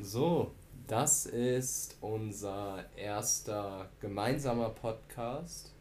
So, 0.00 0.52
das 0.86 1.26
ist 1.26 1.98
unser 2.00 2.84
erster 2.96 3.90
gemeinsamer 4.00 4.70
Podcast, 4.70 5.74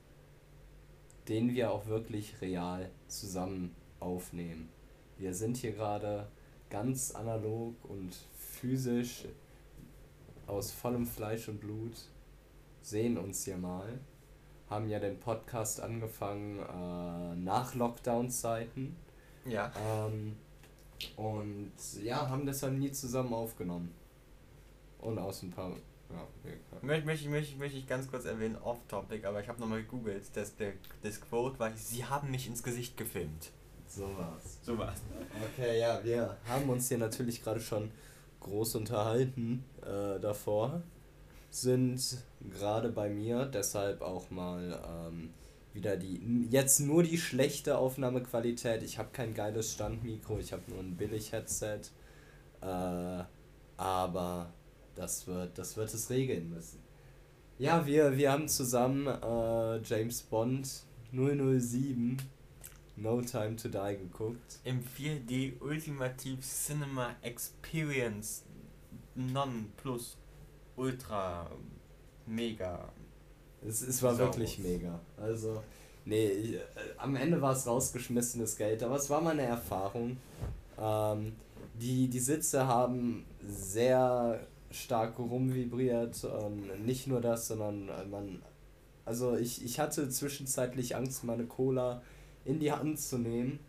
den 1.28 1.54
wir 1.54 1.72
auch 1.72 1.86
wirklich 1.86 2.42
real 2.42 2.90
zusammen 3.08 3.76
aufnehmen. 4.00 4.70
Wir 5.20 5.36
sind 5.36 5.58
hier 5.58 5.74
gerade 5.74 6.28
ganz 6.72 7.12
analog 7.12 7.76
und 7.88 8.18
physisch 8.40 9.26
aus 10.48 10.72
vollem 10.72 11.06
Fleisch 11.06 11.48
und 11.48 11.60
Blut, 11.60 11.96
sehen 12.82 13.20
uns 13.20 13.46
hier 13.46 13.58
mal, 13.58 14.00
haben 14.68 14.90
ja 14.90 15.00
den 15.00 15.20
Podcast 15.20 15.80
angefangen 15.80 16.58
äh, 16.58 17.36
nach 17.36 17.76
Lockdown-Zeiten. 17.76 18.96
Ja. 19.46 19.72
Ähm, 19.80 20.36
und 21.16 21.72
ja, 22.02 22.28
haben 22.28 22.48
deshalb 22.48 22.74
nie 22.74 22.92
zusammen 22.92 23.34
aufgenommen. 23.34 23.94
Und 25.00 25.18
aus 25.20 25.44
ein 25.44 25.52
paar. 25.52 25.72
Ja, 26.10 26.26
okay, 26.40 26.58
möchte, 26.82 27.06
möchte, 27.06 27.30
möchte, 27.30 27.58
möchte 27.58 27.78
ich 27.78 27.88
ganz 27.88 28.10
kurz 28.10 28.26
erwähnen, 28.26 28.56
off-topic, 28.56 29.26
aber 29.28 29.42
ich 29.42 29.50
habe 29.50 29.60
nochmal 29.60 29.82
gegoogelt, 29.82 30.24
dass 30.36 30.56
der, 30.56 30.74
das 31.04 31.20
Quote 31.20 31.60
war, 31.60 31.76
sie 31.76 32.06
haben 32.06 32.32
mich 32.32 32.48
ins 32.48 32.64
Gesicht 32.64 32.96
gefilmt. 32.96 33.52
So 33.88 34.04
war's. 34.18 34.60
So 34.62 34.78
war's. 34.78 35.02
Okay, 35.52 35.80
ja, 35.80 36.02
wir 36.04 36.38
haben 36.46 36.70
uns 36.70 36.88
hier 36.88 36.98
natürlich 36.98 37.44
gerade 37.44 37.60
schon 37.60 37.92
groß 38.40 38.76
unterhalten 38.76 39.64
äh, 39.82 40.20
davor. 40.20 40.82
Sind 41.50 42.18
gerade 42.54 42.90
bei 42.90 43.10
mir, 43.10 43.46
deshalb 43.46 44.02
auch 44.02 44.30
mal 44.30 44.80
ähm, 45.10 45.34
wieder 45.74 45.96
die. 45.96 46.48
Jetzt 46.50 46.80
nur 46.80 47.04
die 47.04 47.18
schlechte 47.18 47.78
Aufnahmequalität. 47.78 48.84
Ich 48.84 48.98
habe 48.98 49.10
kein 49.14 49.34
geiles 49.34 49.74
Standmikro, 49.74 50.40
ich 50.40 50.52
habe 50.52 50.64
nur 50.68 50.80
ein 50.80 50.96
Billig-Headset. 50.98 51.82
Äh, 52.62 53.24
aber 53.78 54.50
das 54.98 55.28
wird, 55.28 55.58
das 55.58 55.78
wird 55.78 55.94
es 55.94 56.10
regeln 56.10 56.50
müssen. 56.50 56.80
Ja, 57.60 57.86
wir, 57.86 58.18
wir 58.18 58.32
haben 58.32 58.48
zusammen 58.48 59.08
äh, 59.08 59.82
James 59.82 60.22
Bond 60.24 60.84
007 61.12 62.18
No 62.98 63.22
Time 63.22 63.56
to 63.56 63.70
Die 63.70 63.98
geguckt. 63.98 64.60
Im 64.64 64.84
4D 64.84 65.60
Ultimative 65.62 66.42
Cinema 66.42 67.16
Experience 67.22 68.44
Non 69.16 69.72
Plus 69.78 70.18
Ultra 70.76 71.50
Mega. 72.26 72.90
Es, 73.66 73.82
es 73.82 74.02
war 74.04 74.16
Saurus. 74.16 74.38
wirklich 74.38 74.60
mega. 74.60 75.00
Also, 75.18 75.64
nee, 76.06 76.28
ich, 76.28 76.54
äh, 76.56 76.60
am 76.98 77.16
Ende 77.16 77.42
war 77.42 77.54
es 77.54 77.66
rausgeschmissenes 77.66 78.56
Geld, 78.58 78.84
aber 78.84 78.96
es 78.96 79.10
war 79.10 79.22
mal 79.22 79.32
eine 79.32 79.44
Erfahrung. 79.44 80.18
Ähm, 80.80 81.36
die, 81.80 82.08
die 82.08 82.20
Sitze 82.20 82.68
haben 82.68 83.26
sehr 83.48 84.40
stark 84.72 85.20
rumvibriert. 85.20 86.24
Ähm, 86.24 86.86
nicht 86.86 87.08
nur 87.08 87.22
das, 87.22 87.48
sondern 87.48 87.90
äh, 87.90 88.06
man. 88.06 88.42
Also 89.06 89.38
ich, 89.38 89.64
ich 89.64 89.80
hatte 89.80 90.10
zwischenzeitlich 90.10 90.96
Angst, 90.96 91.24
meine 91.24 91.46
Cola 91.46 92.02
in 92.44 92.60
die 92.60 92.72
Hand 92.72 93.00
zu 93.00 93.18
nehmen. 93.18 93.60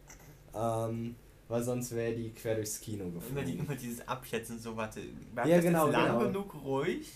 Ähm, 0.55 1.14
weil 1.48 1.62
sonst 1.62 1.94
wäre 1.94 2.14
die 2.14 2.30
quer 2.30 2.56
durchs 2.56 2.80
Kino 2.80 3.06
geflogen. 3.06 3.30
Immer, 3.30 3.44
die, 3.44 3.58
immer 3.58 3.74
dieses 3.74 4.06
Abschätzen, 4.06 4.58
so 4.58 4.77
warte, 4.77 5.00
bleibt 5.34 5.48
ja, 5.48 5.56
das 5.56 5.64
genau, 5.64 5.88
lang 5.88 6.18
genau. 6.18 6.27
genug 6.27 6.55
ruhig? 6.62 7.10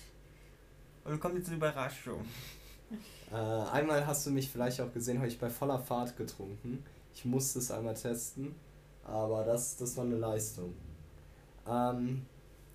Oder 1.04 1.18
kommt 1.18 1.36
jetzt 1.36 1.48
eine 1.48 1.56
Überraschung? 1.56 2.24
Äh, 3.30 3.36
einmal 3.36 4.06
hast 4.06 4.26
du 4.26 4.30
mich 4.30 4.48
vielleicht 4.48 4.80
auch 4.80 4.92
gesehen, 4.92 5.18
habe 5.18 5.28
ich 5.28 5.38
bei 5.38 5.50
voller 5.50 5.78
Fahrt 5.78 6.16
getrunken. 6.16 6.84
Ich 7.14 7.24
musste 7.24 7.58
es 7.58 7.70
einmal 7.70 7.94
testen, 7.94 8.54
aber 9.04 9.44
das, 9.44 9.76
das 9.76 9.96
war 9.96 10.04
eine 10.04 10.16
Leistung. 10.16 10.74
Ähm, 11.68 12.26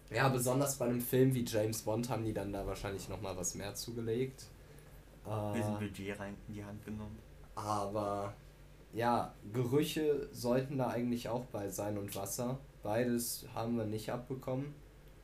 ja, 0.09 0.30
besonders 0.30 0.77
bei 0.77 0.86
einem 0.86 1.02
Film 1.02 1.33
wie 1.33 1.44
James 1.45 1.81
Bond 1.81 2.09
haben 2.09 2.23
die 2.23 2.33
dann 2.33 2.53
da 2.53 2.66
wahrscheinlich 2.66 3.09
nochmal 3.09 3.36
was 3.36 3.55
mehr 3.55 3.75
zugelegt. 3.75 4.45
Ein 5.25 5.53
bisschen 5.53 5.75
äh, 5.75 5.80
Budget 5.80 6.19
rein 6.19 6.36
in 6.47 6.53
die 6.53 6.64
Hand 6.64 6.86
genommen. 6.86 7.19
Aber 7.55 8.33
ja, 8.93 9.33
Gerüche 9.52 10.30
sollten 10.32 10.77
da 10.77 10.87
eigentlich 10.89 11.27
auch 11.27 11.45
bei 11.45 11.70
sein 11.70 11.98
und 11.98 12.15
Wasser. 12.15 12.58
Beides 12.83 13.45
haben 13.54 13.77
wir 13.77 13.86
nicht 13.86 14.09
abbekommen. 14.11 14.73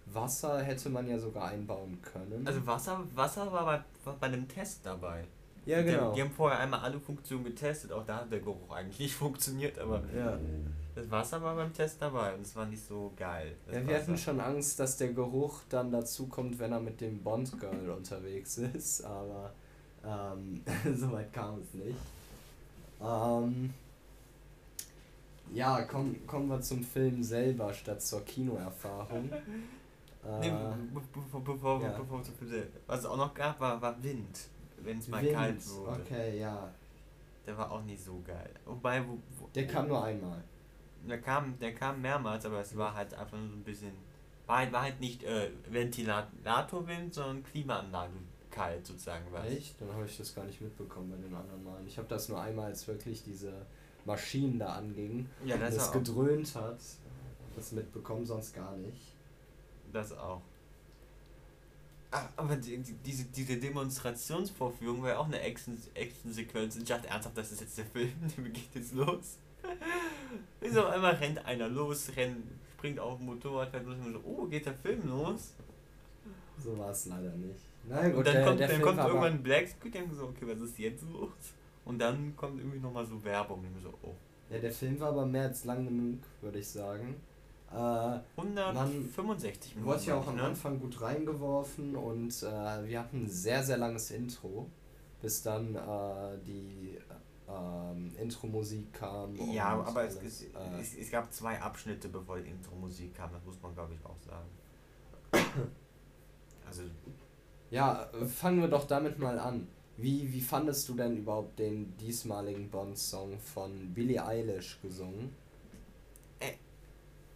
Wasser 0.06 0.62
hätte 0.62 0.90
man 0.90 1.08
ja 1.08 1.18
sogar 1.18 1.47
einbauen 1.47 2.02
können. 2.02 2.46
Also 2.46 2.66
Wasser, 2.68 3.03
Wasser 3.16 3.52
war 3.52 3.66
bei, 3.66 3.84
war 4.03 4.18
bei 4.19 4.28
einem 4.28 4.47
Test 4.47 4.85
dabei. 4.85 5.24
Ja, 5.66 5.81
genau. 5.81 5.91
Die 5.91 5.97
haben, 5.97 6.16
die 6.16 6.22
haben, 6.24 6.31
vorher 6.31 6.59
einmal 6.59 6.81
alle 6.81 7.00
Funktionen 7.00 7.46
getestet, 7.46 7.94
auch 7.94 8.06
da 8.06 8.18
hat 8.18 8.31
der 8.31 8.41
Geruch 8.41 8.69
eigentlich 8.69 9.00
nicht 9.00 9.16
funktioniert, 9.16 9.79
aber 9.79 10.03
ja. 10.13 10.38
Das 10.96 11.09
Wasser 11.09 11.42
war 11.42 11.56
beim 11.56 11.74
Test 11.74 12.02
dabei 12.02 12.34
und 12.36 12.42
es 12.42 12.56
war 12.56 12.66
nicht 12.66 12.84
so 12.86 13.12
geil. 13.16 13.56
Ja, 13.68 13.74
wir 13.74 13.88
Wasser. 13.88 14.02
hatten 14.02 14.18
schon 14.18 14.40
Angst, 14.40 14.80
dass 14.80 14.98
der 14.98 15.14
Geruch 15.14 15.62
dann 15.70 15.92
dazu 15.92 16.28
kommt, 16.28 16.59
wenn 16.59 16.72
er 16.72 16.80
mit 16.80 17.02
dem 17.02 17.24
Bond-Girl 17.24 17.90
unterwegs 17.90 18.58
ist, 18.58 19.03
aber 19.03 19.53
ähm, 20.06 20.62
so 20.96 21.12
weit 21.12 21.34
kam 21.34 21.59
es 21.59 21.74
nicht. 21.74 21.98
Ähm, 23.02 23.74
ja, 25.53 25.82
komm, 25.84 26.16
kommen 26.28 26.48
wir 26.48 26.62
zum 26.62 26.84
Film 26.84 27.24
selber 27.24 27.74
statt 27.74 28.02
zur 28.02 28.22
Kinoerfahrung. 28.22 29.30
äh, 30.26 30.40
nee, 30.40 30.53
bevor, 30.94 31.44
bevor, 31.44 31.82
ja. 31.82 31.98
bevor 31.98 32.20
wir 32.20 32.24
zum 32.24 32.36
Film 32.36 32.52
selber. 32.52 32.80
Was 32.88 33.00
es 33.00 33.06
auch 33.06 33.18
noch 33.18 33.34
gab, 33.34 33.59
war, 33.59 33.82
war 33.82 34.02
Wind, 34.03 34.48
wenn 34.78 35.00
es 35.00 35.08
mal 35.08 35.22
Wind, 35.22 35.34
kalt 35.34 35.70
wurde. 35.70 36.02
Okay, 36.02 36.40
ja. 36.40 36.70
Der 37.46 37.58
war 37.58 37.72
auch 37.72 37.84
nicht 37.84 38.03
so 38.03 38.22
geil. 38.26 38.52
Wobei, 38.66 39.06
wo, 39.06 39.18
wo, 39.38 39.48
der 39.53 39.68
kam 39.68 39.90
nur 39.90 40.03
einmal. 40.03 40.42
Der 41.08 41.22
kam, 41.22 41.59
der 41.59 41.74
kam 41.74 42.02
mehrmals, 42.02 42.46
aber 42.46 42.62
es 42.62 42.75
war 42.78 42.94
halt 42.94 43.14
einfach 43.14 43.38
nur 43.38 43.50
so 43.50 43.56
ein 43.56 43.64
bisschen. 43.64 43.94
War 44.46 44.59
halt, 44.59 44.72
war 44.72 44.81
halt 44.84 45.00
nicht 45.00 45.24
äh, 45.24 45.52
Ventilatorwind, 45.69 47.14
sondern 47.14 47.44
Klimaanlage 47.44 48.14
kalt 48.52 48.86
sozusagen 48.86 49.25
was. 49.31 49.46
Echt? 49.46 49.80
Dann 49.81 49.91
habe 49.94 50.06
ich 50.06 50.18
das 50.18 50.34
gar 50.36 50.46
nicht 50.46 50.62
mitbekommen 50.62 51.09
bei 51.09 51.18
den 51.18 51.34
anderen 51.34 51.64
Malen. 51.64 51.88
Ich 51.88 51.97
habe 51.97 52.08
das 52.08 52.30
nur 52.30 52.40
einmal, 52.40 52.66
als 52.66 52.88
wirklich 52.88 53.24
diese 53.24 53.66
Maschinen 54.06 54.59
da 54.59 54.74
angingen 54.74 55.30
ja, 55.46 55.58
das 55.58 55.74
und 55.74 55.80
es 55.80 55.91
gedröhnt 55.91 56.56
hat, 56.56 56.80
das 57.56 57.72
mitbekommen, 57.72 58.25
sonst 58.25 58.53
gar 58.53 58.75
nicht. 58.78 59.14
Das 59.91 60.12
auch. 60.18 60.41
Ah, 62.12 62.30
aber 62.35 62.56
die, 62.58 62.78
die, 62.78 62.94
diese, 62.94 63.25
diese 63.25 63.58
Demonstrationsvorführung 63.58 65.02
war 65.02 65.09
ja 65.09 65.18
auch 65.18 65.25
eine 65.25 65.40
Action-Sequenz. 65.41 66.75
ich 66.75 66.84
dachte 66.84 67.08
ernsthaft, 67.08 67.35
das 67.35 67.52
ist 67.52 67.62
jetzt 67.62 67.78
der 67.78 67.85
Film, 67.85 68.14
der 68.38 68.44
geht 68.50 68.75
jetzt 68.75 68.94
los. 68.94 69.40
So 70.72 70.85
einmal 70.85 71.16
rennt 71.16 71.46
einer 71.46 71.68
los, 71.69 72.12
rennt, 72.16 72.44
springt 72.74 73.00
auf 73.00 73.18
dem 73.18 73.28
Motorrad, 73.28 73.69
fährt 73.69 73.85
los 73.85 73.96
und 74.03 74.13
so, 74.13 74.19
oh, 74.25 74.46
geht 74.46 74.66
der 74.66 74.74
Film 74.74 75.07
los? 75.07 75.53
So 76.57 76.78
war 76.78 76.91
es 76.91 77.06
leider 77.06 77.31
nicht. 77.31 77.59
Na 77.88 78.07
gut, 78.07 78.18
und 78.18 78.28
dann 78.28 78.34
der, 78.34 78.46
kommt, 78.46 78.59
der 78.59 78.68
dann 78.68 78.81
kommt 78.81 79.00
irgendwann 79.00 79.34
ein 79.34 79.44
Black 79.44 79.68
Screen, 79.68 79.91
denke 79.91 80.16
so, 80.16 80.23
okay, 80.25 80.46
was 80.47 80.62
ist 80.62 80.79
jetzt 80.79 81.03
los? 81.12 81.31
Und 81.85 82.00
dann 82.00 82.35
kommt 82.35 82.59
irgendwie 82.59 82.79
nochmal 82.79 83.06
so 83.06 83.22
Werbung, 83.23 83.59
und 83.59 83.81
so, 83.81 83.94
oh. 84.03 84.13
Ja, 84.50 84.59
der 84.59 84.72
Film 84.72 85.00
war 85.00 85.09
aber 85.09 85.25
mehr 85.25 85.44
als 85.44 85.66
lang 85.66 85.85
genug, 85.85 86.19
würde 86.41 86.59
ich 86.59 86.68
sagen. 86.68 87.16
Äh, 87.72 88.19
165 88.38 89.75
Minuten. 89.75 89.91
Wurde 89.91 90.03
ja 90.06 90.16
auch 90.16 90.28
am 90.28 90.35
ne? 90.35 90.44
Anfang 90.44 90.79
gut 90.79 91.02
reingeworfen 91.02 91.96
und 91.96 92.44
äh, 92.44 92.88
wir 92.88 93.00
hatten 93.00 93.23
ein 93.23 93.29
sehr, 93.29 93.63
sehr 93.63 93.78
langes 93.78 94.12
Intro, 94.12 94.69
bis 95.22 95.41
dann 95.41 95.75
äh, 95.75 96.38
die 96.46 96.97
ähm, 97.50 98.12
Intro-Musik 98.20 98.94
kam. 98.94 99.36
Ja, 99.52 99.70
aber 99.70 99.96
alles, 100.00 100.16
es, 100.18 100.24
es, 100.24 100.42
äh, 100.44 100.80
es, 100.80 100.98
es, 100.98 101.12
gab 101.12 101.31
zwei 101.34 101.59
Abschnitte, 101.62 102.09
bevor 102.09 102.40
die 102.40 102.50
Intro-Musik 102.50 103.16
kam, 103.16 103.31
das 103.31 103.44
muss 103.46 103.62
man 103.62 103.74
glaube 103.74 103.94
ich 103.94 104.06
auch 104.06 104.18
sagen. 104.20 104.50
also 106.68 106.84
ja, 107.70 108.09
fangen 108.28 108.62
wir 108.62 108.68
doch 108.68 108.86
damit 108.86 109.18
mal 109.20 109.40
an. 109.40 109.68
Wie, 109.98 110.32
wie 110.32 110.42
fandest 110.42 110.88
du 110.90 110.96
denn 110.96 111.18
überhaupt 111.18 111.59
den 111.59 111.96
diesmaligen 111.98 112.70
Bond-Song 112.70 113.40
von 113.40 113.94
Billie 113.94 114.24
Eilish 114.26 114.80
gesungen? 114.82 115.36
Äh, 116.40 116.53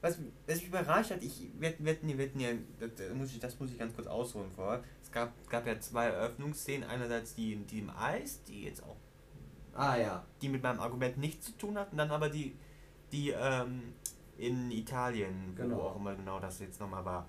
was, 0.02 0.18
was 0.48 0.58
mich 0.58 0.68
überrascht 0.68 1.12
hat, 1.12 1.22
ich, 1.22 1.50
wir, 1.60 1.74
wir, 1.80 1.98
wir, 2.02 2.18
wir 2.38 2.58
das 2.80 3.14
muss, 3.14 3.32
ich, 3.32 3.40
das 3.40 3.60
muss 3.60 3.72
ich 3.72 3.78
ganz 3.78 3.96
kurz 3.96 4.08
ausholen 4.08 4.50
vor. 4.52 4.84
Es 5.04 5.12
gab, 5.12 5.32
gab 5.50 5.68
ja 5.68 5.80
zwei 5.80 6.06
Eröffnungsszenen, 6.06 6.88
einerseits 6.88 7.36
die, 7.36 7.56
die 7.56 7.80
im 7.80 7.90
Eis, 7.90 8.42
die 8.44 8.64
jetzt 8.64 8.84
auch. 8.84 8.96
Ah 9.78 9.96
ja. 9.96 10.24
Die 10.42 10.50
mit 10.50 10.64
meinem 10.64 10.80
Argument 10.80 11.18
nichts 11.18 11.46
zu 11.46 11.52
tun 11.54 11.78
hatten, 11.78 11.98
dann 11.98 12.12
aber 12.12 12.30
die, 12.30 12.56
die 13.12 13.30
ähm, 13.30 13.94
in 14.38 14.72
Italien, 14.72 15.54
genau. 15.56 15.78
wo 15.78 15.82
auch 15.82 15.96
immer 15.96 16.16
genau 16.16 16.40
das 16.40 16.60
jetzt 16.60 16.80
nochmal 16.80 17.06
war. 17.06 17.28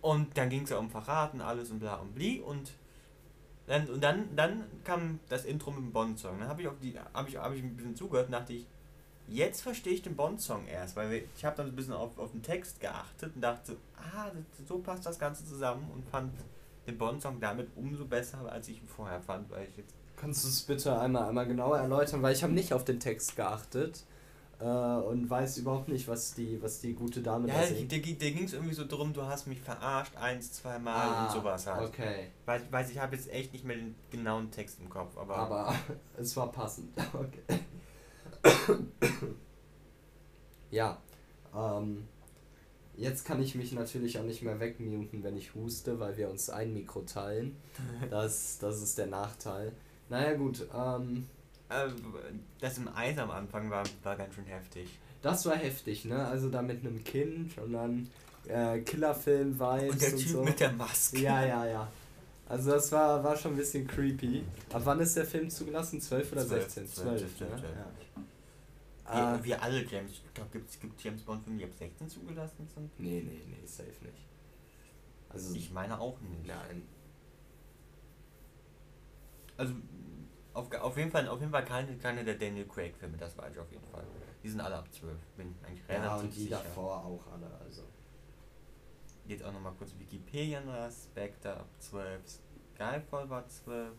Und 0.00 0.36
dann 0.36 0.50
ging 0.50 0.64
es 0.64 0.70
ja 0.70 0.78
um 0.78 0.90
Verraten, 0.90 1.40
alles 1.40 1.70
und 1.70 1.78
bla 1.78 1.94
und 1.94 2.14
bli 2.14 2.40
und 2.40 2.72
dann, 3.66 3.88
und 3.88 4.02
dann, 4.02 4.36
dann 4.36 4.64
kam 4.84 5.20
das 5.28 5.44
Intro 5.46 5.70
mit 5.70 5.80
dem 5.80 5.92
Bond-Song. 5.92 6.38
Dann 6.38 6.48
habe 6.48 6.60
ich, 6.60 6.68
auf 6.68 6.78
die, 6.82 6.98
hab 6.98 7.26
ich, 7.28 7.36
hab 7.38 7.52
ich 7.54 7.62
ein 7.62 7.74
bisschen 7.74 7.96
zugehört 7.96 8.26
und 8.26 8.32
dachte 8.32 8.52
ich, 8.52 8.66
jetzt 9.28 9.62
verstehe 9.62 9.94
ich 9.94 10.02
den 10.02 10.16
Bond-Song 10.16 10.66
erst, 10.66 10.96
weil 10.96 11.24
ich 11.34 11.44
habe 11.44 11.56
dann 11.56 11.68
ein 11.68 11.76
bisschen 11.76 11.94
auf, 11.94 12.18
auf 12.18 12.32
den 12.32 12.42
Text 12.42 12.80
geachtet 12.80 13.34
und 13.34 13.40
dachte, 13.40 13.76
ah, 13.96 14.30
so 14.66 14.78
passt 14.78 15.06
das 15.06 15.18
Ganze 15.18 15.46
zusammen 15.46 15.90
und 15.94 16.06
fand 16.10 16.34
den 16.86 16.98
Bond-Song 16.98 17.40
damit 17.40 17.68
umso 17.76 18.04
besser, 18.04 18.52
als 18.52 18.68
ich 18.68 18.82
ihn 18.82 18.88
vorher 18.88 19.20
fand, 19.20 19.50
weil 19.50 19.68
ich 19.68 19.76
jetzt... 19.78 19.94
Kannst 20.16 20.44
du 20.44 20.48
es 20.48 20.62
bitte 20.62 20.98
einmal, 20.98 21.28
einmal 21.28 21.46
genauer 21.46 21.78
erläutern, 21.78 22.22
weil 22.22 22.34
ich 22.34 22.42
habe 22.42 22.52
nicht 22.52 22.72
auf 22.72 22.84
den 22.84 23.00
Text 23.00 23.36
geachtet. 23.36 24.04
äh, 24.60 24.64
und 24.64 25.28
weiß 25.28 25.58
überhaupt 25.58 25.88
nicht, 25.88 26.08
was 26.08 26.34
die, 26.34 26.62
was 26.62 26.80
die 26.80 26.94
gute 26.94 27.20
Dame 27.20 27.48
ja, 27.48 27.60
da 27.60 27.66
singt. 27.66 27.92
Ja, 27.92 27.98
der, 27.98 28.30
ging 28.30 28.44
es 28.44 28.52
irgendwie 28.52 28.74
so 28.74 28.86
drum, 28.86 29.12
du 29.12 29.22
hast 29.22 29.46
mich 29.46 29.60
verarscht, 29.60 30.16
eins, 30.16 30.52
zwei 30.52 30.78
Mal 30.78 31.08
ah, 31.08 31.24
und 31.24 31.32
sowas 31.32 31.66
halt. 31.66 31.88
Okay. 31.88 32.28
Weiß, 32.46 32.62
weiß 32.70 32.90
ich 32.90 32.98
habe 32.98 33.16
jetzt 33.16 33.30
echt 33.30 33.52
nicht 33.52 33.64
mehr 33.64 33.76
den 33.76 33.94
genauen 34.10 34.50
Text 34.50 34.80
im 34.80 34.88
Kopf, 34.88 35.16
aber. 35.16 35.36
Aber 35.36 35.74
es 36.16 36.36
war 36.36 36.50
passend. 36.50 36.90
Okay. 37.14 37.60
ja. 40.70 40.98
Ähm, 41.54 42.06
jetzt 42.96 43.24
kann 43.24 43.40
ich 43.42 43.54
mich 43.54 43.72
natürlich 43.72 44.18
auch 44.18 44.24
nicht 44.24 44.42
mehr 44.42 44.60
wegmuten, 44.60 45.22
wenn 45.22 45.36
ich 45.36 45.54
huste, 45.54 45.98
weil 45.98 46.16
wir 46.16 46.28
uns 46.28 46.50
ein 46.50 46.74
Mikro 46.74 47.02
teilen. 47.02 47.56
Das, 48.10 48.58
das 48.58 48.82
ist 48.82 48.98
der 48.98 49.06
Nachteil. 49.06 49.72
Naja 50.08 50.34
gut, 50.34 50.66
ähm, 50.74 51.26
äh, 51.68 51.88
das 52.60 52.78
im 52.78 52.88
Eis 52.94 53.18
am 53.18 53.30
Anfang 53.30 53.70
war, 53.70 53.84
war 54.02 54.16
ganz 54.16 54.34
schön 54.34 54.44
heftig. 54.44 54.98
Das 55.22 55.46
war 55.46 55.56
heftig, 55.56 56.04
ne? 56.04 56.26
Also 56.26 56.50
da 56.50 56.60
mit 56.60 56.80
einem 56.80 57.02
Kind 57.02 57.56
und 57.58 57.72
dann 57.72 58.10
äh, 58.46 58.80
Killerfilm-Vibes 58.80 59.92
und, 59.92 60.02
der 60.02 60.12
und 60.12 60.18
typ 60.18 60.28
so. 60.28 60.42
mit 60.42 60.60
der 60.60 60.72
Maske. 60.72 61.18
Ja, 61.18 61.44
ja, 61.44 61.66
ja. 61.66 61.92
Also 62.46 62.72
das 62.72 62.92
war, 62.92 63.24
war 63.24 63.36
schon 63.36 63.52
ein 63.52 63.56
bisschen 63.56 63.86
creepy. 63.86 64.44
Ab 64.72 64.82
wann 64.84 65.00
ist 65.00 65.16
der 65.16 65.24
Film 65.24 65.48
zugelassen? 65.48 66.00
12 66.00 66.32
oder 66.32 66.46
12, 66.46 66.62
16? 66.64 66.88
12, 66.88 67.18
12, 67.18 67.36
12 67.36 67.50
ne? 67.50 67.68
ja. 69.06 69.38
Wie, 69.38 69.44
wie 69.44 69.54
alle 69.54 69.84
James, 69.84 70.12
ich 70.12 70.34
glaube, 70.34 70.50
gibt 70.50 70.70
es 70.70 70.78
James 71.02 71.22
Bond-Filme, 71.22 71.58
die 71.58 71.64
ab 71.64 71.70
16 71.78 72.08
zugelassen 72.08 72.68
sind? 72.74 72.90
Nee, 72.98 73.22
nee, 73.22 73.42
nee, 73.46 73.66
safe 73.66 73.88
nicht. 74.02 74.26
Also 75.28 75.54
ich 75.54 75.70
meine 75.72 75.98
auch 75.98 76.20
nicht. 76.20 76.46
Nein. 76.46 76.82
Also 79.56 79.74
auf, 80.54 80.72
auf, 80.72 80.96
jeden 80.96 81.10
Fall, 81.10 81.28
auf 81.28 81.40
jeden 81.40 81.52
Fall 81.52 81.64
keine, 81.64 81.96
keine 81.96 82.24
der 82.24 82.34
Daniel 82.34 82.66
Craig-Filme, 82.66 83.16
das 83.16 83.36
weiß 83.36 83.52
ich 83.52 83.58
auf 83.58 83.70
jeden 83.70 83.86
Fall. 83.86 84.04
Die 84.42 84.48
sind 84.48 84.60
alle 84.60 84.76
ab 84.76 84.86
12. 84.92 85.12
Bin 85.36 85.54
eigentlich 85.66 85.88
relativ 85.88 86.06
ja, 86.06 86.16
und 86.16 86.36
die 86.36 86.42
sicher. 86.42 86.62
davor 86.62 87.04
auch 87.04 87.32
alle, 87.32 87.50
also. 87.64 87.82
Jetzt 89.26 89.42
auch 89.42 89.52
nochmal 89.52 89.72
kurz 89.78 89.94
Wikipedia 89.98 90.60
nach 90.60 90.90
Spectre 90.90 91.56
ab 91.56 91.68
12. 91.78 92.20
Skyfall 92.74 93.30
war 93.30 93.48
12. 93.48 93.92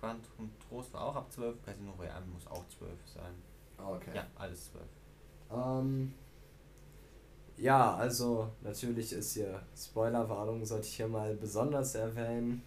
Quantum 0.00 0.50
Trost 0.68 0.92
war 0.92 1.04
auch 1.04 1.16
ab 1.16 1.30
12. 1.30 1.62
Casino 1.64 1.92
Royale 1.92 2.24
muss 2.26 2.46
auch 2.46 2.66
12 2.68 2.90
sein. 3.06 3.34
Okay. 3.78 4.10
Ja, 4.14 4.26
alles 4.36 4.70
12. 4.72 4.84
Ähm. 5.52 6.14
Ja, 7.56 7.94
also 7.94 8.48
natürlich 8.62 9.12
ist 9.12 9.34
hier 9.34 9.62
Spoilerwarnung, 9.76 10.64
sollte 10.64 10.86
ich 10.86 10.96
hier 10.96 11.08
mal 11.08 11.34
besonders 11.34 11.94
erwähnen. 11.94 12.62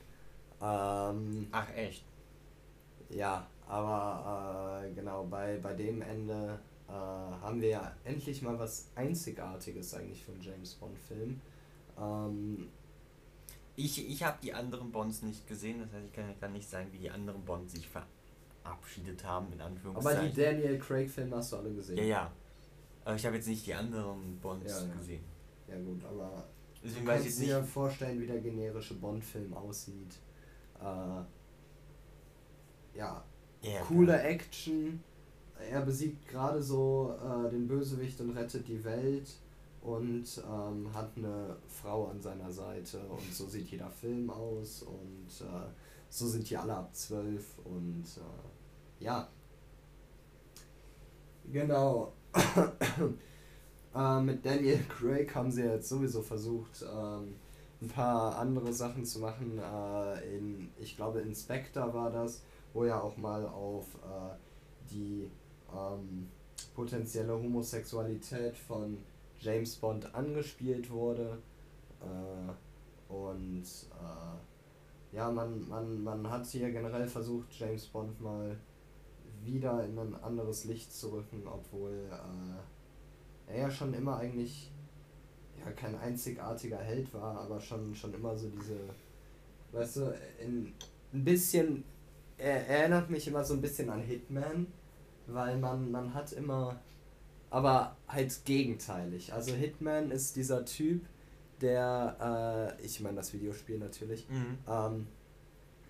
Ähm, 0.64 1.48
Ach 1.52 1.70
echt? 1.76 2.06
Ja, 3.10 3.46
aber 3.68 4.84
äh, 4.86 4.94
genau, 4.94 5.26
bei, 5.26 5.58
bei 5.62 5.74
dem 5.74 6.02
Ende 6.02 6.60
äh, 6.88 6.92
haben 6.92 7.62
wir 7.62 7.70
ja 7.70 7.96
endlich 8.06 8.42
mal 8.42 8.58
was 8.58 8.90
Einzigartiges 8.96 9.94
eigentlich 9.94 10.24
von 10.24 10.40
James 10.40 10.76
Bond-Film. 10.76 11.42
Ähm, 12.00 12.70
ich 13.76 14.10
ich 14.10 14.24
habe 14.24 14.38
die 14.42 14.54
anderen 14.54 14.92
Bonds 14.92 15.22
nicht 15.22 15.48
gesehen, 15.48 15.80
das 15.82 15.92
heißt, 15.92 16.06
ich 16.06 16.14
kann, 16.14 16.40
kann 16.40 16.54
nicht 16.54 16.70
sagen, 16.70 16.88
wie 16.92 17.00
die 17.00 17.10
anderen 17.10 17.44
Bonds 17.44 17.74
sich 17.74 17.90
verabschiedet 17.90 19.24
haben, 19.26 19.52
in 19.52 19.62
Anführungszeichen. 19.62 20.20
Aber 20.20 20.30
die 20.30 20.42
Daniel 20.42 20.80
Craig-Filme 20.80 21.36
hast 21.36 21.52
du 21.52 21.58
alle 21.58 21.74
gesehen? 21.74 21.98
Ja, 21.98 22.04
ja. 22.04 22.32
Aber 23.04 23.16
ich 23.16 23.26
habe 23.26 23.36
jetzt 23.36 23.48
nicht 23.48 23.66
die 23.66 23.74
anderen 23.74 24.40
Bonds 24.40 24.72
ja, 24.72 24.88
ja. 24.88 24.94
gesehen. 24.96 25.24
Ja 25.68 25.76
gut, 25.78 26.06
aber 26.06 26.46
Deswegen 26.82 27.06
du 27.06 27.12
kannst 27.12 27.42
dir 27.42 27.64
vorstellen, 27.64 28.20
wie 28.22 28.28
der 28.28 28.40
generische 28.40 28.96
Bond-Film 28.96 29.54
aussieht. 29.54 30.16
Äh, 30.84 31.24
ja, 32.98 33.24
yeah, 33.64 33.82
coole 33.86 34.14
klar. 34.14 34.26
Action. 34.26 35.04
Er 35.72 35.82
besiegt 35.82 36.28
gerade 36.28 36.62
so 36.62 37.16
äh, 37.24 37.50
den 37.50 37.68
Bösewicht 37.68 38.20
und 38.20 38.32
rettet 38.32 38.68
die 38.68 38.84
Welt 38.84 39.30
und 39.82 40.26
ähm, 40.50 40.94
hat 40.94 41.12
eine 41.16 41.56
Frau 41.68 42.08
an 42.08 42.22
seiner 42.22 42.52
Seite 42.52 43.00
und 43.00 43.34
so 43.34 43.48
sieht 43.48 43.70
jeder 43.70 43.90
Film 43.90 44.30
aus 44.30 44.84
und 44.84 45.46
äh, 45.46 45.68
so 46.10 46.28
sind 46.28 46.50
die 46.50 46.58
alle 46.58 46.76
ab 46.76 46.94
zwölf 46.94 47.58
und 47.64 48.04
äh, 48.18 49.04
ja. 49.04 49.28
Genau. 51.52 52.14
äh, 53.96 54.22
mit 54.22 54.46
Daniel 54.46 54.80
Craig 54.90 55.34
haben 55.36 55.52
sie 55.52 55.64
jetzt 55.64 55.90
sowieso 55.90 56.22
versucht, 56.22 56.84
ähm, 56.84 57.36
ein 57.84 57.88
paar 57.90 58.38
andere 58.38 58.74
Sachen 58.74 59.06
zu 59.06 59.20
machen. 59.20 59.60
Äh, 59.60 60.38
in, 60.38 60.70
ich 60.80 60.96
glaube, 60.96 61.22
Inspector 61.22 61.94
war 61.94 62.12
das 62.12 62.42
wo 62.74 62.86
ja 62.86 63.00
auch 63.00 63.16
mal 63.18 63.46
auf 63.46 63.86
äh, 63.96 64.36
die 64.92 65.30
ähm, 65.72 66.28
potenzielle 66.76 67.34
Homosexualität 67.34 68.58
von 68.58 68.98
James 69.40 69.76
Bond 69.76 70.14
angespielt 70.14 70.90
wurde. 70.90 71.38
Äh, 72.02 73.14
und 73.14 73.64
äh, 73.64 75.16
ja, 75.16 75.32
man, 75.32 75.68
man, 75.70 76.04
man 76.04 76.30
hat 76.30 76.48
hier 76.48 76.72
generell 76.72 77.08
versucht, 77.08 77.48
James 77.60 77.86
Bond 77.86 78.20
mal 78.20 78.58
wieder 79.44 79.86
in 79.86 79.98
ein 80.00 80.16
anderes 80.24 80.64
Licht 80.66 80.92
zu 80.92 81.10
rücken, 81.14 81.44
obwohl 81.46 82.10
äh, 82.10 83.54
er 83.54 83.60
ja 83.64 83.72
schon 83.72 83.94
immer 83.94 84.18
eigentlich 84.18 84.72
ja 85.66 85.72
kein 85.72 85.98
einzigartiger 86.00 86.78
Held 86.78 87.14
war, 87.14 87.42
aber 87.42 87.60
schon, 87.60 87.94
schon 87.96 88.14
immer 88.14 88.36
so 88.38 88.50
diese, 88.50 88.78
weißt 89.72 89.98
du, 89.98 90.16
in, 90.40 90.74
ein 91.14 91.24
bisschen 91.24 91.84
er 92.38 92.68
erinnert 92.68 93.10
mich 93.10 93.28
immer 93.28 93.44
so 93.44 93.54
ein 93.54 93.62
bisschen 93.62 93.90
an 93.90 94.02
Hitman, 94.02 94.68
weil 95.28 95.58
man, 95.58 95.92
man 95.92 96.14
hat 96.14 96.34
immer, 96.34 96.80
aber 97.50 97.96
halt 98.08 98.46
gegenteilig. 98.46 99.34
Also 99.34 99.54
Hitman 99.54 100.12
ist 100.12 100.36
dieser 100.36 100.66
Typ, 100.66 101.06
der, 101.62 102.76
äh, 102.80 102.86
ich 102.86 103.00
meine 103.00 103.18
das 103.18 103.34
Videospiel 103.34 103.78
natürlich, 103.78 104.28
mhm. 104.30 104.58
ähm, 104.68 105.08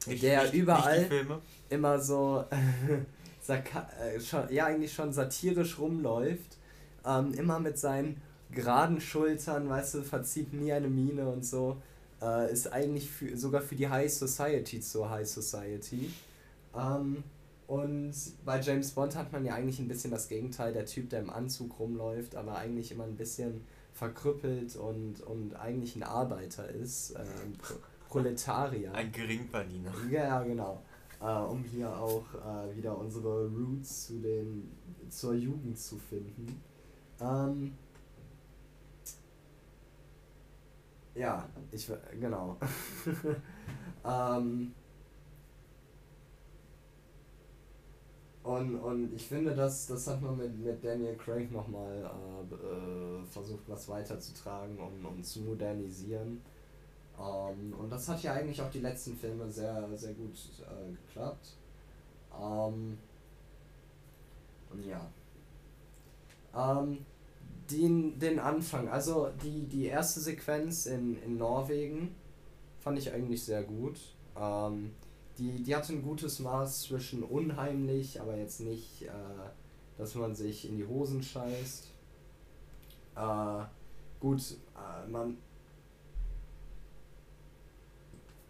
ich, 0.06 0.22
der 0.22 0.44
nicht, 0.44 0.54
überall 0.54 1.02
nicht 1.02 1.26
immer 1.70 2.00
so, 2.00 2.46
äh, 3.48 4.20
schon, 4.20 4.54
ja 4.54 4.66
eigentlich 4.66 4.94
schon 4.94 5.12
satirisch 5.12 5.80
rumläuft, 5.80 6.58
ähm, 7.06 7.34
immer 7.34 7.60
mit 7.60 7.80
seinen 7.80 8.22
geraden 8.54 9.02
Schultern, 9.02 9.70
weißt 9.70 9.96
du, 9.96 10.04
verzieht 10.04 10.54
nie 10.54 10.72
eine 10.72 10.88
Miene 10.88 11.28
und 11.28 11.46
so, 11.46 11.78
äh, 12.22 12.52
ist 12.52 12.72
eigentlich 12.72 13.10
für, 13.10 13.36
sogar 13.38 13.62
für 13.62 13.76
die 13.76 13.90
High 13.90 14.12
Society 14.12 14.80
zur 14.80 15.10
High 15.10 15.28
Society. 15.28 16.12
Ähm, 16.76 17.24
und 17.68 18.14
bei 18.46 18.60
James 18.60 18.92
Bond 18.92 19.16
hat 19.16 19.32
man 19.32 19.46
ja 19.46 19.54
eigentlich 19.56 19.80
ein 19.80 19.88
bisschen 19.88 20.12
das 20.12 20.28
Gegenteil, 20.28 20.74
der 20.74 20.86
Typ, 20.86 21.10
der 21.10 21.22
im 21.22 21.30
Anzug 21.30 21.80
rumläuft, 21.80 22.36
aber 22.36 22.58
eigentlich 22.58 22.92
immer 22.92 23.06
ein 23.06 23.16
bisschen 23.16 23.62
verkrüppelt 23.94 24.76
und, 24.76 25.22
und 25.22 25.56
eigentlich 25.56 25.96
ein 25.96 26.04
Arbeiter 26.04 26.70
ist, 26.70 27.12
äh, 27.12 27.20
ein 27.20 27.54
Pro 27.62 27.76
Proletarier. 28.10 28.94
Ein 28.94 29.12
Geringverdiener. 29.12 29.92
Ja, 30.12 30.44
genau. 30.44 30.84
Äh, 31.20 31.26
um 31.26 31.64
hier 31.64 31.90
auch 31.90 32.26
äh, 32.36 32.76
wieder 32.78 32.96
unsere 32.96 33.48
Roots 33.48 34.06
zu 34.06 34.20
den, 34.20 34.72
zur 35.10 35.34
Jugend 35.34 35.80
zu 35.80 35.98
finden. 35.98 36.62
Ähm, 37.20 37.74
ja, 41.16 41.48
ich 41.72 41.92
genau. 42.20 42.58
ähm, 44.06 44.74
Und, 48.44 48.76
und 48.76 49.14
ich 49.14 49.26
finde, 49.26 49.56
das, 49.56 49.88
das 49.88 50.06
hat 50.08 50.22
man 50.22 50.38
mit, 50.38 50.58
mit 50.60 50.84
Daniel 50.84 51.16
Craig 51.16 51.50
nochmal 51.52 52.12
äh, 52.52 52.54
äh, 52.54 53.24
versucht, 53.26 53.64
was 53.68 53.88
weiterzutragen 53.88 54.78
und, 54.78 55.06
und 55.06 55.24
zu 55.26 55.42
modernisieren. 55.42 56.42
Ähm, 57.18 57.74
und 57.80 57.90
das 57.90 58.10
hat 58.10 58.22
ja 58.24 58.34
eigentlich 58.34 58.62
auch 58.62 58.70
die 58.70 58.82
letzten 58.82 59.16
Filme 59.16 59.50
sehr, 59.50 59.88
sehr 59.96 60.14
gut 60.14 60.38
äh, 60.62 60.92
geklappt. 61.08 61.56
Ähm, 62.38 62.98
und 64.72 64.86
ja. 64.86 65.10
Ähm, 66.56 67.06
den, 67.74 68.20
den 68.20 68.40
Anfang, 68.40 68.88
also 68.90 69.30
die, 69.44 69.68
die 69.68 69.86
erste 69.86 70.20
Sequenz 70.20 70.86
in, 70.86 71.22
in 71.24 71.38
Norwegen 71.38 72.16
fand 72.80 73.00
ich 73.00 73.12
eigentlich 73.12 73.44
sehr 73.44 73.64
gut. 73.64 74.00
Ähm, 74.38 74.92
die, 75.38 75.64
die 75.64 75.76
hatte 75.76 75.94
ein 75.94 76.04
gutes 76.04 76.40
Maß 76.40 76.84
zwischen 76.84 77.24
unheimlich, 77.24 78.22
aber 78.22 78.36
jetzt 78.38 78.60
nicht, 78.60 79.04
äh, 79.04 79.10
dass 79.98 80.16
man 80.16 80.36
sich 80.36 80.68
in 80.70 80.78
die 80.78 80.86
Hosen 80.86 81.24
scheißt. 81.24 81.88
Äh, 83.16 83.64
gut, 84.20 84.58
äh, 84.76 85.08
man. 85.10 85.38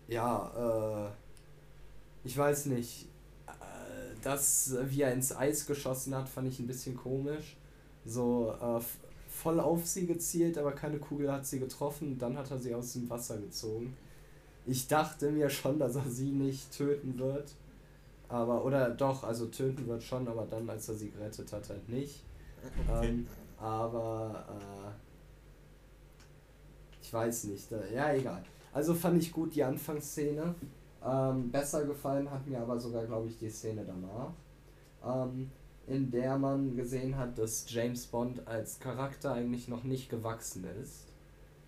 Ja, 0.08 1.08
äh, 1.08 2.28
ich 2.28 2.38
weiß 2.38 2.66
nicht. 2.68 3.08
Äh, 3.48 4.16
das, 4.22 4.76
wie 4.86 5.02
er 5.02 5.14
ins 5.14 5.36
Eis 5.36 5.66
geschossen 5.66 6.16
hat, 6.16 6.28
fand 6.28 6.48
ich 6.48 6.60
ein 6.60 6.68
bisschen 6.68 6.98
komisch. 6.98 7.58
So 8.06 8.54
äh, 8.62 8.82
voll 9.44 9.60
auf 9.60 9.86
sie 9.86 10.08
gezielt, 10.08 10.58
aber 10.58 10.72
keine 10.72 10.98
Kugel 10.98 11.32
hat 11.32 11.46
sie 11.46 11.60
getroffen. 11.60 12.18
Dann 12.18 12.38
hat 12.38 12.50
er 12.50 12.60
sie 12.60 12.74
aus 12.74 12.94
dem 12.94 13.10
Wasser 13.10 13.38
gezogen. 13.38 13.96
Ich 14.66 14.88
dachte 14.88 15.32
mir 15.32 15.50
schon, 15.50 15.78
dass 15.78 15.96
er 15.98 16.10
sie 16.10 16.32
nicht 16.32 16.72
töten 16.72 17.20
wird. 17.20 17.54
Aber, 18.30 18.64
oder 18.64 18.90
doch, 18.90 19.24
also 19.24 19.48
töten 19.48 19.86
wird 19.86 20.02
schon, 20.02 20.28
aber 20.28 20.48
dann, 20.50 20.70
als 20.70 20.88
er 20.88 20.96
sie 20.96 21.12
gerettet 21.12 21.52
hat, 21.52 21.70
halt 21.70 21.88
nicht. 21.90 22.24
Okay. 22.88 23.10
Ähm, 23.10 23.28
aber, 23.60 24.46
äh, 24.50 24.92
ich 27.02 27.14
weiß 27.14 27.44
nicht. 27.46 27.70
Äh, 27.72 27.94
ja, 27.94 28.14
egal. 28.14 28.44
Also 28.72 28.96
fand 28.96 29.22
ich 29.22 29.32
gut 29.32 29.54
die 29.54 29.64
Anfangsszene. 29.64 30.56
Ähm, 31.06 31.52
besser 31.52 31.84
gefallen 31.86 32.32
hat 32.32 32.48
mir 32.48 32.62
aber 32.62 32.80
sogar, 32.80 33.06
glaube 33.06 33.28
ich, 33.28 33.38
die 33.38 33.50
Szene 33.50 33.84
danach. 33.86 34.32
Ähm, 35.06 35.52
in 35.88 36.12
der 36.12 36.38
man 36.38 36.76
gesehen 36.76 37.18
hat, 37.18 37.38
dass 37.38 37.66
James 37.68 38.08
Bond 38.08 38.48
als 38.48 38.80
Charakter 38.80 39.34
eigentlich 39.34 39.68
noch 39.68 39.84
nicht 39.84 40.10
gewachsen 40.10 40.66
ist. 40.82 41.06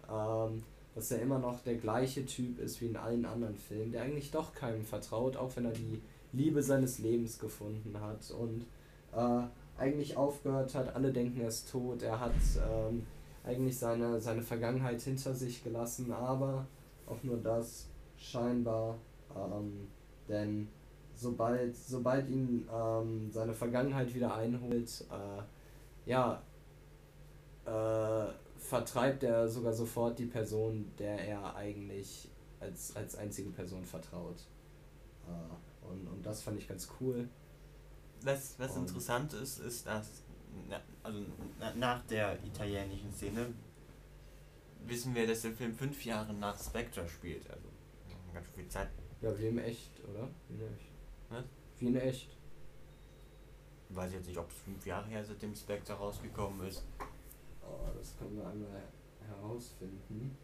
Ähm, 0.10 0.64
dass 0.96 1.12
er 1.12 1.22
immer 1.22 1.40
noch 1.40 1.60
der 1.60 1.76
gleiche 1.76 2.26
Typ 2.26 2.58
ist 2.60 2.80
wie 2.80 2.86
in 2.88 2.96
allen 2.96 3.26
anderen 3.26 3.58
Filmen, 3.58 3.92
der 3.92 4.04
eigentlich 4.04 4.32
doch 4.32 4.54
keinem 4.54 4.86
vertraut, 4.86 5.36
auch 5.36 5.56
wenn 5.58 5.66
er 5.66 5.74
die 5.74 6.02
Liebe 6.32 6.64
seines 6.64 7.00
Lebens 7.00 7.38
gefunden 7.38 8.00
hat 8.00 8.32
und 8.32 8.66
äh, 9.14 9.44
eigentlich 9.78 10.16
aufgehört 10.16 10.74
hat, 10.74 10.96
alle 10.96 11.12
denken, 11.12 11.42
er 11.42 11.50
ist 11.50 11.70
tot, 11.70 12.02
er 12.02 12.22
hat 12.22 12.32
ähm, 12.58 13.06
eigentlich 13.44 13.78
seine, 13.78 14.22
seine 14.22 14.42
Vergangenheit 14.42 15.02
hinter 15.02 15.34
sich 15.34 15.64
gelassen, 15.66 16.14
aber 16.14 16.66
auch 17.08 17.22
nur 17.24 17.38
das 17.38 17.88
scheinbar, 18.18 18.96
ähm, 19.36 19.88
denn 20.30 20.70
sobald, 21.16 21.76
sobald 21.76 22.30
ihn 22.30 22.68
ähm, 22.74 23.32
seine 23.32 23.54
Vergangenheit 23.54 24.14
wieder 24.14 24.36
einholt, 24.36 25.04
äh, 25.12 26.10
ja, 26.10 26.42
äh, 27.66 28.32
vertreibt 28.60 29.24
er 29.24 29.48
sogar 29.48 29.74
sofort 29.74 30.18
die 30.20 30.26
Person, 30.26 30.92
der 30.98 31.20
er 31.28 31.56
eigentlich 31.56 32.30
als, 32.60 32.96
als 32.96 33.16
einzige 33.16 33.50
Person 33.50 33.84
vertraut. 33.86 34.38
Äh, 35.28 35.86
und, 35.88 36.08
und 36.08 36.26
das 36.26 36.42
fand 36.42 36.58
ich 36.60 36.68
ganz 36.68 36.88
cool. 37.00 37.28
Was, 38.24 38.56
was 38.58 38.72
Und- 38.76 38.84
interessant 38.88 39.34
ist, 39.34 39.60
ist, 39.60 39.86
dass 39.88 40.24
na, 40.70 40.80
also 41.04 41.20
na, 41.60 41.74
nach 41.76 42.06
der 42.08 42.44
italienischen 42.44 43.12
Szene 43.14 43.48
wissen 44.86 45.14
wir, 45.14 45.28
dass 45.28 45.42
der 45.42 45.52
Film 45.52 45.76
fünf 45.76 46.06
Jahre 46.06 46.34
nach 46.34 46.58
Spectre 46.62 47.08
spielt. 47.08 47.50
Also 47.50 47.68
ganz 48.34 48.48
viel 48.50 48.68
Zeit. 48.68 48.90
Ja, 49.22 49.38
wie 49.38 49.48
im 49.48 49.58
Echt, 49.60 49.92
oder? 50.10 50.28
Wie 50.50 50.56
in 50.56 50.74
echt. 50.74 50.92
Was? 51.36 51.46
Wie 51.80 51.88
in 51.88 51.96
Echt. 51.98 52.30
Weiß 53.90 54.14
jetzt 54.14 54.28
nicht, 54.28 54.38
ob 54.38 54.50
es 54.50 54.56
fünf 54.56 54.86
Jahre 54.86 55.08
her 55.08 55.24
seitdem 55.24 55.56
Spectre 55.56 55.94
rausgekommen 55.94 56.68
ist. 56.68 56.84
Oh, 57.62 57.88
das 57.98 58.18
können 58.18 58.38
wir 58.38 58.48
einmal 58.48 58.84
herausfinden. 59.28 60.38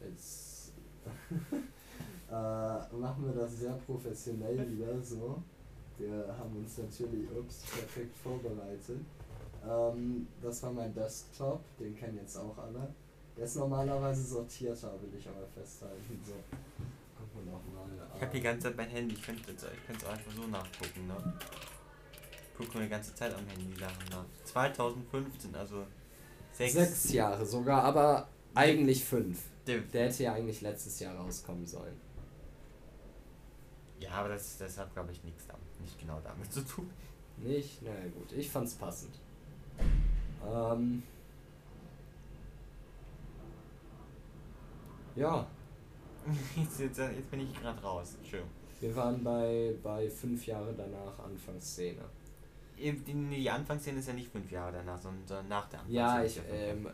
Jetzt 0.00 0.72
äh, 2.30 2.96
machen 2.96 3.26
wir 3.26 3.34
das 3.34 3.58
sehr 3.58 3.74
professionell 3.86 4.70
wieder 4.70 5.00
so. 5.00 5.42
Wir 5.96 6.34
haben 6.38 6.56
uns 6.56 6.78
natürlich 6.78 7.30
ups, 7.30 7.62
perfekt 7.62 8.16
vorbereitet. 8.16 9.00
Ähm, 9.66 10.26
das 10.42 10.62
war 10.62 10.72
mein 10.72 10.92
Desktop, 10.92 11.60
den 11.78 11.94
kennen 11.96 12.18
jetzt 12.18 12.36
auch 12.36 12.58
alle. 12.58 12.92
Der 13.36 13.44
ist 13.44 13.56
normalerweise 13.56 14.22
sortierter, 14.22 14.92
will 15.00 15.18
ich 15.18 15.28
aber 15.28 15.46
festhalten. 15.54 16.20
So. 16.24 16.34
Nochmal. 17.46 18.08
Ich 18.16 18.22
habe 18.22 18.32
die 18.32 18.40
ganze 18.40 18.68
Zeit 18.68 18.76
mein 18.76 18.88
Handy, 18.88 19.14
ich 19.14 19.22
könnte 19.22 19.42
es 19.52 19.64
auch 20.04 20.10
einfach 20.12 20.32
so 20.32 20.46
nachgucken, 20.46 21.06
ne? 21.06 21.34
Ich 22.52 22.58
gucke 22.58 22.78
mir 22.78 22.84
die 22.84 22.90
ganze 22.90 23.14
Zeit 23.14 23.34
am 23.34 23.46
Handy 23.46 23.74
Sachen 23.78 24.04
nach. 24.10 24.24
2015, 24.44 25.54
also 25.54 25.86
sechs. 26.52 26.72
Sechs 26.74 27.12
Jahre 27.12 27.44
sogar, 27.44 27.82
aber 27.82 28.28
eigentlich 28.54 29.04
fünf. 29.04 29.42
Der, 29.66 29.80
Der 29.80 30.06
hätte 30.06 30.22
ja 30.22 30.34
eigentlich 30.34 30.60
letztes 30.60 31.00
Jahr 31.00 31.16
rauskommen 31.16 31.66
sollen. 31.66 31.96
ja, 33.98 34.10
aber 34.10 34.28
das, 34.28 34.58
das 34.58 34.78
hat 34.78 34.92
glaube 34.92 35.10
ich 35.12 35.24
nichts 35.24 35.46
damit, 35.46 35.80
nicht 35.80 35.98
genau 35.98 36.20
damit 36.22 36.52
zu 36.52 36.64
tun. 36.64 36.88
Nicht? 37.38 37.82
Na 37.82 37.90
ja, 37.90 38.04
gut, 38.14 38.30
ich 38.32 38.48
fand's 38.48 38.74
passend. 38.74 39.18
Ähm. 40.46 41.02
Ja, 45.16 45.46
Jetzt, 46.56 46.80
jetzt, 46.80 46.98
jetzt 46.98 47.30
bin 47.30 47.40
ich 47.40 47.60
gerade 47.60 47.80
raus. 47.82 48.16
Schön. 48.28 48.44
wir 48.80 48.94
waren 48.96 49.22
bei, 49.22 49.74
bei 49.82 50.08
fünf 50.08 50.46
Jahre 50.46 50.72
danach 50.76 51.18
Anfangsszene. 51.24 52.02
Die, 52.78 52.92
die 52.92 53.50
Anfangsszene 53.50 53.98
ist 53.98 54.08
ja 54.08 54.14
nicht 54.14 54.30
fünf 54.32 54.50
Jahre 54.50 54.72
danach, 54.72 54.98
sondern 54.98 55.48
nach 55.48 55.68
der 55.68 55.80
Anfangsszene. 55.80 55.94
Ja, 55.94 56.24
ich, 56.24 56.36
ja 56.36 56.42
ähm. 56.72 56.88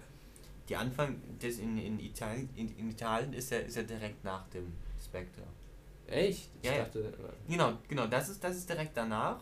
Die 0.68 0.76
Anfang 0.76 1.16
des 1.42 1.58
in, 1.58 1.78
in 1.78 1.98
Italien 1.98 2.48
in, 2.54 2.68
in 2.76 2.90
Italien 2.90 3.32
ist 3.32 3.50
ja 3.50 3.58
ist 3.58 3.76
ja 3.76 3.82
direkt 3.82 4.22
nach 4.24 4.46
dem 4.50 4.72
Spectre. 5.02 5.42
echt? 6.06 6.48
Ich 6.62 6.68
Ja, 6.68 6.76
ja. 6.76 6.84
dachte, 6.84 7.00
äh, 7.00 7.50
Genau, 7.52 7.72
genau, 7.88 8.06
das 8.06 8.28
ist 8.28 8.42
das 8.44 8.56
ist 8.56 8.68
direkt 8.68 8.96
danach. 8.96 9.40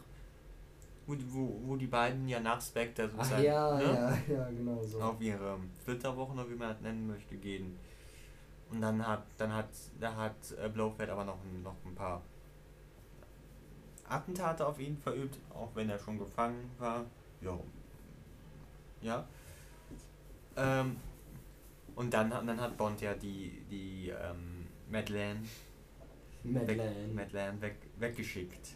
Wo, 1.07 1.15
die- 1.15 1.31
wo, 1.33 1.61
wo 1.65 1.77
die 1.77 1.87
beiden 1.87 2.29
ja 2.29 2.41
nach 2.41 2.61
Spectre 2.63 3.05
ach 3.13 3.25
sozusagen 3.25 3.45
ja, 3.45 3.77
ne, 3.79 3.85
ja, 4.29 4.35
ja, 4.37 4.49
genau 4.51 4.83
so. 4.83 5.01
auf 5.03 5.21
ihre 5.21 5.59
Flitterwochen 5.85 6.39
oder 6.39 6.49
wie 6.51 6.55
man 6.55 6.69
das 6.71 6.81
nennen 6.83 7.07
möchte 7.07 7.37
gehen. 7.37 7.77
Und 8.71 8.81
dann 8.83 9.07
hat 9.07 9.25
dann 9.39 9.53
hat 9.53 9.69
da 9.99 10.15
hat 10.15 10.37
äh, 10.63 10.69
Blofeld 10.69 11.09
aber 11.11 11.25
noch 11.25 11.39
ein, 11.43 11.63
noch 11.63 11.77
ein 11.85 11.95
paar 11.95 12.23
Attentate 14.09 14.67
auf 14.67 14.79
ihn 14.79 14.97
verübt, 14.97 15.39
auch 15.55 15.71
wenn 15.75 15.91
er 15.91 15.99
schon 15.99 16.19
gefangen 16.19 16.71
war. 16.79 17.05
Ja. 17.41 17.59
Ja. 19.03 19.27
Ähm, 20.57 20.97
und 21.95 22.13
dann, 22.13 22.33
hat- 22.33 22.47
dann 22.49 22.61
hat 22.61 22.77
Bond 22.77 23.01
ja 23.01 23.15
die, 23.15 23.63
die 23.71 24.09
ähm, 24.11 24.67
Madeleine, 24.91 25.41
weg, 26.43 26.53
Madeleine. 26.55 27.09
Madeleine 27.15 27.61
weg, 27.61 27.77
weggeschickt, 27.99 28.75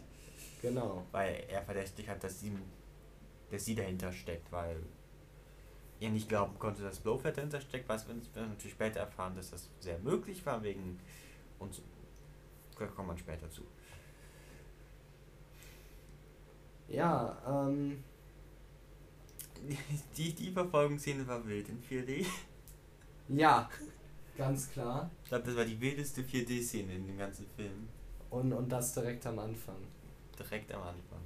Genau. 0.61 1.03
weil 1.11 1.43
er 1.49 1.61
verdächtig 1.63 2.07
hat, 2.09 2.23
dass 2.23 2.39
sie, 2.39 2.55
dass 3.49 3.65
sie 3.65 3.75
dahinter 3.75 4.11
steckt, 4.11 4.51
weil 4.51 4.77
er 6.03 6.11
nicht 6.11 6.29
glauben 6.29 6.57
konnte, 6.59 6.83
dass 6.83 6.99
Blofeld 6.99 7.37
dahinter 7.37 7.61
steckt, 7.61 7.89
was 7.89 8.07
wir 8.07 8.15
natürlich 8.35 8.73
später 8.73 8.99
erfahren, 8.99 9.35
dass 9.35 9.51
das 9.51 9.69
sehr 9.79 9.99
möglich 9.99 10.45
war, 10.45 10.63
wegen 10.63 10.99
und 11.59 11.73
so. 11.73 11.81
Da 12.77 12.87
kommt 12.87 13.07
man 13.07 13.17
später 13.17 13.49
zu. 13.49 13.63
Ja, 16.87 17.37
ähm, 17.47 18.03
Die, 20.17 20.33
die 20.33 20.51
Verfolgungsszene 20.51 21.27
war 21.27 21.45
wild 21.45 21.69
in 21.69 21.81
4D. 21.81 22.25
ja, 23.29 23.69
ganz 24.37 24.71
klar. 24.71 25.09
Ich 25.23 25.29
glaube, 25.29 25.45
das 25.45 25.55
war 25.55 25.65
die 25.65 25.79
wildeste 25.79 26.21
4D-Szene 26.21 26.93
in 26.93 27.07
dem 27.07 27.17
ganzen 27.17 27.47
Film. 27.55 27.87
Und, 28.29 28.51
und 28.53 28.69
das 28.69 28.93
direkt 28.93 29.25
am 29.25 29.39
Anfang. 29.39 29.77
Direkt 30.37 30.71
am 30.71 30.81
Anfang. 30.81 31.19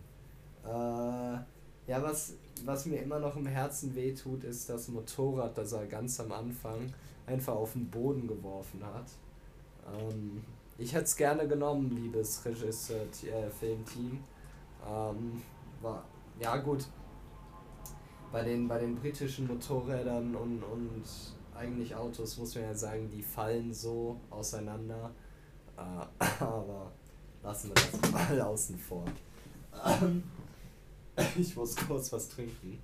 Äh, 0.66 1.92
ja, 1.92 2.04
was, 2.04 2.36
was 2.66 2.86
mir 2.86 3.02
immer 3.02 3.20
noch 3.20 3.36
im 3.36 3.46
Herzen 3.46 3.96
wehtut, 3.96 4.44
ist 4.44 4.70
das 4.70 4.88
Motorrad, 4.88 5.58
das 5.58 5.72
er 5.72 5.86
ganz 5.86 6.20
am 6.20 6.32
Anfang 6.32 6.94
einfach 7.26 7.56
auf 7.56 7.74
den 7.74 7.90
Boden 7.90 8.28
geworfen 8.28 8.84
hat. 8.86 9.08
Ähm, 9.94 10.44
ich 10.78 10.94
hätte 10.94 11.06
es 11.06 11.16
gerne 11.16 11.48
genommen, 11.48 11.92
liebes 11.92 12.44
Regisseur, 12.46 13.02
äh, 13.02 13.50
Filmteam. 13.50 14.24
Ähm, 14.88 15.42
war, 15.82 16.06
ja 16.40 16.58
gut, 16.58 16.86
bei 18.32 18.44
den, 18.44 18.68
bei 18.68 18.80
den 18.80 18.96
britischen 18.96 19.48
Motorrädern 19.48 20.36
und, 20.36 20.64
und 20.64 21.04
eigentlich 21.56 21.96
Autos 21.96 22.38
muss 22.38 22.56
man 22.56 22.66
ja 22.66 22.74
sagen, 22.74 23.10
die 23.10 23.24
fallen 23.24 23.74
so 23.74 24.20
auseinander. 24.30 25.12
Äh, 25.78 26.26
aber 26.44 26.92
lassen 27.44 27.70
wir 27.70 27.76
das 27.76 28.12
mal 28.12 28.42
außen 28.42 28.78
vor. 28.78 29.06
Ähm, 29.86 30.24
ich 31.38 31.56
muss 31.56 31.76
kurz 31.76 32.12
was 32.12 32.30
trinken. 32.30 32.82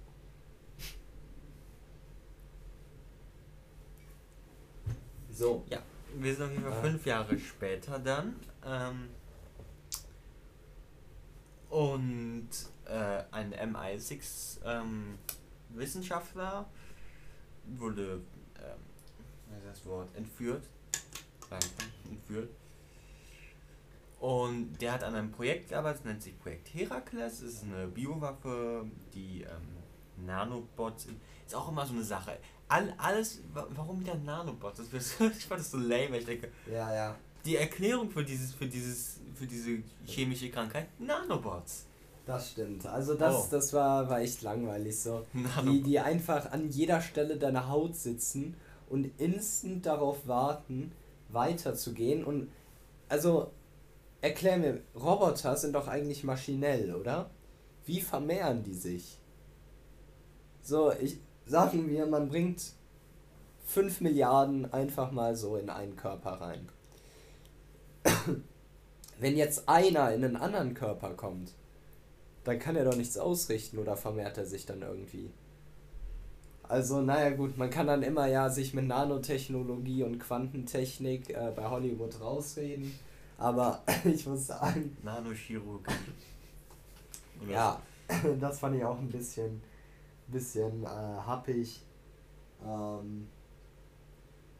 So. 5.29 5.63
Ja, 5.69 5.81
wir 6.15 6.35
sind 6.35 6.45
auf 6.45 6.51
jeden 6.51 6.63
Fall 6.63 6.73
Ah. 6.73 6.81
fünf 6.81 7.05
Jahre 7.05 7.39
später 7.39 7.99
dann. 7.99 8.35
Ähm, 8.65 9.09
und 11.69 12.49
äh, 12.85 13.23
ein 13.31 13.53
MI6 13.53 14.59
ähm, 14.63 15.17
Wissenschaftler 15.69 16.69
wurde, 17.65 18.21
ähm, 18.57 18.79
was 19.49 19.57
ist 19.57 19.67
das 19.67 19.85
Wort, 19.85 20.15
entführt. 20.15 20.63
Danke, 21.49 21.65
entführt. 22.09 22.49
Und 24.23 24.77
der 24.79 24.93
hat 24.93 25.03
an 25.03 25.15
einem 25.15 25.31
Projekt 25.31 25.67
gearbeitet, 25.67 25.99
das 25.99 26.05
nennt 26.05 26.21
sich 26.23 26.39
Projekt 26.39 26.73
Herakles. 26.73 27.41
Es 27.41 27.55
ist 27.55 27.63
eine 27.65 27.87
Biowaffe, 27.87 28.85
die 29.13 29.41
ähm, 29.41 30.25
Nanobots. 30.25 31.07
Ist 31.45 31.53
auch 31.53 31.67
immer 31.69 31.85
so 31.85 31.93
eine 31.93 32.03
Sache. 32.03 32.37
All, 32.69 32.93
alles, 32.97 33.41
wa- 33.53 33.67
warum 33.75 33.99
wieder 33.99 34.15
Nanobots? 34.15 34.77
Das 34.89 35.19
ich 35.19 35.45
fand 35.45 35.59
das 35.59 35.71
so 35.71 35.77
lame, 35.77 36.11
weil 36.11 36.19
ich 36.21 36.25
denke, 36.25 36.49
Ja, 36.71 36.93
ja. 36.93 37.15
die 37.43 37.57
Erklärung 37.57 38.09
für 38.09 38.23
dieses, 38.23 38.53
für 38.53 38.65
dieses, 38.65 39.19
für 39.35 39.45
diese 39.45 39.79
chemische 40.05 40.49
Krankheit, 40.49 40.87
Nanobots. 41.01 41.85
Das 42.25 42.51
stimmt. 42.51 42.85
Also 42.85 43.15
das, 43.15 43.35
Oh. 43.35 43.47
das 43.51 43.73
war, 43.73 44.09
war 44.09 44.21
echt 44.21 44.41
langweilig 44.41 44.97
so. 45.01 45.25
Die, 45.65 45.81
die 45.83 45.99
einfach 45.99 46.49
an 46.53 46.69
jeder 46.69 47.01
Stelle 47.01 47.35
deiner 47.35 47.67
Haut 47.67 47.97
sitzen 47.97 48.55
und 48.89 49.09
instant 49.19 49.85
darauf 49.85 50.25
warten, 50.25 50.93
weiterzugehen. 51.27 52.23
Und 52.23 52.49
also 53.09 53.51
erklär 54.23 54.57
mir, 54.57 54.81
Roboter 54.95 55.55
sind 55.57 55.73
doch 55.73 55.87
eigentlich 55.87 56.23
maschinell, 56.23 56.95
oder? 56.95 57.29
Wie 57.85 57.99
vermehren 57.99 58.63
die 58.63 58.73
sich? 58.73 59.19
So, 60.61 60.93
ich 60.93 61.17
sagen 61.45 61.89
wir, 61.89 62.05
man 62.05 62.29
bringt 62.29 62.71
5 63.65 63.99
Milliarden 63.99 64.71
einfach 64.71 65.11
mal 65.11 65.35
so 65.35 65.57
in 65.57 65.69
einen 65.69 65.97
Körper 65.97 66.39
rein. 66.39 66.69
Wenn 69.19 69.35
jetzt 69.35 69.67
einer 69.67 70.13
in 70.13 70.23
einen 70.23 70.37
anderen 70.37 70.73
Körper 70.73 71.11
kommt, 71.15 71.51
dann 72.45 72.59
kann 72.59 72.77
er 72.77 72.85
doch 72.85 72.95
nichts 72.95 73.17
ausrichten 73.17 73.77
oder 73.77 73.97
vermehrt 73.97 74.37
er 74.37 74.45
sich 74.45 74.65
dann 74.65 74.81
irgendwie. 74.81 75.31
Also, 76.63 77.01
naja 77.01 77.31
gut, 77.31 77.57
man 77.57 77.69
kann 77.69 77.87
dann 77.87 78.03
immer 78.03 78.27
ja 78.27 78.49
sich 78.49 78.73
mit 78.73 78.87
Nanotechnologie 78.87 80.03
und 80.03 80.19
Quantentechnik 80.19 81.29
äh, 81.29 81.51
bei 81.53 81.69
Hollywood 81.69 82.21
rausreden, 82.21 82.93
aber 83.43 83.83
ich 84.05 84.25
muss 84.25 84.47
sagen. 84.47 84.95
Nanochirurgie. 85.03 85.91
ja, 87.49 87.81
das 88.39 88.59
fand 88.59 88.77
ich 88.77 88.85
auch 88.85 88.97
ein 88.97 89.09
bisschen, 89.09 89.61
bisschen 90.27 90.83
äh, 90.83 90.87
happig. 90.87 91.81
Ähm, 92.65 93.27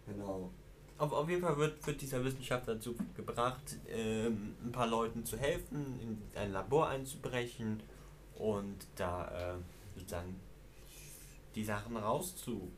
genau. 0.05 0.51
Auf, 0.97 1.13
auf 1.13 1.29
jeden 1.29 1.41
Fall 1.41 1.57
wird, 1.57 1.85
wird 1.87 2.01
dieser 2.01 2.23
Wissenschaftler 2.23 2.75
dazu 2.75 2.95
gebracht, 3.15 3.77
ähm, 3.87 4.55
ein 4.63 4.71
paar 4.71 4.87
Leuten 4.87 5.25
zu 5.25 5.37
helfen, 5.37 5.99
in 6.01 6.21
ein 6.39 6.51
Labor 6.51 6.89
einzubrechen 6.89 7.81
und 8.35 8.85
da 8.95 9.55
äh, 9.55 9.55
sozusagen 9.95 10.35
die 11.55 11.63
Sachen 11.63 11.95
rauszu. 11.95 12.69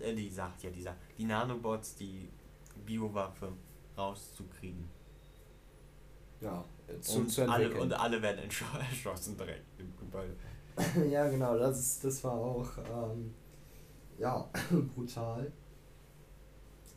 Äh, 0.00 0.14
die 0.14 0.30
sagt 0.30 0.62
ja, 0.62 0.70
dieser, 0.70 0.96
die 1.18 1.24
Nanobots, 1.24 1.96
die 1.96 2.28
Biowaffe 2.86 3.52
rauszukriegen. 3.96 4.99
Ja, 6.40 6.64
zu, 7.00 7.18
und, 7.18 7.30
zu 7.30 7.48
alle, 7.48 7.74
und 7.74 7.92
alle 7.92 8.20
werden 8.22 8.40
erschossen 8.44 9.36
direkt 9.38 9.64
im 9.78 9.96
Gebäude. 9.96 10.34
ja, 11.10 11.28
genau, 11.28 11.58
das, 11.58 11.78
ist, 11.78 12.04
das 12.04 12.24
war 12.24 12.32
auch 12.32 12.68
ähm, 12.78 13.34
ja, 14.18 14.48
brutal. 14.94 15.50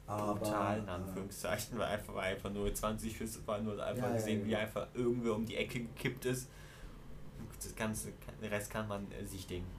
Aber, 0.05 0.35
brutal, 0.35 0.79
in 0.79 0.89
Anführungszeichen, 0.89 1.79
weil 1.79 1.87
einfach, 1.87 2.13
weil 2.13 2.35
einfach 2.35 2.51
nur 2.51 2.73
20 2.73 3.15
Schüsse 3.15 3.39
waren 3.47 3.65
und 3.67 3.79
einfach 3.79 4.09
ja, 4.09 4.15
gesehen, 4.15 4.41
ja, 4.41 4.47
wie 4.47 4.55
einfach 4.57 4.87
irgendwer 4.93 5.35
um 5.35 5.45
die 5.45 5.55
Ecke 5.55 5.79
gekippt 5.79 6.25
ist. 6.25 6.49
Das 7.55 7.73
ganze, 7.75 8.11
den 8.41 8.49
Rest 8.49 8.69
kann 8.69 8.87
man 8.87 9.09
äh, 9.11 9.25
sich 9.25 9.47
denken. 9.47 9.71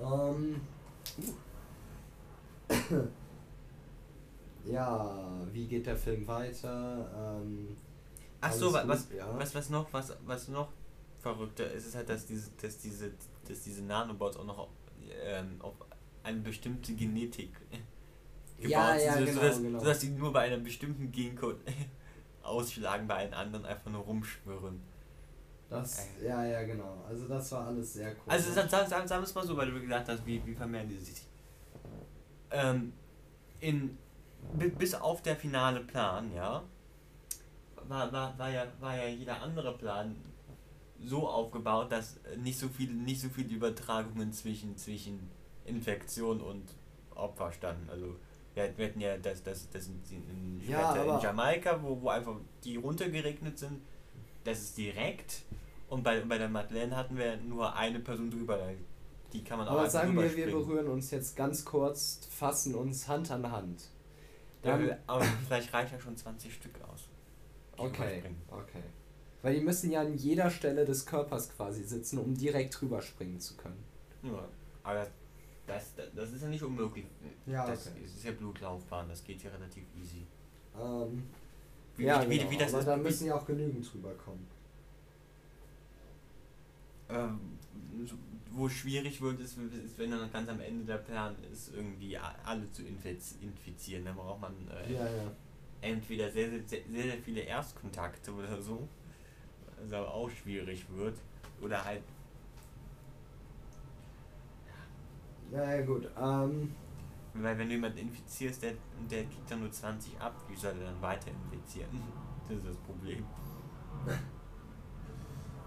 Ähm. 0.00 0.60
ja, 4.64 5.46
wie 5.52 5.66
geht 5.66 5.86
der 5.86 5.96
Film 5.96 6.26
weiter? 6.26 7.40
Ähm, 7.42 7.76
Ach 8.42 8.52
so, 8.52 8.72
was, 8.72 8.88
was, 8.88 9.08
ja. 9.16 9.38
was, 9.38 9.54
was 9.54 9.70
noch, 9.70 9.92
was, 9.92 10.16
was 10.26 10.48
noch 10.48 10.68
verrückter 11.20 11.70
ist, 11.70 11.86
ist 11.86 11.94
halt, 11.94 12.08
dass 12.08 12.26
diese, 12.26 12.50
dass 12.60 12.76
diese, 12.78 13.12
dass 13.48 13.60
diese 13.62 13.82
Nanobots 13.82 14.36
auch 14.36 14.44
noch 14.44 14.68
ähm, 15.24 15.56
auf 15.60 15.74
eine 16.24 16.40
bestimmte 16.40 16.94
Genetik 16.94 17.52
gebaut 18.58 18.70
ja, 18.70 18.98
sind, 18.98 19.06
ja, 19.06 19.12
so, 19.12 19.24
genau, 19.24 19.40
sodass, 19.40 19.62
genau. 19.62 19.78
sodass 19.78 19.98
die 20.00 20.08
nur 20.10 20.32
bei 20.32 20.40
einem 20.40 20.64
bestimmten 20.64 21.12
Gencode 21.12 21.60
ausschlagen, 22.42 23.06
bei 23.06 23.14
einem 23.14 23.34
anderen 23.34 23.64
einfach 23.64 23.90
nur 23.90 24.02
rumschwirren. 24.02 24.82
Das, 25.70 26.08
äh. 26.20 26.26
ja, 26.26 26.44
ja, 26.44 26.62
genau. 26.64 27.04
Also 27.08 27.28
das 27.28 27.50
war 27.52 27.68
alles 27.68 27.94
sehr 27.94 28.10
cool. 28.10 28.24
Also 28.26 28.52
sagen, 28.52 28.68
sagen, 28.68 28.90
sagen 28.90 29.08
wir 29.08 29.22
es 29.22 29.34
mal 29.34 29.46
so, 29.46 29.56
weil 29.56 29.70
du 29.70 29.80
gesagt 29.80 30.08
hast, 30.08 30.26
wie, 30.26 30.44
wie 30.44 30.54
vermehren 30.54 30.88
die 30.88 30.98
sich. 30.98 31.26
Ähm, 32.50 32.92
in, 33.60 33.96
bis 34.76 34.94
auf 34.94 35.22
der 35.22 35.36
finale 35.36 35.80
Plan, 35.80 36.34
ja, 36.34 36.64
war, 37.88 38.12
war, 38.12 38.38
war, 38.38 38.50
ja, 38.50 38.66
war 38.80 38.96
ja 38.96 39.08
jeder 39.08 39.40
andere 39.40 39.76
Plan 39.76 40.16
so 41.04 41.28
aufgebaut, 41.28 41.90
dass 41.90 42.20
nicht 42.38 42.58
so 42.58 42.68
viel, 42.68 42.92
nicht 42.92 43.20
so 43.20 43.28
viele 43.28 43.54
Übertragungen 43.54 44.32
zwischen, 44.32 44.76
zwischen 44.76 45.30
Infektion 45.64 46.40
und 46.40 46.64
Opfer 47.14 47.52
standen. 47.52 47.88
Also 47.90 48.16
wir, 48.54 48.64
hatten 48.64 49.00
ja 49.00 49.16
das, 49.16 49.42
das, 49.42 49.68
das 49.70 49.88
in, 49.88 50.02
in, 50.10 50.68
ja, 50.68 50.94
in 50.94 51.20
Jamaika, 51.20 51.82
wo, 51.82 52.00
wo 52.00 52.08
einfach 52.08 52.36
die 52.64 52.76
runtergeregnet 52.76 53.58
sind. 53.58 53.80
Das 54.44 54.60
ist 54.60 54.76
direkt 54.76 55.42
und 55.92 56.02
bei, 56.02 56.20
bei 56.20 56.38
der 56.38 56.48
Madeleine 56.48 56.96
hatten 56.96 57.18
wir 57.18 57.36
nur 57.36 57.76
eine 57.76 58.00
Person 58.00 58.30
drüber. 58.30 58.58
Die 59.30 59.44
kann 59.44 59.58
man 59.58 59.68
auch 59.68 59.72
Aber 59.72 59.90
sagen 59.90 60.16
wir, 60.16 60.34
wir 60.34 60.46
berühren 60.46 60.88
uns 60.88 61.10
jetzt 61.10 61.36
ganz 61.36 61.66
kurz, 61.66 62.26
fassen 62.30 62.74
uns 62.74 63.08
Hand 63.08 63.30
an 63.30 63.52
Hand. 63.52 63.90
Dann 64.62 64.88
ja, 64.88 64.96
aber 65.06 65.22
vielleicht 65.46 65.70
reicht 65.74 65.92
ja 65.92 66.00
schon 66.00 66.16
20 66.16 66.54
Stück 66.54 66.80
aus. 66.90 67.01
Okay, 67.86 68.22
okay. 68.50 68.82
Weil 69.42 69.54
die 69.54 69.60
müssen 69.60 69.90
ja 69.90 70.02
an 70.02 70.14
jeder 70.16 70.50
Stelle 70.50 70.84
des 70.84 71.04
Körpers 71.04 71.50
quasi 71.50 71.82
sitzen, 71.82 72.18
um 72.18 72.36
direkt 72.36 72.80
drüber 72.80 73.02
springen 73.02 73.40
zu 73.40 73.56
können. 73.56 73.82
Ja, 74.22 74.48
aber 74.84 75.06
das, 75.66 75.94
das, 75.94 76.10
das 76.14 76.32
ist 76.32 76.42
ja 76.42 76.48
nicht 76.48 76.62
unmöglich. 76.62 77.06
Ja, 77.46 77.66
das 77.66 77.88
okay. 77.88 78.04
ist 78.04 78.24
ja 78.24 78.32
Blutlaufbahn, 78.32 79.08
das 79.08 79.24
geht 79.24 79.42
ja 79.42 79.50
relativ 79.50 79.84
easy. 80.00 80.26
Ähm, 80.80 81.24
wie, 81.96 82.04
ja, 82.04 82.28
wie, 82.28 82.38
genau. 82.38 82.50
wie 82.50 82.56
das 82.56 82.70
aber 82.70 82.80
ist, 82.80 82.86
da 82.86 82.96
müssen 82.96 83.26
ja 83.26 83.34
auch 83.34 83.46
genügend 83.46 83.92
drüber 83.92 84.14
kommen 84.14 84.46
ähm, 87.12 87.40
wo 88.50 88.68
schwierig 88.68 89.20
wird, 89.20 89.40
ist, 89.40 89.56
ist, 89.58 89.98
wenn 89.98 90.10
dann 90.10 90.30
ganz 90.30 90.48
am 90.48 90.60
Ende 90.60 90.84
der 90.84 90.98
Plan 90.98 91.34
ist, 91.50 91.74
irgendwie 91.74 92.18
alle 92.18 92.70
zu 92.70 92.82
infizieren. 92.82 94.04
Da 94.04 94.12
braucht 94.12 94.40
man 94.40 94.54
äh, 94.68 94.92
ja, 94.92 95.04
ja. 95.04 95.32
Entweder 95.82 96.30
sehr, 96.30 96.50
sehr, 96.50 96.60
sehr, 96.66 96.82
sehr 96.90 97.18
viele 97.18 97.42
Erstkontakte 97.42 98.32
oder 98.32 98.60
so, 98.62 98.88
was 99.82 99.92
aber 99.92 100.14
auch 100.14 100.30
schwierig 100.30 100.86
wird. 100.94 101.18
Oder 101.60 101.84
halt. 101.84 102.02
Ja, 105.52 105.74
ja 105.76 105.82
gut. 105.84 106.10
Ähm, 106.18 106.74
Weil 107.34 107.58
wenn 107.58 107.68
du 107.68 107.74
jemanden 107.74 107.98
infizierst, 107.98 108.62
der, 108.62 108.74
der 109.10 109.24
kriegt 109.24 109.50
dann 109.50 109.60
nur 109.60 109.70
20 109.70 110.20
ab, 110.20 110.34
wie 110.48 110.56
soll 110.56 110.72
er 110.78 110.86
dann 110.86 111.02
weiter 111.02 111.30
infizieren? 111.30 111.90
Das 112.48 112.58
ist 112.58 112.66
das 112.66 112.76
Problem. 112.78 113.24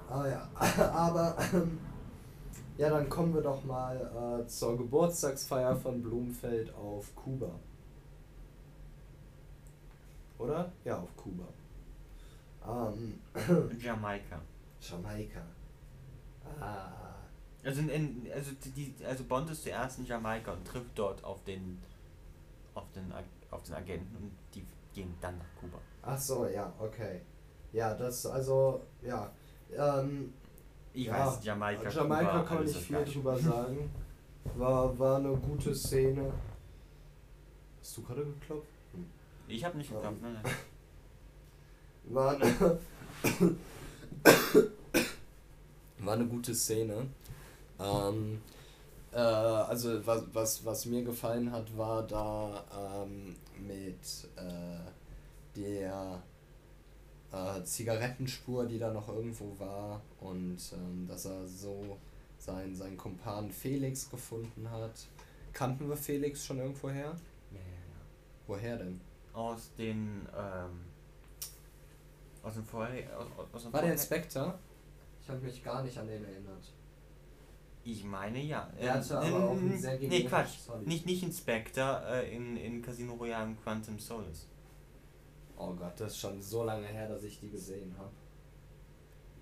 Ah 0.08 0.28
ja, 0.28 0.50
aber 0.94 1.36
ähm, 1.54 1.80
ja, 2.78 2.90
dann 2.90 3.10
kommen 3.10 3.34
wir 3.34 3.42
doch 3.42 3.64
mal 3.66 4.42
äh, 4.44 4.48
zur 4.48 4.78
Geburtstagsfeier 4.78 5.76
von 5.76 6.02
Blumenfeld 6.02 6.74
auf 6.76 7.16
Kuba. 7.16 7.60
Oder? 10.38 10.72
Ja, 10.84 11.00
auf 11.00 11.16
Kuba. 11.16 11.46
Ähm, 12.68 13.20
Jamaika. 13.80 14.42
Jamaika. 14.80 15.42
Ah. 16.60 16.92
Also, 17.64 17.82
in, 17.82 18.28
also, 18.34 18.52
die, 18.76 18.94
also 19.06 19.24
Bond 19.24 19.50
ist 19.50 19.64
zuerst 19.64 20.00
in 20.00 20.06
Jamaika 20.06 20.52
und 20.54 20.66
trifft 20.66 20.92
dort 20.96 21.24
auf 21.24 21.44
den, 21.44 21.82
auf 22.74 22.86
den, 22.94 23.12
auf 23.50 23.64
den 23.64 23.76
Agenten 23.76 24.16
und 24.16 24.32
die 24.54 24.66
gehen 24.94 25.16
dann 25.22 25.38
nach 25.38 25.56
Kuba. 25.60 25.80
Ach 26.02 26.18
so, 26.18 26.48
ja, 26.48 26.72
okay. 26.80 27.22
Ja, 27.74 27.94
das, 27.94 28.26
also, 28.26 28.82
ja. 29.02 29.32
Ähm, 29.76 30.34
ich 30.94 31.08
ja, 31.08 31.26
weiß, 31.26 31.44
Jamaika. 31.44 31.90
Jamaika 31.90 32.32
Kuba, 32.32 32.44
kann 32.44 32.58
man 32.58 32.66
nicht 32.66 32.78
viel 32.78 33.06
drüber 33.06 33.38
sagen. 33.38 33.90
War, 34.58 34.98
war 35.00 35.18
eine 35.18 35.36
gute 35.36 35.74
Szene. 35.74 36.32
Hast 37.80 37.98
du 37.98 38.04
gerade 38.04 38.24
geklopft? 38.26 38.75
Ich 39.48 39.64
habe 39.64 39.78
nicht 39.78 39.92
geklopft, 39.92 40.22
ähm, 40.24 40.34
nein, 40.34 40.56
War 42.14 42.36
eine, 42.36 42.80
war 46.00 46.14
eine 46.14 46.26
gute 46.26 46.54
Szene. 46.54 47.08
Ähm, 47.80 48.42
äh, 49.12 49.18
also 49.18 50.06
was, 50.06 50.24
was, 50.34 50.66
was 50.66 50.86
mir 50.86 51.04
gefallen 51.04 51.52
hat, 51.52 51.76
war 51.78 52.04
da 52.04 52.64
ähm, 53.04 53.36
mit 53.60 54.30
äh, 54.36 54.80
der 55.56 56.22
äh, 57.32 57.64
Zigarettenspur, 57.64 58.66
die 58.66 58.78
da 58.78 58.92
noch 58.92 59.08
irgendwo 59.10 59.58
war 59.60 60.02
und 60.20 60.58
ähm, 60.74 61.08
dass 61.08 61.26
er 61.26 61.48
so 61.48 61.98
seinen, 62.38 62.76
seinen 62.76 62.98
Kumpan 62.98 63.52
Felix 63.52 64.10
gefunden 64.10 64.70
hat. 64.70 65.08
Kannten 65.54 65.90
wir 65.90 65.98
Felix 65.98 66.46
schon 66.46 66.60
irgendwo 66.60 66.90
her? 66.90 67.16
Ja, 67.52 67.60
ja, 67.60 67.64
ja. 67.64 68.02
Woher 68.48 68.78
denn? 68.78 69.02
Aus 69.36 69.74
den, 69.78 70.28
ähm, 70.36 70.86
aus 72.42 72.54
dem 72.54 72.66
Vorher... 72.66 73.20
Aus, 73.20 73.28
aus 73.52 73.64
dem 73.64 73.74
War 73.74 73.82
der 73.82 73.92
Inspektor? 73.92 74.58
Ich 75.22 75.30
habe 75.30 75.40
mich 75.40 75.64
gar 75.64 75.84
nicht 75.84 75.98
an 75.98 76.08
den 76.08 76.24
erinnert. 76.24 76.72
Ich 77.84 78.04
meine 78.04 78.40
ja. 78.40 78.68
Er 78.80 78.96
hatte 78.96 79.14
ähm, 79.14 79.34
aber 79.34 79.50
auch 79.50 79.58
einen 79.58 79.78
sehr 79.78 80.00
Nee, 80.00 80.24
Quatsch. 80.24 80.58
Nicht, 80.86 81.06
nicht 81.06 81.22
Inspector 81.22 82.02
äh, 82.08 82.36
in, 82.36 82.58
in 82.58 82.82
Casino 82.82 83.14
Royale 83.14 83.56
Quantum 83.62 84.00
Solace. 84.00 84.48
Oh 85.58 85.74
Gott, 85.74 85.94
das 86.00 86.14
ist 86.14 86.20
schon 86.20 86.42
so 86.42 86.64
lange 86.64 86.88
her, 86.88 87.08
dass 87.08 87.24
ich 87.24 87.40
die 87.40 87.50
gesehen 87.50 87.96
habe. 87.98 88.12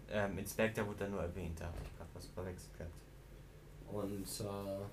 Ähm, 0.10 0.38
Inspector 0.38 0.86
wurde 0.86 1.00
da 1.00 1.08
nur 1.08 1.22
erwähnt, 1.22 1.60
da 1.60 1.68
habe 1.68 1.78
ich 1.84 1.98
gerade 1.98 2.10
was 2.14 2.28
verwechselt 2.28 2.78
gehabt. 2.78 2.94
Und 3.88 4.26
äh, 4.42 4.86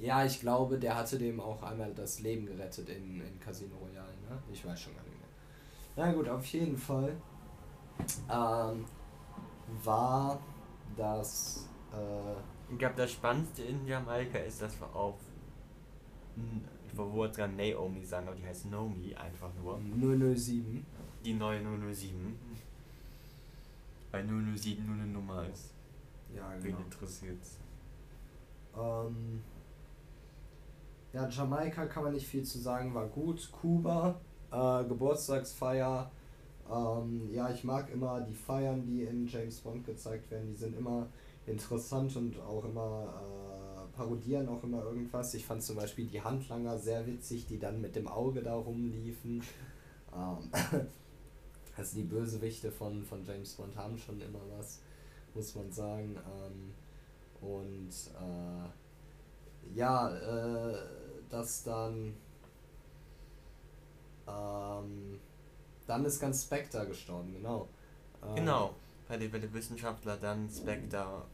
ja, 0.00 0.24
ich 0.24 0.40
glaube, 0.40 0.78
der 0.78 0.96
hatte 0.96 1.18
dem 1.18 1.40
auch 1.40 1.62
einmal 1.62 1.92
das 1.94 2.20
Leben 2.20 2.46
gerettet 2.46 2.88
in, 2.88 3.20
in 3.20 3.40
Casino 3.40 3.76
Royale, 3.76 4.14
ne? 4.28 4.38
Ich 4.52 4.64
weiß 4.64 4.80
schon 4.80 4.94
gar 4.94 5.02
nicht 5.02 5.18
mehr. 5.18 5.28
Na 5.96 6.12
gut, 6.12 6.28
auf 6.28 6.44
jeden 6.46 6.76
Fall. 6.76 7.16
ähm, 8.30 8.84
war 9.84 10.40
das. 10.96 11.68
Äh, 11.92 12.72
ich 12.72 12.78
glaube, 12.78 12.94
das 12.96 13.12
Spannendste 13.12 13.62
in 13.62 13.86
Jamaika 13.86 14.38
ist, 14.38 14.62
dass 14.62 14.78
wir 14.80 14.94
auf. 14.94 15.16
Ich 16.90 16.96
wollte 16.96 17.36
gerade 17.36 17.52
Naomi 17.52 18.04
sagen, 18.04 18.26
aber 18.28 18.36
die 18.36 18.46
heißt 18.46 18.66
Nomi 18.70 19.14
einfach 19.14 19.50
nur. 19.62 19.78
007. 20.34 20.84
Die 21.24 21.34
neue 21.34 21.60
007. 21.92 22.38
Weil 24.10 24.26
007 24.26 24.86
nur 24.86 24.94
eine 24.94 25.06
Nummer 25.06 25.46
ist. 25.46 25.74
Ja, 26.34 26.50
genau. 26.54 26.64
Wen 26.78 26.84
interessiert's? 26.84 27.58
Ähm, 28.76 29.42
ja, 31.12 31.28
Jamaika 31.28 31.86
kann 31.86 32.04
man 32.04 32.12
nicht 32.12 32.26
viel 32.26 32.44
zu 32.44 32.58
sagen, 32.58 32.94
war 32.94 33.06
gut. 33.08 33.50
Kuba, 33.52 34.20
äh, 34.52 34.84
Geburtstagsfeier. 34.84 36.10
Ähm, 36.70 37.28
ja, 37.32 37.50
ich 37.50 37.64
mag 37.64 37.90
immer 37.92 38.20
die 38.20 38.34
Feiern, 38.34 38.84
die 38.84 39.02
in 39.02 39.26
James 39.26 39.60
Bond 39.60 39.84
gezeigt 39.84 40.30
werden. 40.30 40.50
Die 40.50 40.56
sind 40.56 40.76
immer 40.76 41.08
interessant 41.46 42.14
und 42.16 42.38
auch 42.40 42.64
immer 42.64 43.14
äh, 43.16 43.96
parodieren 43.96 44.48
auch 44.48 44.62
immer 44.62 44.84
irgendwas. 44.84 45.34
Ich 45.34 45.44
fand 45.44 45.62
zum 45.62 45.76
Beispiel 45.76 46.06
die 46.06 46.22
Handlanger 46.22 46.78
sehr 46.78 47.06
witzig, 47.06 47.46
die 47.46 47.58
dann 47.58 47.80
mit 47.80 47.96
dem 47.96 48.06
Auge 48.06 48.42
da 48.42 48.54
rumliefen. 48.54 49.42
Ähm, 50.14 50.38
also 51.76 51.96
die 51.96 52.04
Bösewichte 52.04 52.70
von, 52.70 53.04
von 53.04 53.24
James 53.24 53.54
Bond 53.54 53.76
haben 53.76 53.98
schon 53.98 54.20
immer 54.20 54.40
was, 54.56 54.80
muss 55.34 55.54
man 55.56 55.72
sagen. 55.72 56.16
Ähm, 56.16 56.72
und 57.40 57.90
äh, 57.90 58.68
ja, 59.74 60.08
äh, 60.08 60.74
dass 61.30 61.62
dann 61.64 62.14
ähm, 64.28 65.20
dann 65.86 66.04
ist 66.04 66.20
ganz 66.20 66.44
Spectre 66.44 66.86
gestorben, 66.86 67.32
genau. 67.32 67.68
Ähm, 68.22 68.36
genau, 68.36 68.74
weil 69.08 69.18
der, 69.18 69.32
weil 69.32 69.40
der 69.40 69.52
Wissenschaftler 69.52 70.16
dann 70.16 70.48
Spectre 70.48 71.24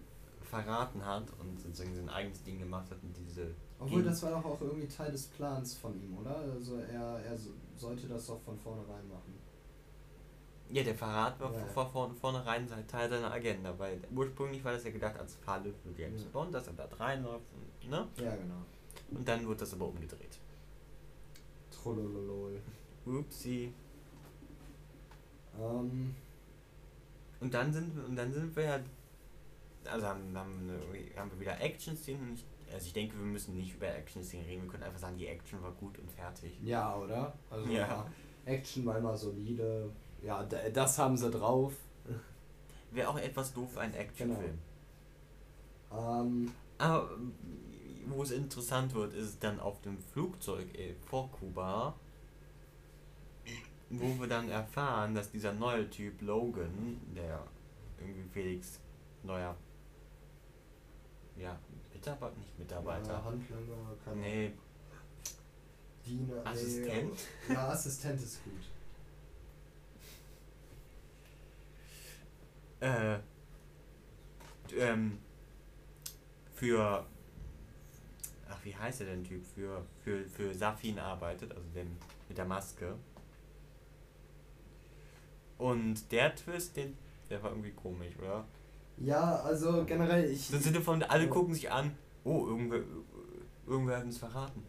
verraten 0.43 1.05
hat 1.05 1.31
und 1.41 1.61
sozusagen 1.61 1.95
sein 1.95 2.09
eigenes 2.09 2.43
Ding 2.43 2.59
gemacht 2.59 2.91
hat 2.91 2.99
und 3.03 3.15
diese. 3.17 3.55
Obwohl, 3.79 4.03
das 4.03 4.23
war 4.23 4.31
doch 4.31 4.45
auch 4.45 4.61
irgendwie 4.61 4.89
Teil 4.89 5.13
des 5.13 5.27
Plans 5.27 5.75
von 5.77 6.01
ihm, 6.01 6.17
oder? 6.17 6.37
Also 6.37 6.77
er, 6.77 7.21
er 7.21 7.37
sollte 7.77 8.07
das 8.07 8.27
doch 8.27 8.41
von 8.41 8.59
vornherein 8.59 9.07
machen. 9.09 9.35
Ja, 10.71 10.83
der 10.83 10.95
Verrat 10.95 11.39
war 11.39 11.53
ja, 11.53 11.65
von, 11.67 11.89
von 11.91 12.15
vornherein 12.17 12.67
Teil 12.89 13.11
seiner 13.11 13.31
Agenda, 13.31 13.79
weil 13.79 14.01
ursprünglich 14.15 14.65
war 14.65 14.73
das 14.73 14.85
ja 14.85 14.91
gedacht 14.91 15.17
als 15.19 15.35
Falle 15.37 15.73
für 15.73 16.01
James 16.01 16.23
ja. 16.23 16.29
Bond, 16.33 16.55
dass 16.55 16.67
er 16.67 16.73
da 16.73 16.89
reinläuft, 16.97 17.45
ne? 17.89 18.09
Ja, 18.17 18.35
genau. 18.35 18.63
Und 19.11 19.27
dann 19.27 19.47
wird 19.47 19.61
das 19.61 19.73
aber 19.73 19.87
umgedreht. 19.89 20.39
Trollololol. 21.71 22.61
Upsi. 23.05 23.73
Ähm. 25.59 26.15
Und 27.41 27.55
dann 27.55 27.73
sind 27.73 27.95
wir, 27.95 28.05
und 28.05 28.17
dann 28.17 28.33
sind 28.33 28.57
wir 28.57 28.65
ja, 28.65 28.81
also 29.85 30.07
haben, 30.07 30.37
haben, 30.37 30.71
haben 31.17 31.31
wir 31.31 31.41
wieder 31.41 31.61
Action-Szenen. 31.61 32.39
Also 32.73 32.87
ich 32.87 32.93
denke, 32.93 33.17
wir 33.17 33.25
müssen 33.25 33.57
nicht 33.57 33.75
über 33.75 33.87
Action-Szenen 33.87 34.47
reden, 34.47 34.63
wir 34.63 34.71
können 34.71 34.83
einfach 34.83 34.99
sagen, 34.99 35.17
die 35.17 35.27
Action 35.27 35.63
war 35.63 35.71
gut 35.73 35.99
und 35.99 36.11
fertig. 36.11 36.59
Ja, 36.65 36.97
oder? 36.97 37.33
Also 37.49 37.71
ja. 37.71 38.07
Action 38.45 38.85
war 38.87 38.99
immer 38.99 39.17
solide, 39.17 39.91
ja, 40.23 40.43
das 40.45 40.99
haben 40.99 41.17
sie 41.17 41.31
drauf. 41.31 41.75
Wäre 42.91 43.09
auch 43.09 43.19
etwas 43.19 43.53
doof 43.53 43.73
für 43.73 43.81
einen 43.81 43.95
Actionfilm. 43.95 44.59
Genau. 45.91 46.23
Ähm, 46.23 46.51
Aber 46.79 47.11
wo 48.07 48.23
es 48.23 48.31
interessant 48.31 48.95
wird, 48.95 49.15
ist 49.15 49.43
dann 49.43 49.61
auf 49.61 49.81
dem 49.83 49.99
Flugzeug 49.99 50.75
äh, 50.79 50.95
vor 51.07 51.31
Kuba, 51.31 51.95
wo 53.91 54.19
wir 54.21 54.27
dann 54.27 54.49
erfahren, 54.49 55.15
dass 55.15 55.31
dieser 55.31 55.53
neue 55.53 55.89
Typ 55.91 56.21
Logan, 56.23 57.01
der 57.15 57.43
irgendwie 57.99 58.29
Felix 58.33 58.81
neuer 59.23 59.57
ja, 61.37 61.59
Mitarbeiter, 61.93 62.37
nicht 62.37 62.59
Mitarbeiter. 62.59 63.13
Ja, 63.13 63.25
Handlanger, 63.25 63.97
kann 64.05 64.21
Nee. 64.21 64.53
Diener, 66.07 66.47
Assistent? 66.47 67.13
Nee, 67.49 67.55
ja, 67.55 67.69
Assistent 67.69 68.23
ist 68.23 68.45
gut. 68.45 68.53
äh, 72.81 73.19
ähm, 74.77 75.19
für, 76.55 77.07
wie 78.67 78.75
heißt 78.75 79.01
er 79.03 79.07
denn 79.07 79.23
Typ, 79.23 79.45
für, 79.55 79.87
für, 80.03 80.25
für 80.27 80.53
Safin 80.53 80.99
arbeitet, 80.99 81.53
also 81.53 81.69
dem 81.71 81.97
mit 82.29 82.37
der 82.37 82.45
Maske. 82.45 82.97
Und 85.57 86.11
der 86.11 86.35
Twist, 86.35 86.77
den, 86.77 86.99
der 87.31 87.41
war 87.45 87.51
irgendwie 87.51 87.71
komisch, 87.71 88.19
oder? 88.19 88.45
Ja, 88.99 89.37
also 89.37 89.85
generell, 89.85 90.29
ich. 90.29 90.51
Dann 90.51 90.61
sind 90.61 90.77
von, 90.79 91.03
alle 91.05 91.29
gucken 91.29 91.55
sich 91.55 91.71
an, 91.71 91.97
oh, 92.25 92.45
irgendwer, 92.49 92.81
irgendwer 93.67 93.99
hat 93.99 94.05
uns 94.05 94.19
verraten. 94.19 94.67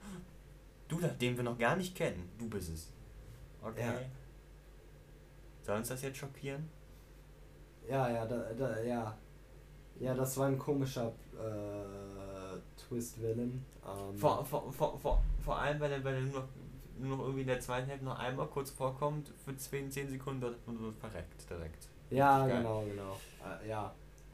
Du, 0.87 0.99
den 0.99 1.35
wir 1.35 1.43
noch 1.43 1.57
gar 1.57 1.75
nicht 1.75 1.95
kennen, 1.95 2.29
du 2.37 2.47
bist 2.47 2.71
es. 2.71 2.93
Okay. 3.63 3.81
Ja. 3.81 3.93
Soll 5.63 5.77
uns 5.77 5.89
das 5.89 6.03
jetzt 6.03 6.17
schockieren? 6.17 6.69
Ja, 7.89 8.09
ja, 8.09 8.25
da, 8.27 8.53
da, 8.53 8.79
ja. 8.81 9.17
Ja, 9.99 10.13
das 10.13 10.37
war 10.37 10.47
ein 10.47 10.59
komischer 10.59 11.11
äh, 11.33 12.59
Twist-Villain. 12.77 13.65
Ähm, 13.87 14.17
vor, 14.17 14.43
vor, 14.45 14.71
vor, 14.71 14.99
vor, 14.99 15.23
vor 15.43 15.59
allem, 15.59 15.79
weil 15.79 15.91
er, 15.91 16.03
weil 16.03 16.15
er 16.15 16.21
nur, 16.21 16.41
noch, 16.41 16.47
nur 16.99 17.17
noch 17.17 17.23
irgendwie 17.23 17.41
in 17.41 17.47
der 17.47 17.59
zweiten 17.59 17.87
Hälfte 17.87 18.05
noch 18.05 18.19
einmal 18.19 18.47
kurz 18.47 18.69
vorkommt, 18.69 19.31
für 19.43 19.55
10, 19.55 19.91
10 19.91 20.09
Sekunden 20.09 20.41
dort 20.41 20.55
und 20.65 20.81
wird 20.81 20.97
verreckt 20.97 21.49
direkt. 21.49 21.87
Ja, 22.09 22.45
genau, 22.47 22.83
genau. 22.83 23.17
Äh, 23.43 23.69
ja. 23.69 23.93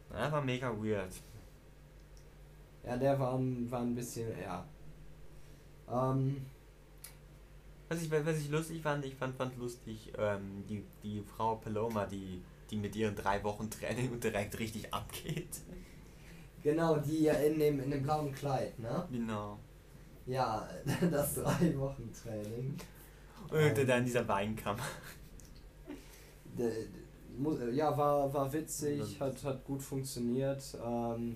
Das 0.09 0.31
war 0.31 0.41
mega 0.41 0.69
weird. 0.69 1.11
Ja, 2.85 2.97
der 2.97 3.19
war, 3.19 3.33
war 3.39 3.81
ein 3.81 3.95
bisschen, 3.95 4.31
ja. 4.39 4.65
Ähm, 5.89 6.45
was 7.89 8.01
ich, 8.01 8.11
was 8.11 8.37
ich 8.39 8.49
lustig 8.49 8.81
fand, 8.81 9.05
ich 9.05 9.15
fand, 9.15 9.35
fand 9.35 9.57
lustig, 9.57 10.13
ähm, 10.17 10.63
die, 10.67 10.83
die 11.01 11.21
Frau 11.21 11.55
Paloma, 11.55 12.05
die 12.05 12.41
die 12.73 12.79
mit 12.79 12.95
ihren 12.95 13.15
drei 13.15 13.43
Wochen 13.43 13.69
Training 13.69 14.11
und 14.11 14.23
direkt 14.23 14.57
richtig 14.59 14.93
abgeht. 14.93 15.61
Genau, 16.63 16.95
die 16.97 17.23
ja 17.23 17.33
in 17.33 17.59
dem, 17.59 17.81
in 17.81 17.91
dem 17.91 18.03
blauen 18.03 18.33
Kleid, 18.33 18.79
ne? 18.79 19.05
Genau. 19.11 19.59
Ja, 20.25 20.67
das 21.11 21.35
drei 21.35 21.77
Wochen 21.77 22.11
Training. 22.13 22.77
Und 23.49 23.77
ähm, 23.77 23.87
dann 23.87 24.05
dieser 24.05 24.27
Weinkammer. 24.27 24.83
Ja, 27.73 27.97
war, 27.97 28.33
war 28.33 28.53
witzig, 28.53 29.19
hat, 29.19 29.43
hat 29.43 29.65
gut 29.65 29.81
funktioniert. 29.81 30.77
Ähm, 30.83 31.35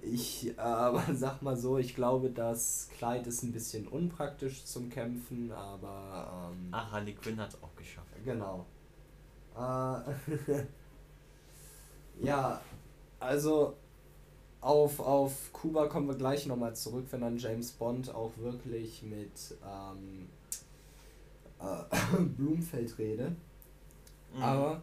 ich 0.00 0.54
aber 0.58 1.02
sag 1.12 1.42
mal 1.42 1.56
so, 1.56 1.78
ich 1.78 1.94
glaube, 1.94 2.30
das 2.30 2.88
Kleid 2.96 3.26
ist 3.26 3.42
ein 3.42 3.52
bisschen 3.52 3.88
unpraktisch 3.88 4.64
zum 4.64 4.88
Kämpfen, 4.88 5.50
aber. 5.50 6.50
Ähm, 6.52 6.68
Ach, 6.70 6.92
Harley 6.92 7.14
Quinn 7.14 7.40
hat 7.40 7.50
es 7.50 7.62
auch 7.62 7.74
geschafft. 7.74 8.06
Genau. 8.24 8.64
Äh, 9.56 10.64
ja, 12.24 12.60
also 13.18 13.76
auf, 14.62 15.00
auf 15.00 15.52
Kuba 15.52 15.88
kommen 15.88 16.06
wir 16.06 16.14
gleich 16.14 16.46
nochmal 16.46 16.74
zurück, 16.74 17.06
wenn 17.10 17.20
dann 17.20 17.36
James 17.36 17.72
Bond 17.72 18.14
auch 18.14 18.30
wirklich 18.38 19.02
mit 19.02 19.56
ähm, 19.64 20.28
äh, 21.60 22.22
Blumfeld 22.36 22.96
rede. 22.96 23.34
Mhm. 24.34 24.42
Aber 24.42 24.82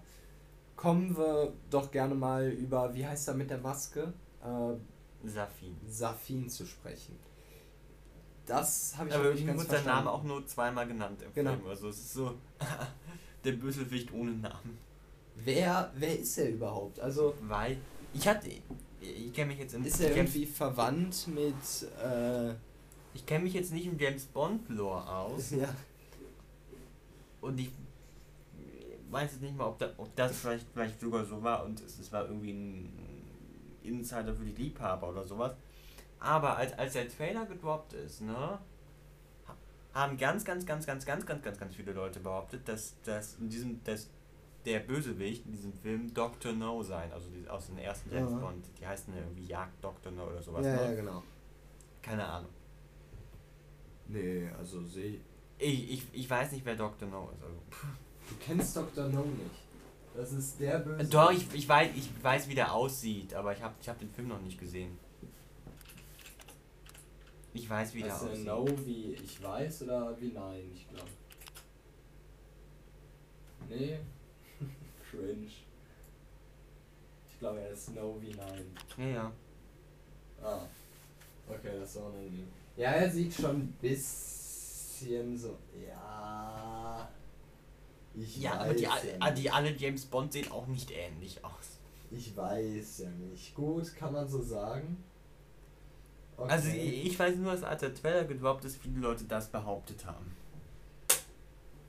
kommen 0.76 1.18
wir 1.18 1.54
doch 1.70 1.92
gerne 1.92 2.14
mal 2.14 2.50
über, 2.50 2.94
wie 2.94 3.08
heißt 3.08 3.30
er 3.30 3.34
mit 3.36 3.50
der 3.50 3.60
Maske? 3.60 4.14
Äh, 4.44 5.28
Safin. 5.28 5.78
Safin 5.88 6.50
zu 6.50 6.66
sprechen. 6.66 7.18
Das 8.46 8.98
habe 8.98 9.10
ich 9.10 9.16
Aber 9.16 9.24
wirklich 9.26 9.48
ganz 9.48 9.68
sein 9.68 9.86
Name 9.86 10.12
auch 10.12 10.24
nur 10.24 10.46
zweimal 10.46 10.88
genannt 10.88 11.22
im 11.22 11.34
genau. 11.34 11.54
Film. 11.54 11.68
Also 11.68 11.90
es 11.90 12.00
ist 12.00 12.14
so. 12.14 12.34
der 13.44 13.52
Bösewicht 13.54 14.12
ohne 14.12 14.32
Namen. 14.32 14.78
Wer, 15.36 15.92
wer 15.96 16.20
ist 16.20 16.38
er 16.38 16.50
überhaupt? 16.50 17.00
Also. 17.00 17.34
Weil. 17.42 17.78
Ich 18.14 18.28
hatte. 18.28 18.50
Ich 19.02 19.34
kenne 19.34 19.52
mich 19.52 19.60
jetzt 19.60 19.74
im. 19.74 19.86
Ist 19.86 20.02
er 20.02 20.16
irgendwie 20.16 20.46
verwandt 20.46 21.28
mit. 21.28 21.54
Äh, 22.04 22.54
ich 23.14 23.26
kenne 23.26 23.46
mich 23.46 23.54
jetzt 23.54 23.72
nicht 23.72 23.86
im 23.86 23.98
James 23.98 24.26
Bond 24.26 24.70
Lore 24.70 25.08
aus. 25.10 25.52
Ja. 25.60 25.70
Und 27.42 27.58
ich 27.58 27.72
weiß 29.10 29.32
jetzt 29.32 29.42
nicht 29.42 29.56
mal, 29.56 29.68
ob, 29.68 29.80
da, 29.80 29.92
ob 29.98 30.14
das 30.16 30.38
vielleicht, 30.38 30.68
vielleicht 30.74 31.00
sogar 31.00 31.24
so 31.24 31.42
war 31.42 31.64
und 31.64 31.80
es, 31.80 32.00
es 32.00 32.12
war 32.12 32.26
irgendwie 32.26 32.52
ein 32.52 33.80
Insider 33.82 34.34
für 34.34 34.44
die 34.44 34.62
Liebhaber 34.62 35.10
oder 35.10 35.24
sowas. 35.24 35.54
Aber 36.20 36.58
als, 36.58 36.74
als 36.74 36.94
der 36.94 37.08
Trailer 37.08 37.46
gedroppt 37.46 37.94
ist, 37.94 38.22
ne, 38.22 38.60
haben 39.94 40.18
ganz, 40.18 40.46
ganz, 40.46 40.66
ganz, 40.66 40.86
ganz, 40.86 41.06
ganz, 41.06 41.26
ganz, 41.26 41.42
ganz, 41.42 41.58
ganz 41.58 41.76
viele 41.76 41.94
Leute 41.94 42.20
behauptet, 42.20 42.68
dass, 42.68 42.96
dass 43.04 43.36
in 43.36 43.50
diesem, 43.50 43.84
dass 43.84 44.10
der 44.70 44.80
Bösewicht 44.80 45.46
in 45.46 45.52
diesem 45.52 45.74
Film 45.74 46.14
Dr. 46.14 46.54
No 46.54 46.84
sein, 46.84 47.12
also 47.12 47.28
die, 47.30 47.48
aus 47.50 47.68
den 47.68 47.80
ersten 47.80 48.12
James 48.14 48.32
ja. 48.32 48.38
Bond, 48.38 48.66
die 48.80 48.86
heißen 48.86 49.14
ja 49.14 49.22
irgendwie 49.22 49.46
Jagd 49.46 49.84
Dr. 49.84 50.12
No 50.12 50.26
oder 50.26 50.42
sowas. 50.42 50.66
Ja, 50.66 50.76
ne? 50.76 50.84
ja, 50.84 50.94
genau. 50.94 51.24
Keine 52.02 52.26
Ahnung. 52.26 52.52
Nee, 54.08 54.50
also 54.58 54.84
sehe 54.86 55.20
ich, 55.58 55.92
ich. 55.92 56.04
Ich 56.14 56.30
weiß 56.30 56.52
nicht, 56.52 56.66
wer 56.66 56.76
Dr. 56.76 57.08
No 57.10 57.30
ist. 57.34 57.44
Also. 57.44 57.56
Du 58.30 58.36
kennst 58.40 58.78
Dr. 58.78 59.08
No 59.08 59.24
nicht. 59.24 59.60
Das 60.16 60.32
ist 60.32 60.60
der 60.60 60.80
böse. 60.80 61.10
Doch, 61.10 61.32
ich, 61.32 61.48
ich, 61.54 61.68
weiß, 61.68 61.92
ich 61.96 62.10
weiß, 62.22 62.48
wie 62.48 62.56
der 62.56 62.74
aussieht, 62.74 63.34
aber 63.34 63.54
ich 63.54 63.62
habe 63.62 63.74
ich 63.82 63.90
hab 63.90 63.98
den 64.00 64.10
Film 64.10 64.28
noch 64.28 64.42
nicht 64.42 64.60
gesehen. 64.60 64.98
Ich 67.54 67.68
weiß, 67.70 67.94
wie 67.96 68.04
der 68.04 68.14
also 68.14 68.30
aussieht. 68.30 68.46
No 68.46 68.68
wie 68.86 69.14
ich 69.14 69.42
weiß 69.42 69.84
oder 69.84 70.16
wie 70.20 70.32
nein, 70.32 70.70
ich 70.74 70.88
glaube. 70.90 71.10
Nee. 73.68 74.00
Cringe. 75.10 75.48
Ich 75.48 77.40
glaube, 77.40 77.60
er 77.62 77.70
ist 77.72 77.94
No 77.96 78.18
wie 78.22 78.34
nein. 78.36 78.66
Ja, 78.98 79.06
ja. 79.06 79.32
Ah. 80.44 80.60
Okay, 81.48 81.80
das 81.80 81.92
ist 81.92 81.98
auch 81.98 82.12
Idee. 82.14 82.44
Ja, 82.78 82.92
er 82.92 83.10
sieht 83.10 83.34
schon 83.34 83.56
ein 83.62 83.72
bisschen 83.82 85.38
so. 85.38 85.58
Ja. 85.88 87.08
Ich 88.16 88.38
Ja, 88.38 88.52
weiß 88.52 88.60
aber 88.62 88.74
die, 88.74 88.84
ja 88.84 88.96
nicht. 89.30 89.38
die 89.38 89.50
alle 89.52 89.72
James 89.76 90.06
Bond 90.06 90.34
sehen 90.34 90.52
auch 90.52 90.68
nicht 90.68 90.92
ähnlich 90.92 91.44
aus. 91.44 91.80
Ich 92.12 92.36
weiß 92.36 93.00
ja 93.00 93.10
nicht. 93.10 93.56
Gut, 93.56 93.96
kann 93.96 94.14
man 94.14 94.28
so 94.28 94.42
sagen. 94.42 95.04
Okay. 96.38 96.52
Also 96.52 96.70
ich, 96.70 97.06
ich 97.08 97.20
weiß 97.20 97.36
nur, 97.38 97.52
dass 97.52 97.64
als 97.64 97.82
der 97.82 97.94
Trailer 97.94 98.24
gedroppt 98.26 98.66
ist, 98.66 98.78
viele 98.78 99.00
Leute 99.00 99.26
das 99.26 99.48
behauptet 99.50 100.06
haben. 100.06 100.36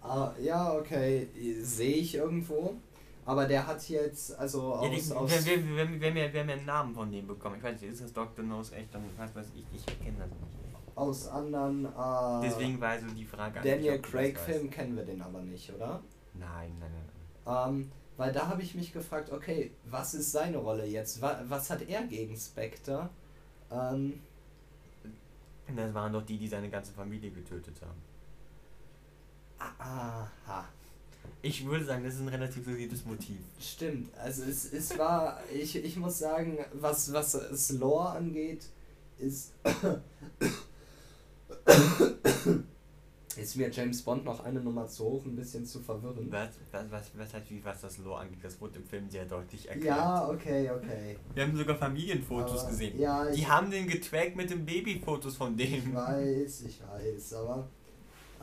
Ah, 0.03 0.33
ja, 0.41 0.75
okay, 0.75 1.29
sehe 1.63 1.97
ich 1.97 2.15
irgendwo. 2.15 2.75
Aber 3.31 3.47
der 3.47 3.65
hat 3.65 3.89
jetzt, 3.89 4.37
also 4.37 4.73
Ja, 4.83 4.89
aus, 4.91 5.09
die, 5.09 5.15
aus 5.15 5.47
wenn, 5.47 5.47
wenn, 5.47 5.77
wenn, 5.77 6.01
wenn, 6.01 6.15
wir, 6.17 6.35
wenn 6.35 6.47
wir 6.49 6.55
einen 6.55 6.67
Namen 6.67 6.93
von 6.93 7.13
dem 7.13 7.29
bekommen, 7.29 7.59
ich 7.59 7.63
weiß 7.63 7.81
nicht, 7.81 7.93
ist 7.93 8.03
das 8.03 8.13
Dr. 8.13 8.45
Nose 8.45 8.75
echt, 8.75 8.93
dann 8.93 9.05
was 9.17 9.33
weiß 9.37 9.47
ich, 9.55 9.65
ich 9.73 9.87
kenne 9.87 10.19
das 10.19 10.29
nicht. 10.31 10.97
aus 10.97 11.29
anderen. 11.29 11.85
Äh, 11.85 12.41
Deswegen 12.43 12.81
war 12.81 12.99
so 12.99 13.07
die 13.07 13.25
Frage 13.25 13.61
an 13.61 13.65
Daniel 13.65 13.83
dich, 13.83 13.91
ob 13.93 13.97
du 13.97 14.03
das 14.03 14.11
Craig 14.11 14.35
weißt. 14.35 14.45
Film 14.47 14.71
kennen 14.71 14.97
wir 14.97 15.05
den 15.05 15.23
aber 15.23 15.43
nicht, 15.43 15.73
oder? 15.73 16.01
Nein, 16.35 16.73
nein, 16.81 16.91
nein. 16.93 17.69
Ähm, 17.69 17.93
weil 18.17 18.33
da 18.33 18.49
habe 18.49 18.63
ich 18.63 18.75
mich 18.75 18.93
gefragt, 18.93 19.31
okay, 19.31 19.71
was 19.85 20.13
ist 20.15 20.33
seine 20.33 20.57
Rolle 20.59 20.85
jetzt? 20.87 21.23
Was, 21.23 21.37
was 21.49 21.71
hat 21.71 21.83
er 21.89 22.03
gegen 22.09 22.37
Spectre? 22.37 23.09
Ähm. 23.71 24.21
Das 25.77 25.95
waren 25.95 26.13
doch 26.13 26.27
die, 26.27 26.37
die 26.37 26.49
seine 26.49 26.69
ganze 26.69 26.93
Familie 26.93 27.31
getötet 27.31 27.81
haben. 27.81 28.03
aha. 29.79 30.65
Ich 31.43 31.65
würde 31.65 31.85
sagen, 31.85 32.05
das 32.05 32.15
ist 32.15 32.21
ein 32.21 32.29
relativ 32.29 32.65
solides 32.67 33.05
Motiv. 33.07 33.39
Stimmt, 33.59 34.15
also 34.19 34.43
es, 34.45 34.71
es 34.73 34.99
war, 34.99 35.41
ich, 35.53 35.75
ich 35.77 35.97
muss 35.97 36.19
sagen, 36.19 36.59
was, 36.75 37.13
was 37.13 37.33
das 37.33 37.71
Lore 37.71 38.11
angeht, 38.11 38.67
ist, 39.19 39.53
ist 43.37 43.57
mir 43.57 43.71
James 43.71 44.03
Bond 44.03 44.25
noch 44.25 44.45
eine 44.45 44.61
Nummer 44.61 44.87
zu 44.87 45.05
hoch, 45.05 45.25
ein 45.25 45.37
bisschen 45.37 45.65
zu 45.65 45.81
verwirrend. 45.81 46.31
Was, 46.31 46.49
was, 46.73 46.91
was, 46.91 47.11
was 47.17 47.33
heißt, 47.35 47.51
wie, 47.51 47.65
was 47.65 47.81
das 47.81 47.99
Lore 47.99 48.21
angeht, 48.21 48.41
das 48.43 48.61
wurde 48.61 48.79
im 48.79 48.85
Film 48.85 49.09
sehr 49.09 49.25
deutlich 49.25 49.69
erklärt. 49.69 49.97
Ja, 49.97 50.29
okay, 50.29 50.71
okay. 50.71 51.17
Wir 51.35 51.45
haben 51.45 51.57
sogar 51.57 51.77
Familienfotos 51.77 52.61
Aber- 52.63 52.71
gesehen. 52.71 52.99
Ja, 52.99 53.31
Die 53.31 53.41
ich, 53.41 53.49
haben 53.49 53.71
den 53.71 53.87
getrackt 53.89 54.37
mit 54.37 54.51
den 54.51 54.67
Babyfotos 54.67 55.37
von 55.37 55.59
ich 55.59 55.71
dem. 55.83 55.95
weiß, 55.95 56.63
ich 56.63 56.81
weiß, 56.83 57.35
aber 57.35 57.67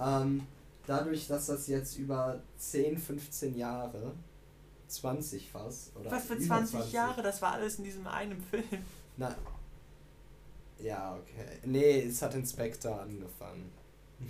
ähm, 0.01 0.41
dadurch, 0.87 1.27
dass 1.27 1.45
das 1.45 1.67
jetzt 1.67 1.97
über 1.97 2.41
10, 2.57 2.97
15 2.97 3.55
Jahre, 3.55 4.13
20 4.87 5.51
fast, 5.51 5.95
oder 5.95 6.09
Was 6.09 6.25
für 6.25 6.33
über 6.33 6.65
20, 6.65 6.91
Jahre, 6.91 7.21
das 7.21 7.41
war 7.41 7.51
alles 7.53 7.77
in 7.77 7.83
diesem 7.83 8.07
einen 8.07 8.41
Film. 8.41 8.63
Na, 9.17 9.35
ja, 10.79 11.15
okay. 11.15 11.59
Nee, 11.65 12.03
es 12.03 12.21
hat 12.21 12.33
in 12.35 12.45
Spectre 12.45 12.99
angefangen. 12.99 13.71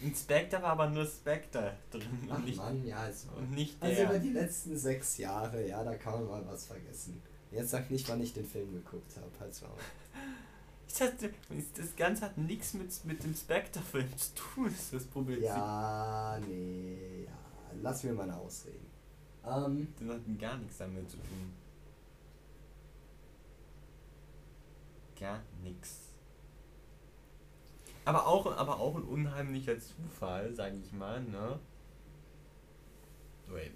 Inspector 0.02 0.62
war 0.62 0.72
aber 0.72 0.90
nur 0.90 1.06
Spectre 1.06 1.78
drin 1.90 2.28
Ach 2.30 2.38
und 2.38 2.46
nicht, 2.46 2.58
Mann, 2.58 2.86
ja, 2.86 3.08
ist 3.08 3.28
und 3.38 3.52
nicht 3.52 3.82
Also 3.82 3.96
der. 3.96 4.10
über 4.10 4.20
die 4.20 4.32
letzten 4.32 4.78
sechs 4.78 5.18
Jahre, 5.18 5.66
ja, 5.66 5.82
da 5.84 5.96
kann 5.96 6.14
man 6.14 6.28
mal 6.28 6.44
was 6.48 6.66
vergessen. 6.66 7.22
Jetzt 7.52 7.70
sag 7.70 7.90
nicht, 7.90 8.10
wann 8.10 8.22
ich 8.22 8.34
den 8.34 8.46
Film 8.46 8.74
geguckt 8.74 9.16
habe, 9.16 9.32
halt's 9.40 9.62
mal. 9.62 9.70
Ich 10.98 11.04
hatte, 11.04 11.32
das 11.76 11.96
Ganze 11.96 12.26
hat 12.26 12.40
nichts 12.40 12.74
mit, 12.74 13.06
mit 13.06 13.24
dem 13.24 13.36
Spectre-Film 13.36 14.18
zu 14.18 14.34
tun, 14.34 14.66
ist 14.66 14.92
das 14.92 15.06
Problem. 15.06 15.44
Ja, 15.44 16.40
nee, 16.48 17.26
ja, 17.26 17.32
lass 17.84 18.04
mir 18.04 18.14
mal 18.14 18.32
ausreden. 18.32 18.88
Ähm, 19.46 19.94
Das 20.00 20.16
hat 20.16 20.40
gar 20.40 20.58
nichts 20.58 20.80
damit 20.80 21.08
zu 21.08 21.18
tun. 21.18 21.54
Gar 25.20 25.44
nichts. 25.62 26.00
Aber 28.04 28.26
auch, 28.26 28.58
aber 28.58 28.80
auch 28.80 28.96
ein 28.96 29.04
unheimlicher 29.04 29.78
Zufall, 29.80 30.52
sag 30.56 30.74
ich 30.74 30.92
mal, 30.94 31.22
ne? 31.22 31.60
Wait. 33.46 33.74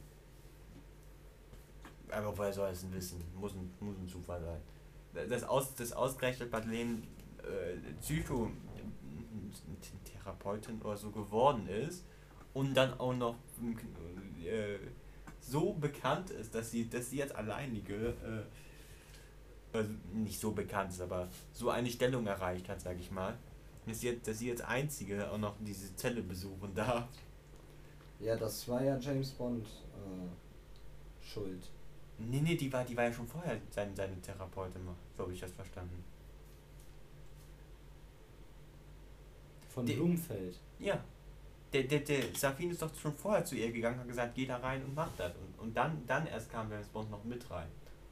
Aber 2.09 2.35
woher 2.35 2.51
soll 2.51 2.71
es 2.71 2.81
denn 2.81 2.93
wissen? 2.93 3.23
Muss 3.35 3.53
ein, 3.53 3.71
muss 3.79 3.95
ein 3.99 4.07
Zufall 4.07 4.41
sein. 4.41 4.61
Das, 5.13 5.43
aus, 5.43 5.75
das 5.75 5.91
ausgerechnet 5.93 6.51
Madeleine 6.51 7.01
äh, 7.43 7.77
Psychotherapeutin 9.81 10.81
oder 10.81 10.97
so 10.97 11.11
geworden 11.11 11.67
ist 11.67 12.05
und 12.53 12.73
dann 12.73 12.99
auch 12.99 13.13
noch 13.15 13.35
äh, 14.45 14.77
so 15.39 15.73
bekannt 15.73 16.29
ist, 16.29 16.53
dass 16.55 16.71
sie, 16.71 16.89
dass 16.89 17.09
sie 17.09 17.17
jetzt 17.17 17.35
alleinige, 17.35 18.09
äh, 18.09 18.43
also 19.77 19.89
nicht 20.13 20.39
so 20.39 20.51
bekannt 20.51 20.91
ist, 20.91 21.01
aber 21.01 21.27
so 21.53 21.69
eine 21.69 21.89
Stellung 21.89 22.27
erreicht 22.27 22.69
hat, 22.69 22.81
sag 22.81 22.99
ich 22.99 23.11
mal, 23.11 23.37
dass 23.87 23.99
sie, 24.01 24.09
jetzt- 24.09 24.27
dass 24.27 24.39
sie 24.39 24.47
jetzt 24.47 24.63
einzige 24.63 25.31
auch 25.31 25.37
noch 25.37 25.55
diese 25.59 25.95
Zelle 25.95 26.21
besuchen 26.21 26.73
darf. 26.75 27.07
ja, 28.19 28.35
das 28.35 28.67
war 28.67 28.83
ja 28.83 28.97
James 28.99 29.31
Bond 29.31 29.65
äh, 29.65 31.25
schuld. 31.25 31.63
Nee, 32.29 32.41
nee, 32.41 32.55
die 32.55 32.71
war, 32.71 32.83
die 32.83 32.95
war 32.95 33.05
ja 33.05 33.13
schon 33.13 33.27
vorher 33.27 33.57
seine, 33.69 33.95
seine 33.95 34.19
Therapeutin, 34.21 34.81
so 35.17 35.23
habe 35.23 35.33
ich 35.33 35.39
das 35.39 35.51
verstanden. 35.51 36.03
Von 39.73 39.85
Die- 39.85 39.93
Blumfeld. 39.93 40.57
Ja. 40.79 40.99
Der, 41.73 41.83
der, 41.83 41.99
der 41.99 42.23
Safin 42.35 42.71
ist 42.71 42.81
doch 42.81 42.93
schon 42.93 43.13
vorher 43.13 43.45
zu 43.45 43.55
ihr 43.55 43.71
gegangen, 43.71 43.97
hat 43.99 44.07
gesagt, 44.07 44.35
geh 44.35 44.45
da 44.45 44.57
rein 44.57 44.83
und 44.83 44.93
mach 44.93 45.07
das. 45.17 45.31
Und, 45.35 45.67
und 45.67 45.77
dann, 45.77 46.05
dann 46.05 46.27
erst 46.27 46.51
kam 46.51 46.69
James 46.69 46.87
Bond 46.89 47.09
noch 47.09 47.23
mit 47.23 47.49
rein. 47.49 47.67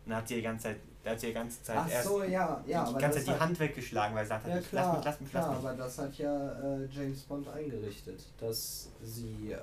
Und 0.05 0.15
hat 0.15 0.27
sie 0.27 0.35
die 0.35 0.41
ganze 0.41 0.63
Zeit, 0.63 0.77
da 1.03 1.11
hat 1.11 1.19
sie 1.19 1.27
die 1.27 1.33
ganze 1.33 1.61
Zeit 1.61 1.77
Ach 1.77 1.89
erst 1.91 2.07
so, 2.07 2.23
ja, 2.23 2.29
ja, 2.29 2.63
die 2.65 2.75
aber 2.75 2.97
ganze 2.99 3.17
Zeit 3.19 3.27
die 3.27 3.31
hat, 3.31 3.39
Hand 3.41 3.59
weggeschlagen, 3.59 4.15
weil 4.15 4.23
er 4.23 4.27
sagt, 4.27 4.47
ja 4.47 4.53
hat, 4.55 4.69
klar, 4.69 4.85
lass 4.85 4.95
mich, 4.95 5.05
lass 5.05 5.19
mich, 5.19 5.29
klar, 5.29 5.47
lass 5.47 5.57
mich. 5.57 5.67
aber 5.69 5.77
das 5.77 5.97
hat 5.97 6.17
ja 6.17 6.77
äh, 6.77 6.85
James 6.89 7.21
Bond 7.23 7.47
eingerichtet, 7.49 8.23
dass 8.39 8.89
sie, 9.03 9.51
äh, 9.51 9.57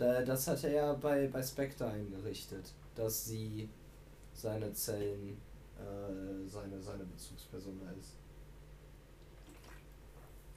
da, 0.00 0.22
das 0.22 0.46
hat 0.48 0.64
er 0.64 0.70
ja 0.72 0.92
bei, 0.94 1.28
bei 1.28 1.42
Spectre 1.42 1.86
eingerichtet, 1.86 2.72
dass 2.94 3.26
sie 3.26 3.68
seine 4.32 4.72
Zellen, 4.72 5.36
äh, 5.78 6.48
seine, 6.48 6.80
seine 6.80 7.04
Bezugsperson 7.04 7.80
ist. 8.00 8.14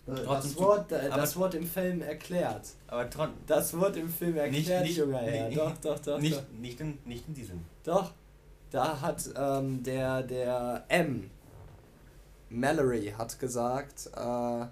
Äh, 0.08 0.26
Das 0.26 0.56
Wort, 0.58 0.92
äh, 0.92 1.10
das 1.10 1.36
Wort 1.38 1.54
im 1.56 1.66
Film 1.66 2.02
erklärt. 2.02 2.70
Aber 2.88 3.10
Das 3.48 3.78
Wort 3.78 3.96
im 3.98 4.10
Film 4.10 4.34
Nicht- 4.36 4.70
erklärt, 4.70 4.84
nicht- 4.84 4.98
junger 4.98 5.20
Herr. 5.20 5.48
nicht- 5.50 5.58
Doch, 5.60 5.78
doch, 5.78 5.96
doch. 6.00 6.06
doch. 6.16 6.20
nicht, 6.20 6.54
nicht, 6.60 6.80
in, 6.82 6.98
nicht 7.06 7.28
in 7.28 7.34
diesem. 7.34 7.66
Doch, 7.84 8.12
da 8.72 9.00
hat 9.02 9.24
ähm, 9.36 9.84
der, 9.84 10.24
der 10.24 10.84
M. 10.90 11.30
Mallory 12.50 13.14
hat 13.18 13.40
gesagt, 13.40 14.10
äh, 14.16 14.66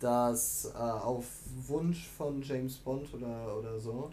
dass 0.00 0.66
äh, 0.74 0.78
auf 0.78 1.24
Wunsch 1.66 2.06
von 2.16 2.42
James 2.42 2.76
Bond 2.76 3.12
oder, 3.14 3.56
oder 3.58 3.80
so. 3.80 4.10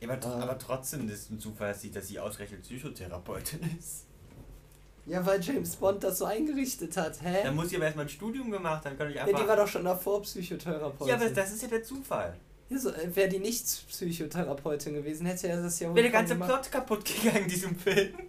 Ja, 0.00 0.08
aber, 0.08 0.18
tr- 0.18 0.38
Äh. 0.38 0.42
aber 0.42 0.58
trotzdem 0.58 1.08
ist 1.08 1.14
es 1.24 1.30
ein 1.30 1.38
Zufall, 1.38 1.74
dass 1.92 2.08
sie, 2.08 2.18
ausgerechnet 2.18 2.62
Psychotherapeutin 2.62 3.60
ist. 3.78 4.06
Ja, 5.06 5.24
weil 5.26 5.40
James 5.42 5.76
Bond 5.76 6.04
das 6.04 6.18
so 6.18 6.24
eingerichtet 6.26 6.96
hat, 6.96 7.20
hä? 7.22 7.40
Dann 7.42 7.56
muss 7.56 7.70
sie 7.70 7.76
aber 7.76 7.86
erstmal 7.86 8.04
ein 8.06 8.08
Studium 8.10 8.50
gemacht, 8.50 8.84
dann 8.84 8.96
kann 8.96 9.08
ich 9.10 9.16
ja, 9.16 9.24
einfach. 9.24 9.40
die 9.40 9.48
war 9.48 9.56
doch 9.56 9.66
schon 9.68 9.84
davor 9.84 10.22
Psychotherapeutin. 10.22 11.08
ja, 11.08 11.14
aber 11.16 11.28
das 11.30 11.52
ist 11.52 11.62
ja 11.62 11.68
der 11.68 11.82
Zufall. 11.82 12.36
Ja, 12.68 12.78
so, 12.78 12.90
äh, 12.90 13.14
Wäre 13.16 13.28
die 13.28 13.40
nicht 13.40 13.64
Psychotherapeutin 13.88 14.94
gewesen, 14.94 15.26
hätte 15.26 15.48
er 15.48 15.62
das 15.62 15.80
ja 15.80 15.88
wohl 15.88 15.96
Wäre 15.96 16.04
der 16.04 16.12
ganze 16.12 16.34
gemacht. 16.34 16.50
Plot 16.50 16.70
kaputt 16.72 17.04
gegangen 17.04 17.44
in 17.44 17.48
diesem 17.48 17.76
Film. 17.76 18.14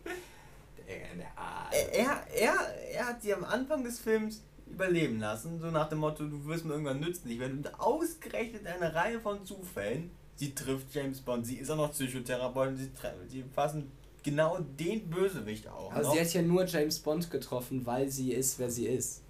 Er, 1.74 1.94
er, 1.94 2.28
er, 2.36 2.54
er 2.94 3.08
hat 3.08 3.22
sie 3.22 3.34
am 3.34 3.46
Anfang 3.46 3.82
des 3.84 3.98
Films 4.00 4.42
überleben 4.72 5.20
lassen, 5.20 5.60
so 5.60 5.68
nach 5.72 5.90
dem 5.90 6.00
Motto, 6.00 6.26
du 6.26 6.46
wirst 6.46 6.66
mir 6.66 6.74
irgendwann 6.74 7.00
nützlich 7.00 7.40
werden. 7.40 7.58
Und 7.58 7.80
ausgerechnet 7.80 8.66
eine 8.68 8.94
Reihe 8.94 9.20
von 9.20 9.46
Zufällen, 9.46 10.12
sie 10.36 10.54
trifft 10.56 10.94
James 10.94 11.22
Bond, 11.22 11.46
sie 11.46 11.56
ist 11.58 11.70
auch 11.70 11.78
noch 11.78 11.92
Psychotherapeutin, 11.92 12.78
sie, 12.78 12.90
sie 13.28 13.44
fassen 13.54 13.92
genau 14.24 14.60
den 14.60 15.10
Bösewicht 15.10 15.68
auch 15.68 15.92
Also 15.92 16.10
noch. 16.10 16.16
sie 16.16 16.22
hat 16.22 16.34
ja 16.34 16.42
nur 16.42 16.66
James 16.66 17.00
Bond 17.00 17.30
getroffen, 17.32 17.86
weil 17.86 18.10
sie 18.10 18.34
ist, 18.34 18.58
wer 18.60 18.70
sie 18.70 18.88
ist. 18.88 19.22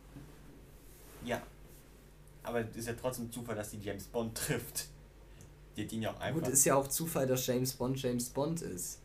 Ja. 1.26 1.42
Aber 2.44 2.62
es 2.62 2.76
ist 2.76 2.88
ja 2.88 2.94
trotzdem 3.00 3.32
Zufall, 3.32 3.56
dass 3.56 3.72
sie 3.72 3.78
James 3.78 4.06
Bond 4.06 4.36
trifft. 4.38 4.88
Die 5.78 5.84
hat 5.86 5.92
ihn 5.94 6.02
ja 6.02 6.12
auch 6.12 6.20
einfach. 6.20 6.42
Gut, 6.44 6.52
ist 6.52 6.66
ja 6.66 6.76
auch 6.76 6.88
Zufall, 6.88 7.28
dass 7.28 7.46
James 7.48 7.74
Bond 7.74 8.02
James 8.02 8.30
Bond 8.30 8.62
ist. 8.62 9.00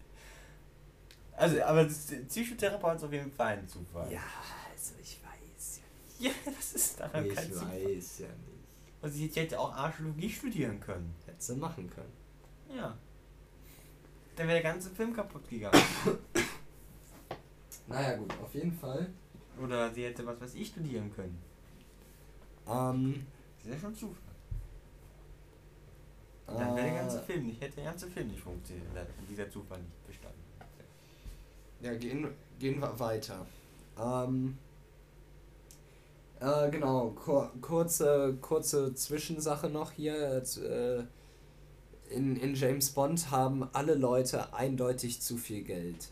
also, 1.37 1.63
aber 1.63 1.85
Psychotherapeut 1.85 2.97
ist 2.97 3.05
auf 3.05 3.13
jeden 3.13 3.31
Fall 3.31 3.59
ein 3.59 3.69
Zufall. 3.69 4.11
Ja, 4.11 4.23
also 4.73 4.95
ich 5.01 5.19
weiß 5.23 5.26
Ja, 6.19 6.31
das 6.45 6.73
ist 6.73 6.99
daran 7.01 7.27
Ich 7.27 7.37
weiß 7.37 8.19
ja 8.21 8.27
nicht. 8.29 8.65
Also, 9.03 9.17
sie 9.17 9.29
hätte 9.29 9.61
auch 9.61 9.73
Archäologie 9.75 10.31
studieren 10.31 10.81
können. 10.81 11.15
Hätte 11.27 11.43
sie 11.43 11.57
machen 11.57 11.91
können. 11.91 12.13
Ja. 12.75 12.97
dann 14.35 14.49
wäre 14.49 14.63
der 14.63 14.73
ganze 14.73 14.91
Film 14.91 15.13
kaputt 15.15 15.49
gegangen. 15.49 15.81
Naja, 17.89 18.17
gut, 18.17 18.33
auf 18.43 18.53
jeden 18.53 18.73
Fall. 18.73 19.09
Oder 19.63 19.95
sie 19.95 20.05
hätte 20.05 20.27
was 20.27 20.41
weiß 20.41 20.55
ich 20.55 20.69
studieren 20.69 21.09
können. 21.15 21.41
Ähm, 22.69 23.25
Das 23.59 23.67
ist 23.67 23.75
ja 23.75 23.81
schon 23.81 23.95
Zufall. 23.95 24.35
Dann 26.49 26.77
wäre 26.77 26.87
der 26.87 26.95
ganze 27.01 27.19
äh, 27.19 27.23
Film 27.23 27.47
nicht, 27.47 27.61
hätte 27.61 27.77
der 27.77 27.85
ganze 27.85 28.09
Film 28.09 28.29
nicht 28.29 28.41
funktioniert, 28.41 28.87
wenn 28.95 29.27
dieser 29.29 29.49
Zufall 29.51 29.79
nicht 29.81 30.07
bestanden. 30.07 30.41
Ja, 31.81 31.95
gehen, 31.95 32.29
gehen 32.59 32.81
wir 32.81 32.99
weiter. 32.99 33.47
Ähm, 33.99 34.59
äh, 36.41 36.71
genau, 36.71 37.11
kur 37.11 37.51
kurze, 37.61 38.37
kurze 38.41 38.95
Zwischensache 38.95 39.69
noch 39.69 39.93
hier. 39.93 40.43
Äh, 40.43 41.05
in, 42.11 42.37
in 42.37 42.55
James 42.55 42.91
Bond 42.91 43.31
haben 43.31 43.69
alle 43.73 43.95
Leute 43.95 44.55
eindeutig 44.55 45.21
zu 45.21 45.37
viel 45.37 45.63
Geld. 45.65 46.09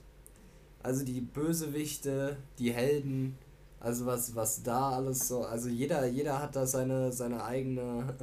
Also 0.82 1.04
die 1.04 1.20
Bösewichte, 1.20 2.36
die 2.58 2.72
Helden, 2.72 3.38
also 3.80 4.06
was, 4.06 4.34
was 4.34 4.62
da 4.62 4.90
alles 4.90 5.28
so, 5.28 5.44
also 5.44 5.68
jeder, 5.68 6.06
jeder 6.06 6.40
hat 6.40 6.56
da 6.56 6.66
seine, 6.66 7.12
seine 7.12 7.44
eigene, 7.44 8.14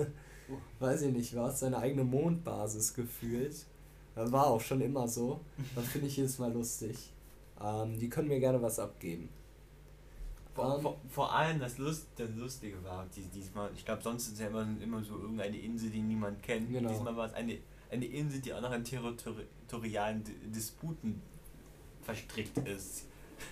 weiß 0.78 1.02
ich 1.02 1.12
nicht 1.12 1.36
was, 1.36 1.60
seine 1.60 1.78
eigene 1.78 2.04
Mondbasis 2.04 2.94
gefühlt. 2.94 3.66
Das 4.14 4.30
war 4.30 4.46
auch 4.46 4.60
schon 4.60 4.80
immer 4.80 5.08
so. 5.08 5.40
Das 5.74 5.86
finde 5.86 6.06
ich 6.08 6.16
jedes 6.16 6.38
Mal 6.38 6.52
lustig. 6.52 7.12
Ähm, 7.62 7.98
die 7.98 8.08
können 8.08 8.28
mir 8.28 8.40
gerne 8.40 8.60
was 8.60 8.78
abgeben. 8.78 9.28
Vor, 10.54 10.80
vor, 10.80 11.00
vor 11.08 11.34
allem 11.34 11.58
das, 11.60 11.78
Lust, 11.78 12.08
das 12.16 12.28
Lustige 12.36 12.82
war, 12.84 13.06
dies, 13.16 13.28
diesmal, 13.30 13.70
ich 13.74 13.84
glaube, 13.84 14.02
sonst 14.02 14.28
ist 14.28 14.38
ja 14.40 14.48
immer, 14.48 14.66
immer 14.82 15.02
so 15.02 15.18
irgendeine 15.18 15.56
Insel, 15.56 15.88
die 15.90 16.00
niemand 16.02 16.42
kennt. 16.42 16.70
Genau. 16.70 16.90
Diesmal 16.90 17.16
war 17.16 17.26
es 17.26 17.32
eine, 17.32 17.58
eine 17.90 18.04
Insel, 18.04 18.40
die 18.40 18.52
auch 18.52 18.60
noch 18.60 18.72
in 18.72 18.84
territorialen 18.84 20.22
Di- 20.22 20.34
Disputen 20.54 21.22
verstrickt 22.02 22.58
ist. 22.68 23.06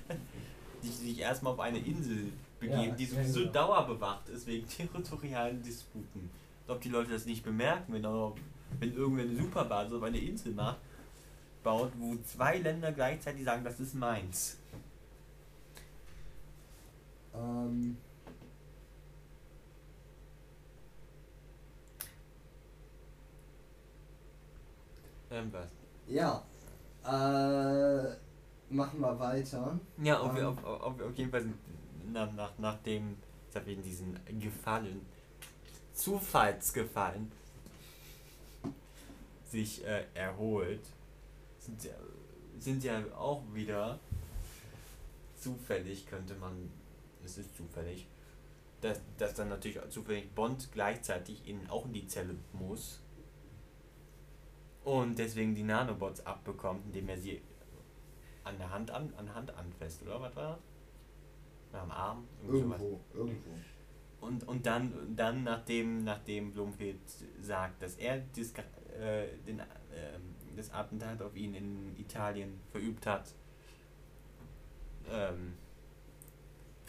die 0.83 0.89
sich 0.89 1.19
erstmal 1.19 1.53
auf 1.55 1.61
eine 1.61 1.79
Insel 1.79 2.33
begeben, 2.59 2.81
Ja, 2.83 2.91
die 2.95 3.07
sowieso 3.07 3.41
genau. 3.41 3.53
dauerbewacht 3.53 4.29
ist 4.29 4.47
wegen 4.47 4.67
territorialen 4.69 5.63
Disputen. 5.63 6.31
Ob 6.69 6.81
die 6.81 6.89
Leute 6.91 7.11
das 7.13 7.27
nicht 7.27 7.43
bemerken, 7.43 7.93
wenn, 7.95 8.05
auch, 8.07 8.37
wenn 8.79 8.95
irgendwer 8.95 9.25
eine 9.25 9.37
Superbasis 9.37 9.95
auf 9.95 10.03
eine 10.03 10.19
Insel 10.19 10.53
macht, 10.53 10.79
baut, 11.63 11.93
wo 11.99 12.17
zwei 12.27 12.59
Länder 12.59 12.93
gleichzeitig 12.93 13.45
sagen, 13.45 13.65
das 13.65 13.81
ist 13.81 13.95
meins. 13.95 14.59
Ähm, 17.35 17.97
Irgendwas. 25.31 25.71
ja. 26.07 26.43
Äh, 27.05 28.17
machen 28.69 29.01
wir 29.01 29.19
weiter. 29.19 29.79
Ja, 30.03 30.19
auf, 30.21 30.37
Ähm. 30.37 30.47
auf, 30.47 30.65
auf, 30.65 31.01
auf 31.01 31.15
jeden 31.17 31.31
Fall 31.31 31.43
sind 31.43 31.57
nach, 32.13 32.33
nach, 32.33 32.53
nachdem 32.59 33.17
ich 33.55 33.67
wegen 33.67 33.83
diesen 33.83 34.19
Gefallen, 34.39 35.01
Zufallsgefallen, 35.95 37.31
sich 39.51 39.85
äh, 39.85 40.05
erholt, 40.15 40.87
sind, 41.59 41.89
sind 42.59 42.85
ja 42.85 43.03
auch 43.17 43.43
wieder 43.53 43.99
zufällig, 45.37 46.07
könnte 46.07 46.35
man, 46.37 46.71
es 47.25 47.39
ist 47.39 47.57
zufällig, 47.57 48.07
dass, 48.81 49.01
dass 49.19 49.35
dann 49.35 49.49
natürlich 49.49 49.79
zufällig 49.91 50.35
Bond 50.35 50.71
gleichzeitig 50.73 51.47
in, 51.47 51.69
auch 51.69 51.87
in 51.87 51.93
die 51.93 52.07
Zelle 52.07 52.35
muss 52.53 53.03
und 54.85 55.19
deswegen 55.19 55.55
die 55.55 55.63
Nanobots 55.63 56.25
abbekommt, 56.25 56.87
indem 56.87 57.09
er 57.09 57.19
sie 57.19 57.43
an 58.45 58.57
der 58.59 58.71
Hand 58.71 58.91
an, 58.91 59.13
an 59.17 59.35
Hand 59.35 59.55
anfasst, 59.55 60.03
oder 60.03 60.21
was 60.21 60.35
war 60.35 60.59
das? 61.73 61.81
Am 61.81 61.91
Arm? 61.91 62.27
Irgendwie 62.43 62.63
sowas. 62.63 62.81
Irgendwo, 62.81 63.01
irgendwo. 63.15 63.51
Und, 64.21 64.49
und 64.49 64.67
dann, 64.67 65.17
dann 65.17 65.45
nachdem, 65.45 66.05
nachdem 66.05 66.53
Blumfeld 66.53 66.99
sagt, 67.41 67.83
dass 67.83 67.95
er 67.97 68.23
das, 68.37 68.53
äh, 68.99 69.29
den, 69.47 69.61
ähm, 69.61 70.35
das 70.57 70.73
Attentat 70.73 71.23
auf 71.23 71.35
ihn 71.37 71.55
in 71.55 71.97
Italien 71.99 72.61
verübt 72.71 73.07
hat, 73.07 73.35
ähm, 75.11 75.55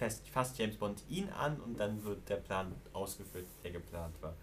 fest, 0.01 0.27
fasst 0.29 0.57
James 0.57 0.77
Bond 0.77 1.03
ihn 1.09 1.29
an 1.29 1.59
und 1.61 1.79
dann 1.79 2.03
wird 2.03 2.27
der 2.29 2.37
Plan 2.37 2.73
ausgeführt, 2.93 3.45
der 3.63 3.71
geplant 3.71 4.15
war. 4.21 4.33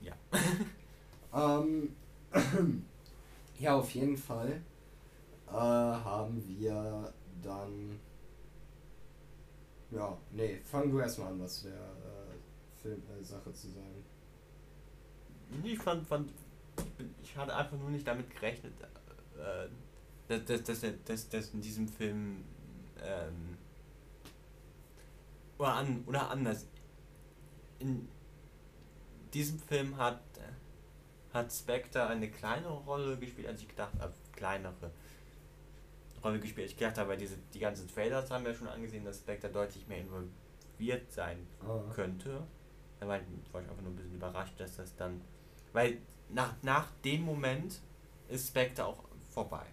Ja. 0.00 0.12
Ähm, 1.34 1.94
ja, 3.58 3.76
auf 3.76 3.90
jeden 3.94 4.16
Fall 4.16 4.62
äh, 5.48 5.52
haben 5.52 6.42
wir 6.46 7.12
dann. 7.42 8.00
Ja, 9.90 10.16
nee, 10.32 10.60
fang 10.64 10.90
du 10.90 10.98
erstmal 11.00 11.32
an, 11.32 11.40
was 11.40 11.62
der 11.62 11.72
äh, 11.72 12.36
Film, 12.82 13.02
äh, 13.20 13.24
Sache 13.24 13.52
zu 13.52 13.68
sagen. 13.68 14.04
Ich 15.64 15.78
fand, 15.78 16.06
fand 16.06 16.30
ich 17.22 17.36
hatte 17.36 17.54
einfach 17.56 17.76
nur 17.78 17.90
nicht 17.90 18.06
damit 18.06 18.30
gerechnet, 18.30 18.72
äh, 19.38 19.68
dass, 20.28 20.44
dass, 20.44 20.62
dass, 20.64 20.82
er- 20.82 20.92
dass, 21.04 21.28
dass 21.28 21.50
in 21.54 21.60
diesem 21.60 21.88
Film 21.88 22.44
ähm, 23.02 23.56
oder, 25.58 25.74
an, 25.74 26.04
oder 26.06 26.30
anders. 26.30 26.66
In 27.78 28.08
diesem 29.34 29.58
Film 29.58 29.96
hat, 29.96 30.20
hat 31.32 31.52
Spectre 31.52 32.06
eine 32.06 32.30
kleinere 32.30 32.78
Rolle 32.84 33.16
gespielt, 33.18 33.48
als 33.48 33.60
ich 33.60 33.68
gedacht 33.68 33.92
habe, 34.00 34.12
kleinere 34.32 34.90
Rolle 36.24 36.40
gespielt. 36.40 36.70
Ich 36.70 36.76
gedacht 36.76 36.98
habe, 36.98 37.10
weil 37.10 37.18
diese, 37.18 37.36
die 37.54 37.58
ganzen 37.60 37.88
Trailers 37.88 38.30
haben 38.30 38.44
wir 38.44 38.54
schon 38.54 38.68
angesehen, 38.68 39.04
dass 39.04 39.18
Spectre 39.18 39.48
deutlich 39.50 39.86
mehr 39.86 39.98
involviert 39.98 41.10
sein 41.12 41.46
Ah. 41.66 41.80
könnte. 41.94 42.42
Da 43.00 43.06
war 43.06 43.18
ich, 43.18 43.24
war 43.52 43.62
ich 43.62 43.68
einfach 43.68 43.82
nur 43.82 43.92
ein 43.92 43.96
bisschen 43.96 44.14
überrascht, 44.14 44.58
dass 44.58 44.76
das 44.76 44.96
dann. 44.96 45.20
Weil 45.72 45.98
nach, 46.30 46.54
nach 46.62 46.90
dem 47.04 47.22
Moment 47.22 47.80
ist 48.28 48.48
Spectre 48.48 48.84
auch 48.84 49.04
vorbei. 49.30 49.66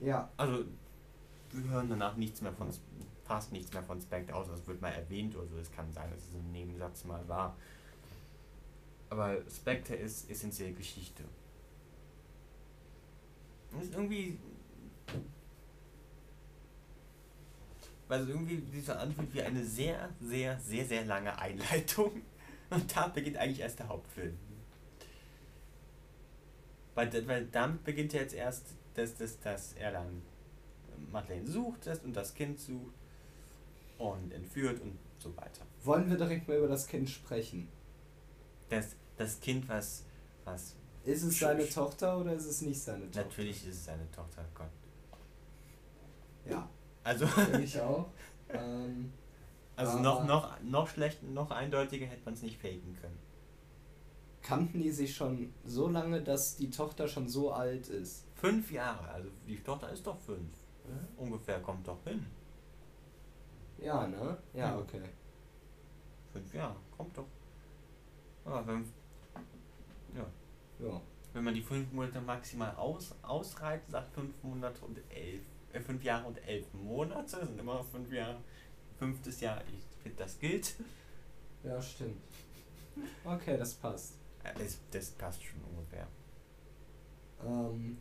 Ja, 0.00 0.30
Also 0.36 0.64
wir 1.52 1.70
hören 1.70 1.88
danach 1.88 2.16
nichts 2.16 2.40
mehr 2.40 2.52
von 2.52 2.70
fast 3.26 3.52
nichts 3.52 3.72
mehr 3.72 3.82
von 3.82 4.00
Spectre, 4.00 4.34
außer 4.34 4.54
es 4.54 4.66
wird 4.66 4.80
mal 4.80 4.92
erwähnt 4.92 5.36
oder 5.36 5.46
so. 5.46 5.58
Es 5.58 5.70
kann 5.70 5.92
sein, 5.92 6.10
dass 6.10 6.20
es 6.20 6.34
ein 6.34 6.52
Nebensatz 6.52 7.04
mal 7.04 7.26
war. 7.28 7.56
Aber 9.10 9.38
Spectre 9.50 9.94
ist 9.94 10.30
essentiell 10.30 10.72
Geschichte. 10.72 11.24
Und 13.72 13.82
ist 13.82 13.94
irgendwie. 13.94 14.38
Weil 18.08 18.22
es 18.22 18.28
irgendwie 18.28 18.80
so 18.80 18.92
anfühlt 18.92 19.34
wie 19.34 19.42
eine 19.42 19.64
sehr, 19.64 20.10
sehr, 20.20 20.58
sehr, 20.60 20.86
sehr 20.86 21.04
lange 21.04 21.36
Einleitung. 21.38 22.22
Und 22.70 22.96
da 22.96 23.08
beginnt 23.08 23.36
eigentlich 23.36 23.60
erst 23.60 23.80
der 23.80 23.88
Hauptfilm. 23.88 24.36
Weil, 26.94 27.26
weil 27.26 27.46
damit 27.46 27.84
beginnt 27.84 28.12
ja 28.12 28.20
jetzt 28.20 28.34
erst, 28.34 28.66
dass, 28.94 29.16
dass, 29.16 29.38
dass 29.40 29.72
er 29.74 29.92
dann 29.92 30.22
Madeleine 31.12 31.46
sucht 31.46 31.86
das 31.86 32.00
und 32.00 32.14
das 32.14 32.34
Kind 32.34 32.58
sucht 32.60 32.94
und 33.98 34.32
entführt 34.32 34.80
und 34.80 34.98
so 35.18 35.34
weiter. 35.36 35.62
wollen 35.84 36.08
wir 36.10 36.16
direkt 36.16 36.46
mal 36.48 36.58
über 36.58 36.68
das 36.68 36.86
Kind 36.86 37.08
sprechen? 37.08 37.68
Das, 38.68 38.96
das 39.16 39.40
Kind, 39.40 39.68
was, 39.68 40.04
was 40.44 40.74
Ist 41.04 41.22
es 41.22 41.38
seine 41.38 41.68
Tochter 41.68 42.18
oder 42.18 42.32
ist 42.34 42.46
es 42.46 42.62
nicht 42.62 42.80
seine 42.80 43.04
Tochter? 43.06 43.24
natürlich 43.24 43.66
ist 43.66 43.74
es 43.76 43.84
seine 43.86 44.10
Tochter, 44.10 44.44
Gott. 44.54 44.70
Ja, 46.48 46.68
Also, 47.04 47.26
ich 47.62 47.80
auch. 47.80 48.06
ähm, 48.48 49.12
also 49.76 49.98
noch, 49.98 50.24
noch, 50.26 50.60
noch 50.62 50.88
schlecht, 50.88 51.22
noch 51.22 51.50
eindeutiger 51.50 52.06
hätte 52.06 52.24
man 52.24 52.34
es 52.34 52.42
nicht 52.42 52.60
faken 52.60 52.96
können. 53.00 53.18
kannten 54.42 54.80
die 54.82 54.90
sich 54.92 55.14
schon 55.14 55.52
so 55.64 55.88
lange, 55.88 56.22
dass 56.22 56.56
die 56.56 56.70
Tochter 56.70 57.08
schon 57.08 57.28
so 57.28 57.52
alt 57.52 57.88
ist? 57.88 58.24
Fünf 58.36 58.70
Jahre, 58.70 59.08
also 59.08 59.28
die 59.46 59.56
Tochter 59.58 59.90
ist 59.90 60.06
doch 60.06 60.18
fünf. 60.20 60.50
Ungefähr 61.16 61.60
kommt 61.60 61.86
doch 61.86 62.02
hin. 62.04 62.26
Ja, 63.78 64.06
ne? 64.06 64.36
Ja, 64.54 64.78
okay. 64.78 65.02
Fünf 66.32 66.54
Jahre, 66.54 66.76
kommt 66.96 67.16
doch. 67.16 67.26
Ja, 68.44 68.66
wenn, 68.66 68.84
ja. 70.14 70.26
Ja. 70.78 71.00
Wenn 71.32 71.44
man 71.44 71.54
die 71.54 71.62
fünf 71.62 71.92
Monate 71.92 72.20
maximal 72.20 72.74
aus, 72.76 73.14
ausreizt, 73.22 73.90
sagt 73.90 74.12
fünf 74.14 74.32
Monate 74.42 74.82
und 74.84 74.98
elf, 75.10 75.40
äh, 75.72 75.80
fünf 75.80 76.02
Jahre 76.02 76.26
und 76.26 76.38
elf 76.46 76.72
Monate, 76.72 77.44
sind 77.44 77.58
immer 77.58 77.82
fünf 77.84 78.10
Jahre. 78.12 78.38
Fünftes 78.98 79.40
Jahr, 79.40 79.62
ich 79.68 80.02
finde, 80.02 80.16
das 80.18 80.38
gilt. 80.38 80.76
Ja, 81.62 81.80
stimmt. 81.82 82.16
Okay, 83.24 83.58
das 83.58 83.74
passt. 83.74 84.14
Äh, 84.42 84.54
Das, 84.58 84.78
das 84.90 85.10
passt 85.10 85.42
schon 85.42 85.60
ungefähr. 85.64 86.06
Ähm, 87.44 87.98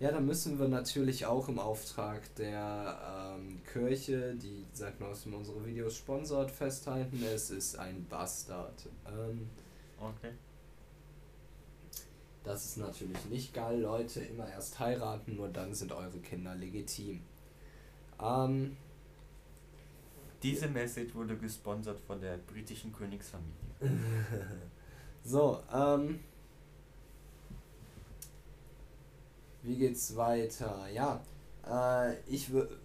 ja, 0.00 0.10
dann 0.10 0.26
müssen 0.26 0.58
wir 0.58 0.68
natürlich 0.68 1.26
auch 1.26 1.48
im 1.48 1.58
Auftrag 1.58 2.34
der 2.36 3.36
ähm, 3.38 3.60
Kirche, 3.72 4.34
die 4.34 4.64
seit 4.72 4.98
neuestem 5.00 5.34
unsere 5.34 5.64
Videos 5.64 5.96
sponsort, 5.96 6.50
festhalten, 6.50 7.22
es 7.22 7.50
ist 7.50 7.78
ein 7.78 8.06
Bastard. 8.08 8.88
Ähm, 9.06 9.48
Okay. 10.00 10.32
Das 12.42 12.64
ist 12.64 12.78
natürlich 12.78 13.22
nicht 13.26 13.52
geil, 13.52 13.80
Leute. 13.80 14.20
Immer 14.20 14.48
erst 14.48 14.78
heiraten, 14.78 15.36
nur 15.36 15.48
dann 15.48 15.74
sind 15.74 15.92
eure 15.92 16.18
Kinder 16.20 16.54
legitim. 16.54 17.20
Ähm, 18.20 18.76
Diese 20.42 20.68
Message 20.68 21.14
wurde 21.14 21.36
gesponsert 21.36 22.00
von 22.00 22.20
der 22.20 22.38
britischen 22.38 22.92
Königsfamilie. 22.92 23.54
so, 25.24 25.62
ähm. 25.72 26.20
Wie 29.62 29.76
geht's 29.76 30.16
weiter? 30.16 30.86
Ja, 30.92 31.20
äh, 31.66 32.16
ich 32.26 32.50
würde. 32.50 32.78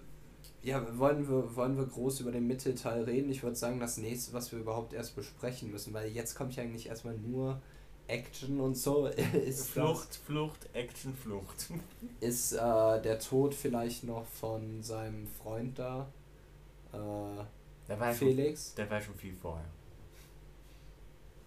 Ja, 0.61 0.84
wollen 0.97 1.30
wir, 1.30 1.55
wollen 1.55 1.78
wir 1.78 1.86
groß 1.86 2.21
über 2.21 2.32
den 2.32 2.47
Mittelteil 2.47 3.03
reden? 3.03 3.30
Ich 3.30 3.43
würde 3.43 3.55
sagen, 3.55 3.80
das 3.80 3.97
nächste, 3.97 4.34
was 4.34 4.51
wir 4.51 4.57
überhaupt 4.57 4.93
erst 4.93 5.15
besprechen 5.15 5.69
müssen, 5.69 5.93
weil 5.93 6.09
jetzt 6.09 6.34
kommt 6.34 6.55
ja 6.55 6.63
eigentlich 6.63 6.88
erstmal 6.88 7.15
nur 7.15 7.61
Action 8.07 8.59
und 8.59 8.76
so. 8.76 9.05
Ist 9.45 9.69
Flucht, 9.69 10.09
das, 10.09 10.17
Flucht, 10.17 10.69
Action, 10.73 11.15
Flucht. 11.15 11.67
Ist 12.19 12.53
äh, 12.53 12.57
der 13.01 13.19
Tod 13.19 13.53
vielleicht 13.53 14.03
noch 14.05 14.26
von 14.26 14.82
seinem 14.82 15.28
Freund 15.28 15.78
da? 15.78 16.07
Äh, 16.91 16.97
der 17.88 17.99
war 17.99 18.13
Felix? 18.13 18.69
Schon, 18.69 18.76
der 18.78 18.89
war 18.89 19.01
schon 19.01 19.15
viel 19.15 19.36
vorher. 19.36 19.65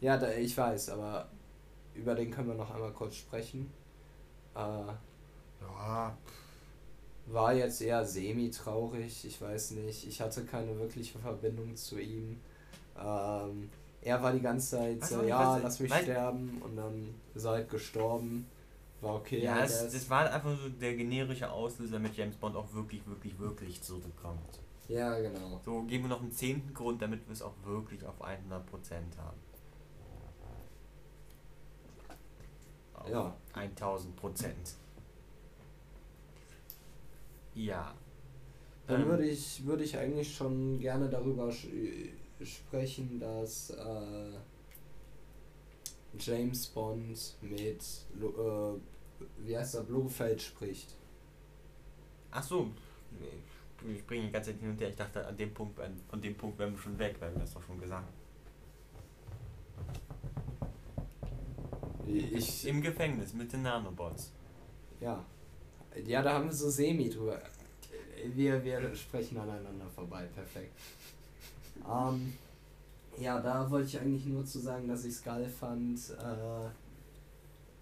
Ja, 0.01 0.16
da, 0.16 0.31
ich 0.31 0.57
weiß, 0.57 0.91
aber 0.91 1.29
über 1.95 2.14
den 2.14 2.31
können 2.31 2.49
wir 2.49 2.55
noch 2.55 2.72
einmal 2.72 2.93
kurz 2.93 3.16
sprechen. 3.16 3.72
Äh, 4.55 4.93
ja 5.61 6.17
war 7.33 7.55
jetzt 7.55 7.81
eher 7.81 8.05
semi-traurig, 8.05 9.25
ich 9.25 9.41
weiß 9.41 9.73
nicht. 9.73 10.07
Ich 10.07 10.21
hatte 10.21 10.45
keine 10.45 10.79
wirkliche 10.79 11.19
Verbindung 11.19 11.77
zu 11.77 12.01
ihm. 12.01 12.41
Ähm, 12.99 13.71
er 14.03 14.23
war 14.23 14.33
die 14.33 14.41
ganze 14.41 14.77
Zeit 14.77 15.05
so, 15.05 15.23
ja, 15.23 15.59
lass 15.59 15.81
mich 15.81 15.93
sterben 15.93 16.63
und 16.63 16.77
dann 16.77 17.15
ist 17.35 17.45
er 17.45 17.53
halt 17.53 17.71
gestorben. 17.71 18.47
War 19.01 19.17
okay. 19.17 19.43
Ja, 19.43 19.63
es, 19.63 19.93
das 19.93 20.11
war 20.11 20.31
einfach 20.31 20.57
so 20.59 20.69
der 20.69 20.97
generische 20.97 21.51
Auslöser, 21.51 21.99
mit 21.99 22.17
James 22.17 22.37
Bond 22.37 22.57
auch 22.57 22.73
wirklich, 22.73 23.07
wirklich, 23.07 23.39
wirklich 23.39 23.81
zurückkommt. 23.83 24.61
Ja, 24.89 25.19
genau. 25.21 25.61
So, 25.65 25.83
geben 25.83 26.05
wir 26.05 26.09
noch 26.09 26.23
einen 26.23 26.33
zehnten 26.33 26.73
Grund, 26.73 27.03
damit 27.03 27.27
wir 27.27 27.33
es 27.33 27.43
auch 27.43 27.53
wirklich 27.65 28.05
auf 28.07 28.21
100% 28.23 28.33
haben. 29.19 29.39
Auf 32.95 33.09
ja. 33.09 33.37
1000 33.55 34.17
Prozent. 34.17 34.75
Ja. 37.59 37.93
Dann 38.87 39.03
ähm, 39.03 39.09
würde 39.09 39.27
ich, 39.27 39.67
würde 39.67 39.83
ich 39.83 39.99
eigentlich 39.99 40.35
schon 40.35 40.79
gerne 40.79 41.09
darüber 41.09 41.53
sprechen, 42.41 43.19
dass 43.19 43.71
äh, 43.71 44.33
James 46.19 46.69
Bond 46.69 47.37
mit, 47.43 47.83
äh, 48.21 49.45
wie 49.45 49.59
heißt 49.59 49.75
er, 49.75 49.83
Blofeld 49.83 50.41
spricht. 50.41 50.95
Ach 52.31 52.43
so, 52.45 52.71
ich 53.93 54.07
bringe 54.07 54.27
die 54.27 54.33
ganze 54.33 54.53
Zeit 54.53 54.61
hin 54.61 54.71
und 54.71 54.81
her. 54.81 54.91
Ich 54.91 54.97
dachte, 54.97 55.27
an 55.27 55.37
dem 55.37 55.53
Punkt, 55.53 55.81
von 56.09 56.21
dem 56.21 56.37
Punkt 56.37 56.59
wären 56.59 56.73
wir 56.73 56.79
schon 56.79 56.99
weg, 56.99 57.17
weil 57.19 57.33
wir 57.33 57.41
das 57.41 57.55
doch 57.55 57.63
schon 57.63 57.81
gesagt 57.81 58.07
haben. 58.07 58.19
Ich, 62.07 62.67
Im 62.67 62.81
Gefängnis 62.81 63.35
mit 63.35 63.53
den 63.53 63.63
Nanobots. 63.63 64.33
Ja. 65.01 65.25
Ja, 66.07 66.22
da 66.22 66.34
haben 66.34 66.46
wir 66.46 66.53
so 66.53 66.70
semi 66.70 67.09
drüber. 67.09 67.40
Wir, 68.34 68.62
wir 68.64 68.94
sprechen 68.94 69.38
aneinander 69.38 69.86
vorbei, 69.94 70.26
perfekt. 70.34 70.72
Ähm, 71.88 72.34
ja, 73.18 73.40
da 73.40 73.70
wollte 73.70 73.88
ich 73.88 74.01
eigentlich 74.01 74.26
nur 74.26 74.44
zu 74.44 74.59
sagen, 74.59 74.88
dass 74.88 75.05
ich 75.05 75.14
es 75.14 75.24
geil 75.24 75.49
fand, 75.49 75.99
äh, 76.11 76.66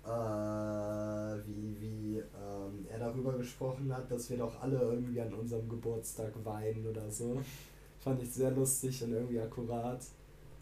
äh, 0.08 1.40
wie, 1.46 1.80
wie 1.80 2.18
ähm, 2.18 2.86
er 2.90 2.98
darüber 2.98 3.32
gesprochen 3.32 3.92
hat, 3.94 4.10
dass 4.10 4.30
wir 4.30 4.38
doch 4.38 4.60
alle 4.62 4.78
irgendwie 4.78 5.20
an 5.20 5.32
unserem 5.34 5.68
Geburtstag 5.68 6.32
weinen 6.44 6.86
oder 6.86 7.10
so. 7.10 7.40
Fand 8.00 8.22
ich 8.22 8.32
sehr 8.32 8.50
lustig 8.52 9.02
und 9.02 9.12
irgendwie 9.12 9.40
akkurat, 9.40 10.00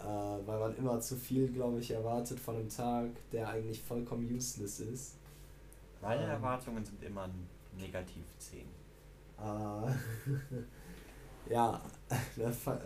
äh, 0.00 0.04
weil 0.04 0.60
man 0.60 0.76
immer 0.76 1.00
zu 1.00 1.16
viel, 1.16 1.48
glaube 1.48 1.80
ich, 1.80 1.90
erwartet 1.90 2.40
von 2.40 2.56
einem 2.56 2.68
Tag, 2.68 3.10
der 3.32 3.48
eigentlich 3.48 3.82
vollkommen 3.82 4.28
useless 4.34 4.80
ist. 4.80 5.14
Meine 6.04 6.24
ähm, 6.24 6.30
Erwartungen 6.30 6.84
sind 6.84 7.02
immer 7.02 7.28
negativ 7.78 8.24
10. 8.38 8.60
Äh, 8.60 9.42
ja, 11.50 11.80
das 12.36 12.56
fand, 12.58 12.82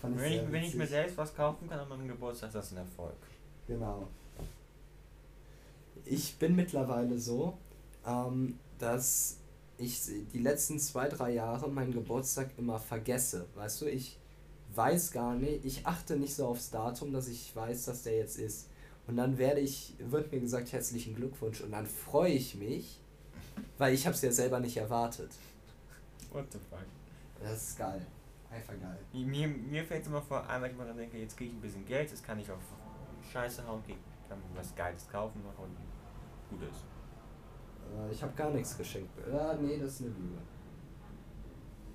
fand 0.00 0.16
ich 0.16 0.22
wenn, 0.22 0.32
ich, 0.32 0.52
wenn 0.52 0.64
ich 0.64 0.74
mir 0.74 0.86
selbst 0.86 1.16
was 1.16 1.34
kaufen 1.34 1.68
kann 1.68 1.80
an 1.80 1.88
meinem 1.88 2.08
Geburtstag, 2.08 2.48
ist 2.48 2.54
das 2.54 2.72
ein 2.72 2.78
Erfolg. 2.78 3.16
Genau. 3.66 4.06
Ich 6.04 6.36
bin 6.38 6.54
mittlerweile 6.54 7.18
so, 7.18 7.58
ähm, 8.06 8.58
dass 8.78 9.38
ich 9.78 10.00
die 10.32 10.38
letzten 10.38 10.78
zwei, 10.78 11.08
drei 11.08 11.32
Jahre 11.32 11.68
meinen 11.68 11.92
Geburtstag 11.92 12.50
immer 12.56 12.78
vergesse. 12.78 13.46
Weißt 13.56 13.82
du, 13.82 13.86
ich 13.86 14.18
weiß 14.74 15.10
gar 15.10 15.34
nicht, 15.34 15.64
ich 15.64 15.86
achte 15.86 16.16
nicht 16.16 16.34
so 16.34 16.46
aufs 16.46 16.70
Datum, 16.70 17.12
dass 17.12 17.28
ich 17.28 17.54
weiß, 17.54 17.86
dass 17.86 18.04
der 18.04 18.16
jetzt 18.16 18.38
ist. 18.38 18.68
Und 19.06 19.16
dann 19.16 19.38
werde 19.38 19.60
ich, 19.60 19.94
wird 19.98 20.32
mir 20.32 20.40
gesagt, 20.40 20.72
herzlichen 20.72 21.14
Glückwunsch 21.14 21.60
und 21.60 21.70
dann 21.70 21.86
freue 21.86 22.32
ich 22.32 22.56
mich, 22.56 23.00
weil 23.78 23.94
ich 23.94 24.04
habe 24.06 24.14
es 24.14 24.22
ja 24.22 24.32
selber 24.32 24.58
nicht 24.58 24.76
erwartet. 24.76 25.30
What 26.32 26.46
the 26.52 26.58
fuck? 26.58 26.84
Das 27.40 27.70
ist 27.70 27.78
geil. 27.78 28.04
Einfach 28.50 28.74
geil. 28.80 28.98
Mir, 29.12 29.48
mir 29.48 29.84
fällt 29.84 30.02
es 30.02 30.08
immer 30.08 30.22
vor, 30.22 30.48
einmal 30.48 30.70
ich 30.70 30.76
mal 30.76 30.86
dann 30.86 30.96
denke, 30.96 31.18
jetzt 31.18 31.36
kriege 31.36 31.50
ich 31.50 31.56
ein 31.56 31.60
bisschen 31.60 31.86
Geld, 31.86 32.10
das 32.10 32.22
kann 32.22 32.38
ich 32.40 32.50
auf 32.50 32.62
Scheiße 33.32 33.66
hauen, 33.66 33.82
kann 34.28 34.38
mir 34.38 34.58
was 34.58 34.74
Geiles 34.74 35.08
kaufen 35.08 35.40
und 35.44 35.76
gut 36.50 36.68
ist. 36.68 36.84
Äh, 37.94 38.12
ich 38.12 38.22
habe 38.22 38.32
gar 38.34 38.50
nichts 38.50 38.76
geschenkt. 38.76 39.10
Ah, 39.32 39.56
nee, 39.60 39.78
das 39.78 39.94
ist 39.94 40.00
eine 40.02 40.10
Lüge. 40.10 40.38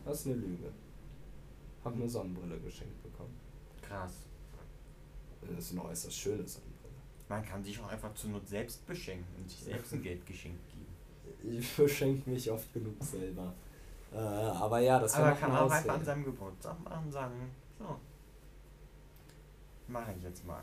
Das 0.06 0.20
ist 0.20 0.28
eine 0.28 0.36
Lüge. 0.36 0.72
Hab 1.84 1.94
eine 1.94 2.08
Sonnenbrille 2.08 2.60
geschenkt 2.60 3.02
bekommen. 3.04 3.36
Krass. 3.82 4.14
Das 5.42 5.66
ist 5.66 5.72
eine 5.72 5.86
äußerst 5.86 6.16
schöne 6.16 6.48
Sonnenbrille. 6.48 6.71
Man 7.32 7.46
kann 7.46 7.64
sich 7.64 7.80
auch 7.80 7.88
einfach 7.88 8.14
zur 8.14 8.32
Not 8.32 8.46
selbst 8.46 8.86
beschenken 8.86 9.34
und 9.38 9.50
sich 9.50 9.62
selbst 9.62 9.94
ein 9.94 10.02
Geld 10.02 10.26
geschenkt 10.26 10.60
geben. 10.70 11.58
Ich 11.58 11.78
beschenke 11.78 12.30
mich 12.30 12.52
oft 12.52 12.74
genug 12.74 13.02
selber. 13.02 13.54
Äh, 14.12 14.18
aber 14.18 14.80
ja, 14.80 15.00
das 15.00 15.14
kann 15.14 15.24
man 15.24 15.40
kann 15.40 15.56
auch 15.56 15.72
einfach 15.72 15.94
an 15.94 16.04
seinem 16.04 16.26
Geburtstag 16.26 16.78
machen 16.84 17.06
und 17.06 17.12
sagen, 17.14 17.50
so. 17.80 17.98
Mache 19.88 20.14
ich 20.18 20.24
jetzt 20.24 20.46
mal. 20.46 20.62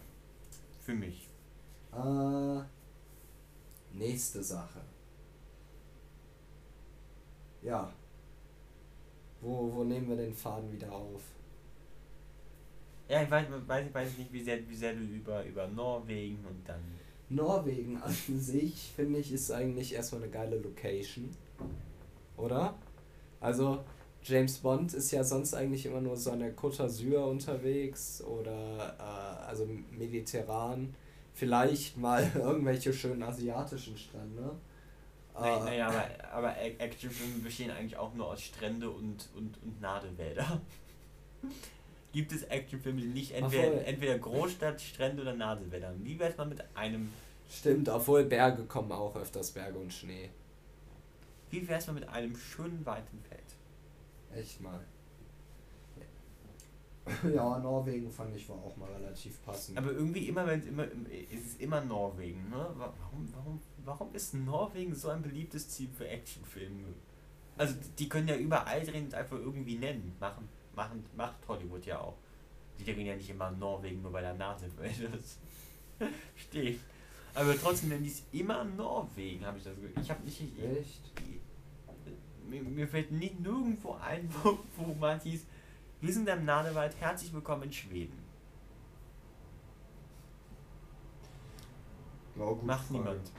Für 0.79 0.93
mich. 0.93 1.31
Äh, 1.91 2.61
nächste 3.97 4.45
Sache. 4.45 4.83
Ja. 7.63 7.91
Wo, 9.41 9.73
wo 9.75 9.85
nehmen 9.85 10.11
wir 10.11 10.17
den 10.17 10.35
Faden 10.35 10.71
wieder 10.71 10.93
auf? 10.93 11.23
Ja, 13.09 13.23
ich 13.23 13.31
weiß, 13.31 13.47
weiß, 13.67 13.95
weiß 13.95 14.19
nicht, 14.19 14.33
wie 14.33 14.43
sehr, 14.43 14.69
wie 14.69 14.75
sehr 14.77 14.93
du 14.93 15.01
über, 15.01 15.45
über 15.45 15.67
Norwegen 15.67 16.45
und 16.45 16.69
dann. 16.69 16.81
Norwegen 17.31 17.99
an 17.99 18.13
sich, 18.13 18.93
finde 18.95 19.19
ich, 19.19 19.33
ist 19.33 19.51
eigentlich 19.51 19.95
erstmal 19.95 20.23
eine 20.23 20.31
geile 20.31 20.59
Location. 20.59 21.29
Oder? 22.37 22.75
Also, 23.41 23.85
James 24.23 24.59
Bond 24.59 24.95
ist 24.95 25.11
ja 25.11 25.25
sonst 25.25 25.55
eigentlich 25.55 25.87
immer 25.87 26.01
nur 26.01 26.17
so 26.17 26.33
an 26.33 26.41
der 26.41 26.55
Côte 26.57 26.83
d'Azur 26.83 27.25
unterwegs 27.25 28.23
oder 28.23 28.97
äh, 28.99 29.47
also 29.47 29.69
mediterran. 29.91 30.95
Vielleicht 31.35 31.97
mal 31.97 32.31
irgendwelche 32.35 32.93
schönen 32.93 33.23
asiatischen 33.23 33.97
Strände. 33.97 34.55
Naja, 35.35 35.71
äh, 35.71 35.81
aber, 35.83 36.05
aber 36.33 36.59
Actionfilme 36.59 37.39
bestehen 37.43 37.71
eigentlich 37.71 37.97
auch 37.97 38.13
nur 38.15 38.29
aus 38.29 38.43
Strände 38.43 38.91
und, 38.91 39.29
und, 39.37 39.63
und 39.63 39.81
Nadelwälder. 39.81 40.61
Gibt 42.19 42.33
es 42.33 42.43
Actionfilme, 42.43 43.01
die 43.01 43.07
nicht 43.07 43.31
entweder, 43.31 43.87
entweder 43.87 44.19
Großstadt, 44.19 44.81
Strände 44.81 45.23
oder 45.23 45.35
Nadelwälder? 45.35 45.95
Wie 46.03 46.19
wär's 46.19 46.37
mal 46.37 46.49
mit 46.49 46.65
einem. 46.75 47.13
Stimmt, 47.49 47.89
obwohl 47.89 48.25
Berge 48.25 48.65
kommen 48.65 48.91
auch 48.91 49.15
öfters 49.15 49.53
Berge 49.53 49.79
und 49.79 49.93
Schnee. 49.93 50.29
Wie 51.49 51.69
wär's 51.69 51.87
mal 51.87 51.93
mit 51.93 52.09
einem 52.09 52.37
schönen 52.37 52.85
weiten 52.85 53.21
Feld? 53.29 53.41
Echt 54.35 54.61
mal. 54.61 54.81
Ja, 57.33 57.57
Norwegen 57.61 58.11
fand 58.11 58.35
ich 58.35 58.49
war 58.49 58.57
auch 58.57 58.77
mal 58.77 58.91
relativ 58.91 59.41
passend. 59.45 59.79
Aber 59.79 59.93
irgendwie 59.93 60.29
immer, 60.29 60.45
wenn 60.45 60.59
es 60.59 60.67
immer, 60.67 60.87
ist 60.87 61.47
es 61.47 61.55
immer 61.61 61.81
Norwegen, 61.83 62.51
ne? 62.51 62.69
Warum, 62.77 63.33
warum, 63.33 63.61
warum 63.85 64.13
ist 64.13 64.35
Norwegen 64.35 64.93
so 64.93 65.11
ein 65.11 65.23
beliebtes 65.23 65.69
Ziel 65.69 65.89
für 65.97 66.09
Actionfilme? 66.09 66.89
Also 67.57 67.77
die 67.97 68.09
können 68.09 68.27
ja 68.27 68.35
überall 68.35 68.85
drehen 68.85 69.05
und 69.05 69.15
einfach 69.15 69.39
irgendwie 69.39 69.79
nennen. 69.79 70.17
Machen, 70.19 70.49
machen, 70.79 71.05
macht 71.17 71.37
Hollywood 71.47 71.85
ja 71.85 71.99
auch. 72.01 72.17
Die 72.79 72.85
drehen 72.85 73.07
ja 73.07 73.17
nicht 73.17 73.29
immer 73.29 73.51
Norwegen, 73.51 74.01
nur 74.01 74.13
weil 74.13 74.23
der 74.23 74.35
Nase 74.35 74.67
ist. 74.67 75.39
Steht. 76.37 76.81
Aber 77.35 77.59
trotzdem 77.61 77.91
nennen 77.91 78.05
die 78.05 78.11
es 78.11 78.23
immer 78.33 78.65
Norwegen, 78.65 79.45
habe 79.45 79.59
ich 79.59 79.65
das 79.65 79.75
Gefühl. 79.75 79.93
Ich 80.01 80.11
habe 80.11 80.25
nicht. 80.25 80.41
Echt? 80.41 81.13
mir, 82.49 82.63
mir 82.63 82.89
fällt 82.89 83.13
nicht 83.13 83.41
nirgendwo 83.41 83.95
ein, 83.95 84.29
wo, 84.43 84.59
wo 84.77 84.95
man 84.95 85.21
hieß, 85.21 85.47
wir 86.01 86.13
sind 86.13 86.29
im 86.29 86.45
Nadewald, 86.45 86.95
herzlich 87.01 87.33
willkommen 87.33 87.65
in 87.65 87.73
Schweden. 87.73 88.19
Ja, 92.37 92.45
Macht 92.63 92.87
Frage. 92.87 92.99
niemand. 92.99 93.33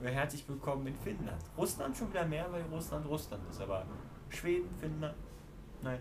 Herzlich 0.00 0.48
willkommen 0.48 0.86
in 0.86 0.96
Finnland. 0.96 1.42
Russland 1.56 1.96
schon 1.96 2.10
wieder 2.10 2.26
mehr, 2.26 2.50
weil 2.50 2.62
Russland 2.62 3.06
Russland 3.06 3.48
ist, 3.48 3.60
aber 3.60 3.86
Schweden, 4.30 4.68
Finnland, 4.80 5.14
nein. 5.82 6.00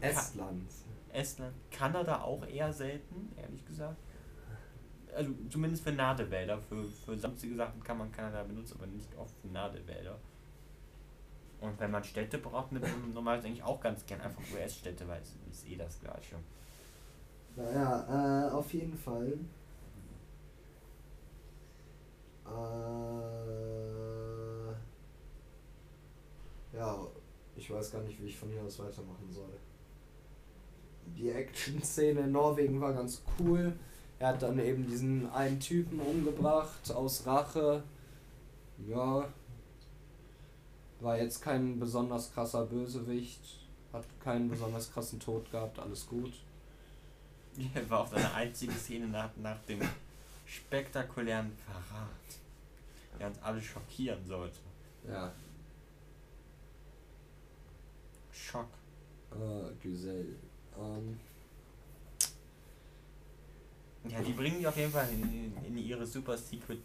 Estland. 0.00 0.70
Estland. 1.12 1.54
Kanada 1.70 2.22
auch 2.22 2.46
eher 2.46 2.72
selten, 2.72 3.32
ehrlich 3.36 3.64
gesagt. 3.66 3.96
Also 5.14 5.32
zumindest 5.48 5.82
für 5.82 5.92
Nadelwälder. 5.92 6.58
Für, 6.58 6.84
für 6.84 7.16
sonstige 7.16 7.56
Sachen 7.56 7.82
kann 7.82 7.98
man 7.98 8.12
Kanada 8.12 8.42
benutzen, 8.44 8.76
aber 8.78 8.86
nicht 8.86 9.14
oft 9.16 9.34
für 9.40 9.48
Nadelwälder. 9.48 10.18
Und 11.60 11.78
wenn 11.78 11.90
man 11.90 12.02
Städte 12.02 12.38
braucht, 12.38 12.72
nimmt 12.72 12.84
man 12.84 13.12
normalerweise 13.12 13.48
eigentlich 13.48 13.62
auch 13.62 13.80
ganz 13.80 14.06
gern 14.06 14.20
einfach 14.20 14.42
US-Städte, 14.54 15.06
weil 15.06 15.20
es 15.20 15.36
ist 15.50 15.68
eh 15.68 15.76
das 15.76 16.00
gleiche. 16.00 16.36
Naja, 17.56 18.46
äh, 18.46 18.50
auf 18.50 18.72
jeden 18.72 18.96
Fall. 18.96 19.38
Äh, 22.46 22.50
ja, 26.76 27.06
ich 27.56 27.70
weiß 27.70 27.92
gar 27.92 28.02
nicht, 28.02 28.20
wie 28.22 28.26
ich 28.26 28.38
von 28.38 28.48
hier 28.48 28.62
aus 28.62 28.78
weitermachen 28.78 29.30
soll. 29.30 29.52
Die 31.16 31.30
Action-Szene 31.30 32.20
in 32.20 32.32
Norwegen 32.32 32.80
war 32.80 32.92
ganz 32.92 33.22
cool. 33.38 33.72
Er 34.18 34.28
hat 34.28 34.42
dann 34.42 34.58
eben 34.58 34.86
diesen 34.86 35.30
einen 35.32 35.60
Typen 35.60 36.00
umgebracht 36.00 36.90
aus 36.92 37.26
Rache. 37.26 37.82
Ja, 38.86 39.28
war 41.00 41.18
jetzt 41.18 41.42
kein 41.42 41.78
besonders 41.78 42.32
krasser 42.32 42.66
Bösewicht, 42.66 43.40
hat 43.92 44.04
keinen 44.22 44.48
besonders 44.48 44.92
krassen 44.92 45.18
Tod 45.18 45.50
gehabt, 45.50 45.78
alles 45.78 46.06
gut. 46.06 46.32
Ja, 47.56 47.66
war 47.88 48.00
auch 48.00 48.08
seine 48.08 48.32
einzige 48.34 48.72
Szene 48.72 49.08
nach, 49.08 49.30
nach 49.36 49.58
dem 49.62 49.80
spektakulären 50.46 51.52
Verrat, 51.64 53.18
der 53.18 53.28
uns 53.28 53.42
alle 53.42 53.60
schockieren 53.60 54.24
sollte. 54.26 54.58
Ja. 55.08 55.32
Schock. 58.32 58.68
Äh, 59.32 59.72
Giselle. 59.80 60.36
Ähm. 60.80 61.20
Ja, 64.08 64.20
die 64.22 64.32
bringen 64.32 64.58
die 64.60 64.66
auf 64.66 64.76
jeden 64.76 64.92
Fall 64.92 65.08
in, 65.10 65.52
in 65.66 65.78
ihre 65.78 66.06
Super 66.06 66.38
Secret 66.38 66.80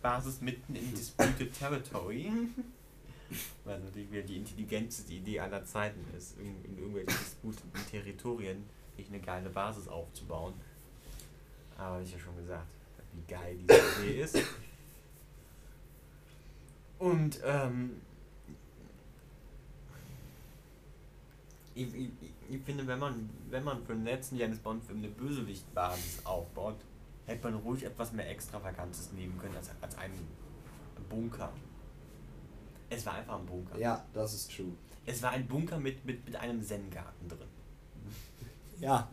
Basis 0.00 0.40
mitten 0.40 0.74
in 0.74 0.90
Disputed 0.92 1.52
Territory. 1.52 2.30
Weil 3.64 3.80
natürlich 3.80 4.10
wieder 4.12 4.22
die 4.22 4.36
intelligenteste 4.36 5.12
Idee 5.12 5.40
aller 5.40 5.64
Zeiten 5.64 6.00
ist, 6.16 6.38
in, 6.38 6.64
in 6.64 6.78
irgendwelchen 6.78 7.18
disputeten 7.18 7.90
Territorien 7.90 8.64
sich 8.96 9.08
eine 9.08 9.20
geile 9.20 9.50
Basis 9.50 9.88
aufzubauen. 9.88 10.54
Aber 11.76 12.00
ich 12.00 12.12
ja 12.12 12.18
schon 12.18 12.36
gesagt, 12.36 12.66
wie 13.12 13.32
geil 13.32 13.56
diese 13.58 14.02
Idee 14.04 14.22
ist. 14.22 14.38
Und 16.98 17.40
ähm, 17.44 18.00
ich, 21.76 21.94
ich, 21.94 22.10
ich 22.48 22.62
finde, 22.62 22.86
wenn 22.86 22.98
man, 22.98 23.28
wenn 23.50 23.62
man 23.62 23.84
für 23.84 23.92
den 23.92 24.04
letzten 24.04 24.36
James 24.36 24.58
Bond-Film 24.58 24.98
eine 24.98 25.08
Bösewichtbasis 25.08 26.24
aufbaut, 26.24 26.78
hätte 27.26 27.50
man 27.50 27.60
ruhig 27.60 27.84
etwas 27.84 28.12
mehr 28.12 28.28
Extravagantes 28.30 29.12
nehmen 29.12 29.38
können 29.38 29.54
als, 29.56 29.70
als 29.80 29.96
einen 29.98 30.26
Bunker. 31.08 31.52
Es 32.88 33.04
war 33.04 33.14
einfach 33.14 33.38
ein 33.38 33.46
Bunker. 33.46 33.78
Ja, 33.78 34.04
das 34.14 34.34
ist 34.34 34.54
true. 34.54 34.72
Es 35.04 35.22
war 35.22 35.32
ein 35.32 35.46
Bunker 35.46 35.78
mit, 35.78 36.04
mit, 36.04 36.24
mit 36.24 36.36
einem 36.36 36.62
Zen-Garten 36.62 37.28
drin. 37.28 37.38
Ja. 38.78 39.10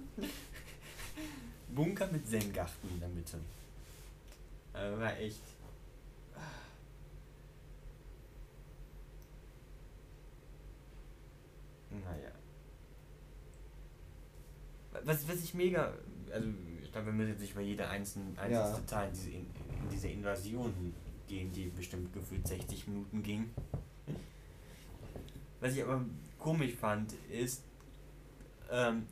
Bunker 1.69 2.07
mit 2.07 2.27
Zen-Garten 2.27 2.89
in 2.89 2.99
der 2.99 3.09
Mitte. 3.09 3.39
Äh, 4.73 4.99
war 4.99 5.17
echt. 5.17 5.41
Naja. 11.89 12.32
Was, 15.05 15.27
was 15.27 15.43
ich 15.43 15.53
mega. 15.53 15.93
Also, 16.31 16.47
ich 16.81 16.91
glaube, 16.91 17.07
wir 17.07 17.13
müssen 17.13 17.29
jetzt 17.29 17.41
nicht 17.41 17.55
bei 17.55 17.61
jeder 17.61 17.89
einzelnen, 17.89 18.37
einzelnen 18.37 18.73
ja. 18.73 18.79
Detail 18.79 19.07
in 19.07 19.13
diese, 19.13 19.29
in, 19.29 19.37
in 19.37 19.89
diese 19.91 20.07
Invasion 20.07 20.93
gehen, 21.27 21.51
die 21.51 21.65
bestimmt 21.67 22.13
gefühlt 22.13 22.47
60 22.47 22.87
Minuten 22.87 23.23
ging. 23.23 23.49
Was 25.59 25.75
ich 25.75 25.83
aber 25.83 26.03
komisch 26.39 26.73
fand, 26.73 27.13
ist, 27.31 27.63
ähm, 28.69 29.07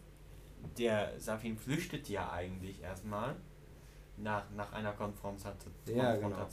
der 0.77 1.19
Safin 1.19 1.57
flüchtet 1.57 2.09
ja 2.09 2.31
eigentlich 2.31 2.81
erstmal 2.81 3.35
nach, 4.17 4.43
nach 4.55 4.71
einer 4.73 4.91
Konfrontation 4.93 5.95
ja, 5.95 6.15
genau. 6.15 6.47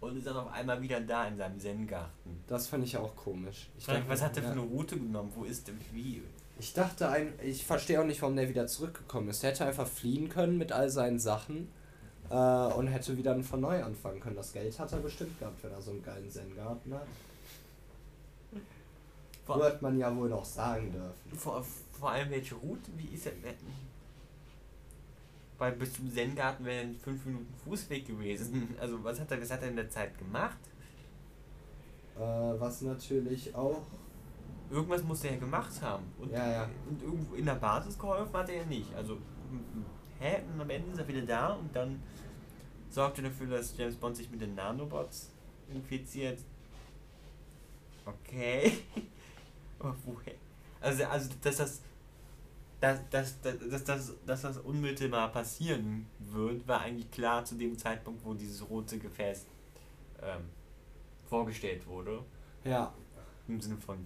und 0.00 0.16
ist 0.16 0.26
dann 0.26 0.36
auf 0.36 0.52
einmal 0.52 0.80
wieder 0.82 1.00
da 1.00 1.26
in 1.26 1.36
seinem 1.36 1.58
Zen-Garten. 1.58 2.44
Das 2.46 2.68
fand 2.68 2.84
ich 2.84 2.96
auch 2.96 3.14
komisch. 3.16 3.70
Ich 3.78 3.86
dachte, 3.86 4.04
was 4.06 4.22
hat 4.22 4.36
der 4.36 4.42
ja. 4.42 4.50
für 4.50 4.60
eine 4.60 4.68
Route 4.68 4.98
genommen? 4.98 5.32
Wo 5.34 5.44
ist 5.44 5.66
der? 5.68 5.74
Wie? 5.92 6.22
Ich 6.58 6.72
dachte, 6.72 7.08
ein, 7.08 7.32
ich 7.42 7.66
verstehe 7.66 8.00
auch 8.00 8.04
nicht, 8.04 8.22
warum 8.22 8.36
der 8.36 8.48
wieder 8.48 8.66
zurückgekommen 8.66 9.28
ist. 9.28 9.42
Der 9.42 9.50
hätte 9.50 9.66
einfach 9.66 9.88
fliehen 9.88 10.28
können 10.28 10.56
mit 10.56 10.72
all 10.72 10.88
seinen 10.88 11.18
Sachen 11.18 11.68
äh, 12.30 12.34
und 12.34 12.86
hätte 12.86 13.16
wieder 13.16 13.40
von 13.42 13.60
neu 13.60 13.82
anfangen 13.82 14.20
können. 14.20 14.36
Das 14.36 14.52
Geld 14.52 14.78
hat 14.78 14.92
er 14.92 14.98
bestimmt 14.98 15.38
gehabt, 15.38 15.62
wenn 15.62 15.72
er 15.72 15.82
so 15.82 15.90
einen 15.90 16.02
geilen 16.02 16.30
Zen-Garten 16.30 16.94
hat. 16.94 17.06
Vor 19.44 19.58
Wird 19.58 19.82
man 19.82 19.98
ja 19.98 20.14
wohl 20.16 20.28
noch 20.30 20.44
sagen 20.44 20.90
dürfen. 20.90 21.38
Vor, 21.38 21.64
vor 21.92 22.10
allem 22.10 22.30
welche 22.30 22.54
Route? 22.54 22.90
Wie 22.96 23.14
ist 23.14 23.26
er? 23.26 23.32
Weil 25.58 25.72
bis 25.72 25.92
zum 25.94 26.12
Zen-Garten 26.12 26.64
wären 26.64 26.96
fünf 26.98 27.24
Minuten 27.26 27.52
Fußweg 27.64 28.06
gewesen. 28.06 28.74
Also 28.80 29.02
was 29.04 29.20
hat 29.20 29.30
er, 29.30 29.40
was 29.40 29.50
hat 29.50 29.62
er 29.62 29.68
in 29.68 29.76
der 29.76 29.90
Zeit 29.90 30.16
gemacht? 30.18 30.58
Äh, 32.16 32.20
was 32.20 32.82
natürlich 32.82 33.54
auch. 33.54 33.82
Irgendwas 34.74 35.04
muss 35.04 35.22
er 35.22 35.34
ja 35.34 35.38
gemacht 35.38 35.80
haben. 35.80 36.04
Und, 36.18 36.32
ja, 36.32 36.50
ja. 36.50 36.70
und 36.88 37.00
irgendwo 37.00 37.36
in 37.36 37.44
der 37.44 37.54
Basis 37.54 37.96
geholfen 37.96 38.34
hat 38.34 38.48
er 38.48 38.56
ja 38.56 38.64
nicht. 38.64 38.92
Also, 38.94 39.18
hä? 40.18 40.42
Und 40.52 40.60
am 40.60 40.68
Ende 40.68 40.90
ist 40.90 40.98
er 40.98 41.06
wieder 41.06 41.22
da 41.22 41.52
und 41.52 41.74
dann 41.74 42.02
sorgte 42.90 43.22
dafür, 43.22 43.46
dass 43.46 43.76
James 43.76 43.94
Bond 43.94 44.16
sich 44.16 44.28
mit 44.30 44.40
den 44.40 44.56
Nanobots 44.56 45.30
infiziert. 45.72 46.40
Okay. 48.04 48.72
Aber 49.78 49.94
woher? 50.04 50.34
Also, 50.80 51.04
also 51.04 51.30
dass 51.40 51.56
das 51.56 51.80
dass, 52.80 52.98
dass, 53.08 53.40
dass, 53.40 53.84
dass, 53.84 54.14
dass 54.26 54.42
das 54.42 54.58
unmittelbar 54.58 55.32
passieren 55.32 56.06
wird, 56.18 56.66
war 56.68 56.80
eigentlich 56.80 57.10
klar 57.10 57.44
zu 57.44 57.54
dem 57.54 57.78
Zeitpunkt, 57.78 58.24
wo 58.24 58.34
dieses 58.34 58.68
rote 58.68 58.98
Gefäß 58.98 59.46
ähm, 60.20 60.42
vorgestellt 61.24 61.86
wurde. 61.86 62.22
Ja. 62.64 62.92
Im 63.48 63.60
Sinne 63.60 63.78
von, 63.78 64.04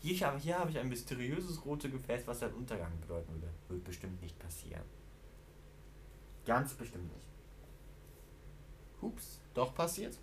hier 0.00 0.26
habe, 0.26 0.38
hier 0.38 0.58
habe 0.58 0.70
ich 0.70 0.78
ein 0.78 0.88
mysteriöses 0.88 1.64
rotes 1.64 1.90
Gefäß, 1.90 2.26
was 2.26 2.42
ein 2.42 2.54
Untergang 2.54 2.98
bedeuten 3.00 3.32
würde. 3.34 3.48
Wird 3.68 3.84
bestimmt 3.84 4.20
nicht 4.20 4.38
passieren. 4.38 4.84
Ganz 6.44 6.74
bestimmt 6.74 7.12
nicht. 7.12 7.26
Hups, 9.02 9.40
doch 9.54 9.74
passiert. 9.74 10.16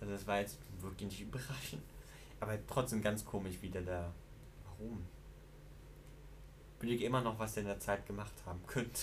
Also 0.00 0.12
das 0.12 0.26
war 0.26 0.40
jetzt 0.40 0.58
wirklich 0.80 1.08
nicht 1.08 1.20
überraschend. 1.22 1.82
Aber 2.40 2.58
trotzdem 2.66 3.00
ganz 3.00 3.24
komisch, 3.24 3.56
wie 3.62 3.70
der 3.70 3.82
da. 3.82 4.12
Warum? 4.64 5.06
Bin 6.78 6.90
ich 6.90 7.02
immer 7.02 7.22
noch, 7.22 7.38
was 7.38 7.54
der 7.54 7.62
in 7.62 7.68
der 7.68 7.80
Zeit 7.80 8.06
gemacht 8.06 8.34
haben 8.44 8.60
könnte. 8.66 9.02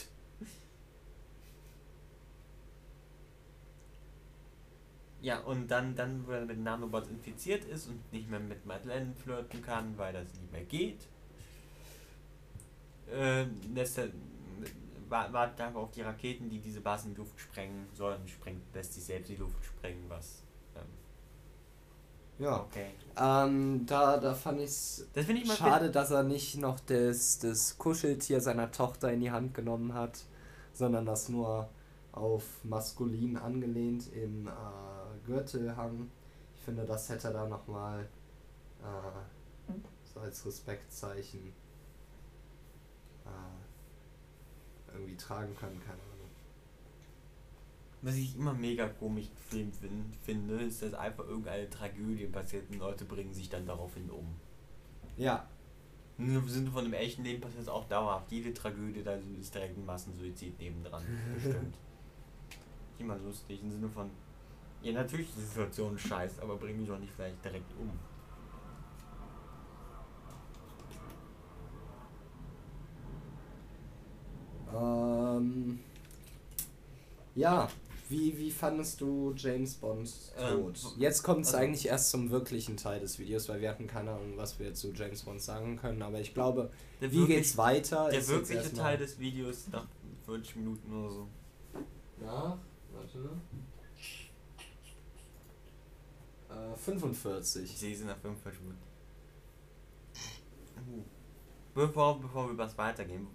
Ja, 5.21 5.39
und 5.41 5.67
dann, 5.69 5.95
dann, 5.95 6.25
wo 6.25 6.31
er 6.31 6.45
mit 6.45 6.59
Nanobots 6.59 7.09
infiziert 7.09 7.65
ist 7.65 7.87
und 7.87 8.11
nicht 8.11 8.29
mehr 8.29 8.39
mit 8.39 8.65
Madeleine 8.65 9.13
flirten 9.13 9.61
kann, 9.61 9.95
weil 9.97 10.13
das 10.13 10.33
nicht 10.33 10.51
mehr 10.51 10.63
geht, 10.63 11.07
äh, 13.11 13.45
lässt 13.73 13.99
er 13.99 14.09
wartet 15.11 15.59
einfach 15.59 15.81
auf 15.81 15.91
die 15.91 16.01
Raketen, 16.01 16.49
die 16.49 16.59
diese 16.59 16.81
Basen 16.81 17.09
in 17.09 17.15
die 17.15 17.19
Luft 17.19 17.39
sprengen 17.39 17.87
sollen, 17.93 18.25
sprengt, 18.27 18.61
lässt 18.73 18.93
sich 18.93 19.03
selbst 19.03 19.29
in 19.29 19.35
die 19.35 19.41
Luft 19.41 19.63
sprengen, 19.63 20.05
was. 20.07 20.41
Ähm, 20.75 20.83
ja. 22.39 22.61
Okay. 22.61 22.87
Ähm, 23.17 23.85
da, 23.85 24.17
da 24.17 24.33
fand 24.33 24.61
ich's 24.61 25.05
das 25.13 25.27
ich 25.27 25.53
schade, 25.53 25.91
dass 25.91 26.11
er 26.11 26.23
nicht 26.23 26.57
noch 26.57 26.79
das, 26.79 27.39
das 27.39 27.77
Kuscheltier 27.77 28.39
seiner 28.39 28.71
Tochter 28.71 29.11
in 29.11 29.19
die 29.19 29.31
Hand 29.31 29.53
genommen 29.53 29.93
hat, 29.93 30.23
sondern 30.73 31.05
das 31.05 31.29
nur 31.29 31.69
auf 32.11 32.63
maskulin 32.63 33.37
angelehnt 33.37 34.11
im 34.13 34.47
äh, 34.47 34.51
Gürtel 35.25 35.75
hang. 35.75 36.09
Ich 36.55 36.61
finde, 36.61 36.85
das 36.85 37.09
hätte 37.09 37.29
er 37.29 37.33
da 37.33 37.47
nochmal 37.47 38.07
äh, 38.81 39.73
so 40.03 40.19
als 40.19 40.45
Respektzeichen 40.45 41.53
irgendwie 44.93 45.15
tragen 45.15 45.55
können, 45.55 45.79
keine 45.79 45.99
Ahnung. 45.99 46.29
Was 48.01 48.15
ich 48.15 48.35
immer 48.35 48.53
mega 48.53 48.87
komisch 48.87 49.29
gefilmt 49.35 49.75
finde, 50.23 50.55
ist, 50.63 50.81
dass 50.81 50.93
einfach 50.93 51.25
irgendeine 51.25 51.69
Tragödie 51.69 52.25
passiert 52.27 52.69
und 52.71 52.79
Leute 52.79 53.05
bringen 53.05 53.33
sich 53.33 53.49
dann 53.49 53.65
daraufhin 53.65 54.09
um. 54.09 54.27
Ja. 55.17 55.47
Im 56.17 56.47
Sinne 56.47 56.69
von 56.69 56.83
dem 56.83 56.93
echten 56.93 57.23
Leben 57.23 57.41
passiert 57.41 57.63
es 57.63 57.67
auch 57.67 57.87
dauerhaft. 57.87 58.31
Jede 58.31 58.53
Tragödie, 58.53 59.03
da 59.03 59.17
ist 59.39 59.53
direkt 59.53 59.77
ein 59.77 59.85
Massensuizid 59.85 60.59
nebendran. 60.59 61.03
Bestimmt. 61.35 61.77
Immer 63.01 63.17
lustig, 63.17 63.59
im 63.63 63.71
Sinne 63.71 63.89
von. 63.89 64.09
Ja, 64.83 64.93
natürlich 64.93 65.27
ist 65.29 65.37
die 65.37 65.41
Situation 65.41 65.97
scheiße, 65.97 66.39
aber 66.41 66.55
bring 66.57 66.77
mich 66.79 66.87
doch 66.87 66.99
nicht 66.99 67.11
vielleicht 67.13 67.43
direkt 67.43 67.71
um. 67.79 67.89
Ähm, 74.73 75.79
ja, 77.35 77.69
wie, 78.09 78.37
wie 78.37 78.51
fandest 78.51 78.99
du 79.01 79.33
James 79.35 79.75
Bond 79.75 80.11
Ähm, 80.37 80.63
tot? 80.65 80.79
jetzt 80.97 81.23
kommt 81.23 81.41
es 81.41 81.53
also- 81.53 81.57
eigentlich 81.65 81.87
erst 81.87 82.11
zum 82.11 82.29
wirklichen 82.29 82.77
Teil 82.77 82.99
des 82.99 83.19
Videos, 83.19 83.47
weil 83.49 83.61
wir 83.61 83.69
hatten 83.69 83.87
keine 83.87 84.11
Ahnung, 84.11 84.33
was 84.35 84.59
wir 84.59 84.73
zu 84.73 84.91
James 84.93 85.23
Bond 85.23 85.41
sagen 85.41 85.77
können, 85.77 86.01
aber 86.01 86.19
ich 86.19 86.33
glaube, 86.33 86.71
wie 86.99 87.11
wirklich- 87.11 87.27
geht's 87.37 87.57
weiter? 87.57 88.09
Der 88.09 88.25
wirkliche 88.27 88.73
Teil 88.73 88.97
des 88.97 89.17
Videos 89.19 89.67
nach 89.71 89.85
40 90.25 90.55
Minuten 90.57 90.93
oder 90.93 91.09
so. 91.11 91.27
Ja, 92.21 92.57
warte. 92.93 93.29
Äh, 96.49 96.75
45. 96.75 97.63
Ich 97.63 97.77
sehe 97.77 97.95
sie 97.95 98.05
nach 98.05 98.17
45 98.17 98.61
Minuten. 98.61 98.81
Uh. 100.77 101.03
Bevor, 101.73 102.19
bevor 102.19 102.49
wir 102.49 102.57
was 102.57 102.77
weitergehen, 102.77 103.27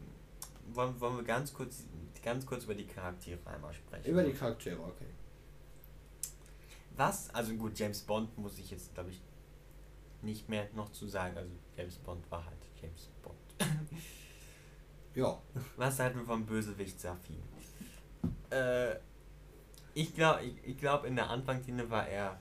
wollen, 0.73 1.01
wollen 1.01 1.17
wir 1.17 1.25
ganz 1.25 1.55
kurz, 1.55 1.85
ganz 2.23 2.45
kurz 2.45 2.65
über 2.65 2.75
die 2.75 2.87
Charaktere 2.87 3.39
einmal 3.47 3.73
sprechen. 3.73 4.11
Über 4.11 4.23
die 4.23 4.33
Charaktere, 4.33 4.79
okay. 4.81 5.07
Was, 6.97 7.31
also 7.31 7.55
gut, 7.55 7.79
James 7.79 8.03
Bond 8.03 8.37
muss 8.39 8.59
ich 8.59 8.71
jetzt, 8.71 8.95
glaube 8.95 9.11
ich, 9.11 9.23
nicht 10.23 10.49
mehr 10.49 10.69
noch 10.75 10.91
zu 10.93 11.07
sagen. 11.07 11.37
Also 11.37 11.51
James 11.77 11.97
Bond 11.99 12.31
war 12.31 12.45
halt 12.45 12.59
James 12.81 13.11
Bond. 13.23 13.37
Ja. 15.15 15.41
Was 15.79 15.99
halten 15.99 16.19
wir 16.19 16.27
vom 16.27 16.45
Bösewicht 16.45 17.01
Safi? 17.01 17.39
Äh, 18.51 18.97
ich 19.97 20.15
glaube, 20.15 20.45
ich, 20.45 20.55
ich 20.63 20.77
glaub, 20.77 21.05
in 21.05 21.17
der 21.17 21.31
Anfangsszene 21.31 21.89
war 21.89 22.07
er 22.07 22.39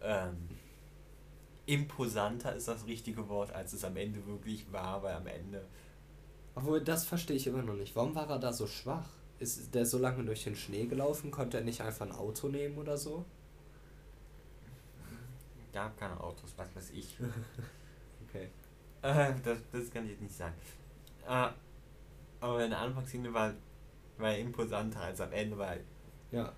ähm, 0.00 0.48
imposanter, 1.66 2.54
ist 2.54 2.68
das 2.68 2.86
richtige 2.86 3.28
Wort, 3.28 3.52
als 3.52 3.72
es 3.72 3.84
am 3.84 3.96
Ende 3.96 4.24
wirklich 4.24 4.70
war, 4.72 5.02
weil 5.02 5.16
am 5.16 5.26
Ende. 5.26 5.66
Obwohl, 6.54 6.80
das 6.80 7.04
verstehe 7.04 7.36
ich 7.36 7.48
immer 7.48 7.62
noch 7.62 7.74
nicht. 7.74 7.96
Warum 7.96 8.14
war 8.14 8.30
er 8.30 8.38
da 8.38 8.52
so 8.52 8.68
schwach? 8.68 9.08
Ist 9.40 9.74
der 9.74 9.84
so 9.84 9.98
lange 9.98 10.24
durch 10.24 10.44
den 10.44 10.54
Schnee 10.54 10.86
gelaufen? 10.86 11.32
Konnte 11.32 11.56
er 11.56 11.64
nicht 11.64 11.80
einfach 11.80 12.06
ein 12.06 12.12
Auto 12.12 12.48
nehmen 12.48 12.78
oder 12.78 12.96
so? 12.96 13.24
gab 15.72 15.98
keine 15.98 16.18
Autos, 16.20 16.54
was 16.56 16.74
weiß 16.74 16.90
ich. 16.90 17.18
Okay. 18.28 18.48
Äh, 19.02 19.32
das, 19.44 19.58
das 19.70 19.90
kann 19.92 20.06
ich 20.06 20.12
jetzt 20.12 20.22
nicht 20.22 20.34
sagen. 20.34 20.54
Äh, 21.28 21.50
aber 22.40 22.64
in 22.64 22.70
der 22.70 22.80
Anfangsszene 22.80 23.32
war, 23.32 23.54
war 24.18 24.30
er 24.32 24.38
imposanter 24.40 25.02
als 25.02 25.20
am 25.20 25.30
Ende, 25.30 25.56
weil 25.56 25.84
Ja. 26.34 26.52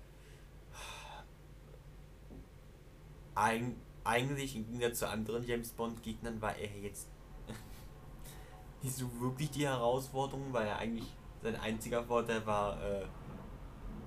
Eig 3.35 3.63
eigentlich 4.03 4.55
im 4.55 4.65
Gegensatz 4.65 4.99
zu 4.99 5.09
anderen 5.09 5.43
James 5.45 5.69
Bond 5.71 6.01
Gegnern 6.01 6.41
war 6.41 6.55
er 6.55 6.75
jetzt 6.79 7.07
nicht 8.81 8.95
so 8.95 9.09
wirklich 9.19 9.51
die 9.51 9.67
Herausforderung, 9.67 10.53
weil 10.53 10.65
er 10.67 10.77
eigentlich 10.77 11.13
sein 11.43 11.55
einziger 11.57 12.03
Vorteil 12.03 12.45
war, 12.45 12.81
äh, 12.81 13.05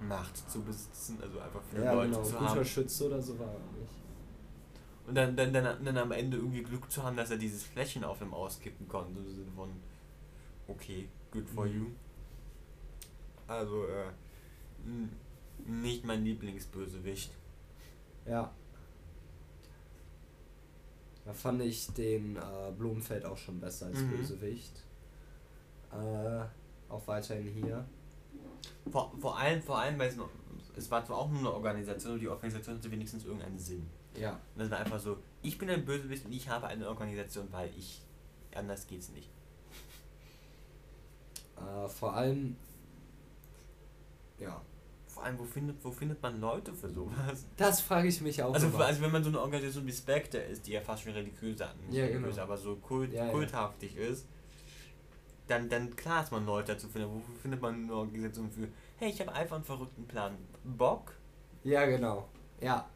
Macht 0.03 0.51
zu 0.51 0.63
besitzen, 0.63 1.19
also 1.21 1.39
einfach 1.41 1.61
viele 1.71 1.85
Ja, 1.85 1.93
Leute 1.93 2.11
genau. 2.13 2.23
zu 2.23 2.41
haben. 2.41 2.65
Schütze 2.65 3.07
oder 3.07 3.21
so 3.21 3.39
war 3.39 3.49
er 3.49 3.59
nicht. 3.79 3.93
Und 5.07 5.15
dann, 5.15 5.37
dann, 5.37 5.53
dann, 5.53 5.85
dann 5.85 5.99
am 5.99 6.13
Ende 6.13 6.39
irgendwie 6.39 6.63
Glück 6.63 6.91
zu 6.91 7.03
haben, 7.03 7.17
dass 7.17 7.31
er 7.31 7.37
dieses 7.37 7.65
Fläschchen 7.65 8.03
auf 8.05 8.21
ihm 8.23 8.33
auskippen 8.33 8.89
konnte. 8.89 9.21
Im 9.21 9.35
Sinne 9.37 9.51
von, 9.55 9.69
okay, 10.69 11.09
good 11.31 11.47
for 11.49 11.67
Mhm. 11.67 11.73
you. 11.75 11.87
Also, 13.47 13.85
äh, 13.87 14.07
n- 14.87 15.13
nicht 15.67 16.05
mein 16.05 16.25
Lieblingsbösewicht. 16.25 17.31
Ja. 18.27 18.53
Da 21.25 21.33
fand 21.33 21.63
ich 21.63 21.87
den 21.89 22.37
äh, 22.37 22.41
Blumenfeld 22.77 23.25
auch 23.25 23.37
schon 23.37 23.61
besser 23.61 23.87
als 23.87 23.99
Mhm. 24.01 24.11
Bösewicht. 24.11 24.85
Äh, 25.93 26.45
auch 26.93 27.07
weiterhin 27.07 27.47
hier. 27.49 27.85
Vor, 28.91 29.13
vor 29.21 29.39
allem, 29.39 29.63
vor 29.63 29.79
allem, 29.79 29.99
weil 29.99 30.09
es, 30.09 30.17
es 30.77 30.91
war 30.91 31.05
zwar 31.05 31.19
auch 31.19 31.29
nur 31.31 31.39
eine 31.41 31.53
Organisation, 31.53 32.13
aber 32.13 32.21
die 32.21 32.29
Organisation 32.29 32.77
hatte 32.77 32.91
wenigstens 32.91 33.25
irgendeinen 33.25 33.59
Sinn. 33.59 33.87
Ja. 34.19 34.33
Und 34.55 34.61
das 34.63 34.71
war 34.71 34.79
einfach 34.79 34.99
so, 34.99 35.19
ich 35.43 35.57
bin 35.59 35.71
ein 35.71 35.85
Bösewicht 35.85 36.25
und 36.25 36.33
ich 36.33 36.49
habe 36.49 36.67
eine 36.67 36.89
Organisation, 36.89 37.47
weil 37.53 37.71
ich, 37.79 38.03
anders 38.55 38.87
geht's 38.87 39.11
nicht. 39.11 39.29
Äh, 41.57 41.89
vor 41.89 42.15
allem. 42.15 42.57
Ja. 44.39 44.61
Vor 45.21 45.27
allem, 45.27 45.39
wo 45.39 45.45
findet, 45.45 45.85
wo 45.85 45.91
findet 45.91 46.23
man 46.23 46.41
Leute 46.41 46.73
für 46.73 46.89
sowas? 46.89 47.45
Das 47.59 47.83
frage 47.83 48.09
ich 48.09 48.23
mich 48.23 48.43
auch. 48.43 48.55
Also, 48.55 48.69
immer. 48.69 48.87
also 48.87 49.03
wenn 49.03 49.13
man 49.13 49.23
so 49.23 49.29
eine 49.29 49.39
Organisation 49.39 49.87
wie 49.87 49.93
Spectre 49.93 50.39
ist, 50.39 50.67
die 50.67 50.73
ja 50.73 50.81
fast 50.81 51.03
schon 51.03 51.13
religiös 51.13 51.59
nicht 51.59 51.63
Ja, 51.91 52.05
religiös, 52.07 52.37
genau. 52.37 52.43
aber 52.45 52.57
so 52.57 52.77
kult, 52.77 53.13
Ja, 53.13 53.27
ja. 53.27 53.31
kulthaftig 53.31 53.97
ist, 53.97 54.27
dann, 55.47 55.69
dann 55.69 55.95
klar 55.95 56.23
ist 56.25 56.33
man 56.33 56.47
Leute 56.47 56.73
dazu 56.73 56.89
finden. 56.89 57.09
Wofür 57.11 57.35
findet 57.43 57.61
man 57.61 57.75
eine 57.75 57.93
Organisation 57.95 58.51
für, 58.51 58.67
hey, 58.97 59.11
ich 59.11 59.21
habe 59.21 59.31
einfach 59.35 59.57
einen 59.57 59.65
verrückten 59.67 60.07
Plan. 60.07 60.39
Bock? 60.65 61.13
Ja, 61.65 61.85
genau. 61.85 62.27
Ja. 62.63 62.89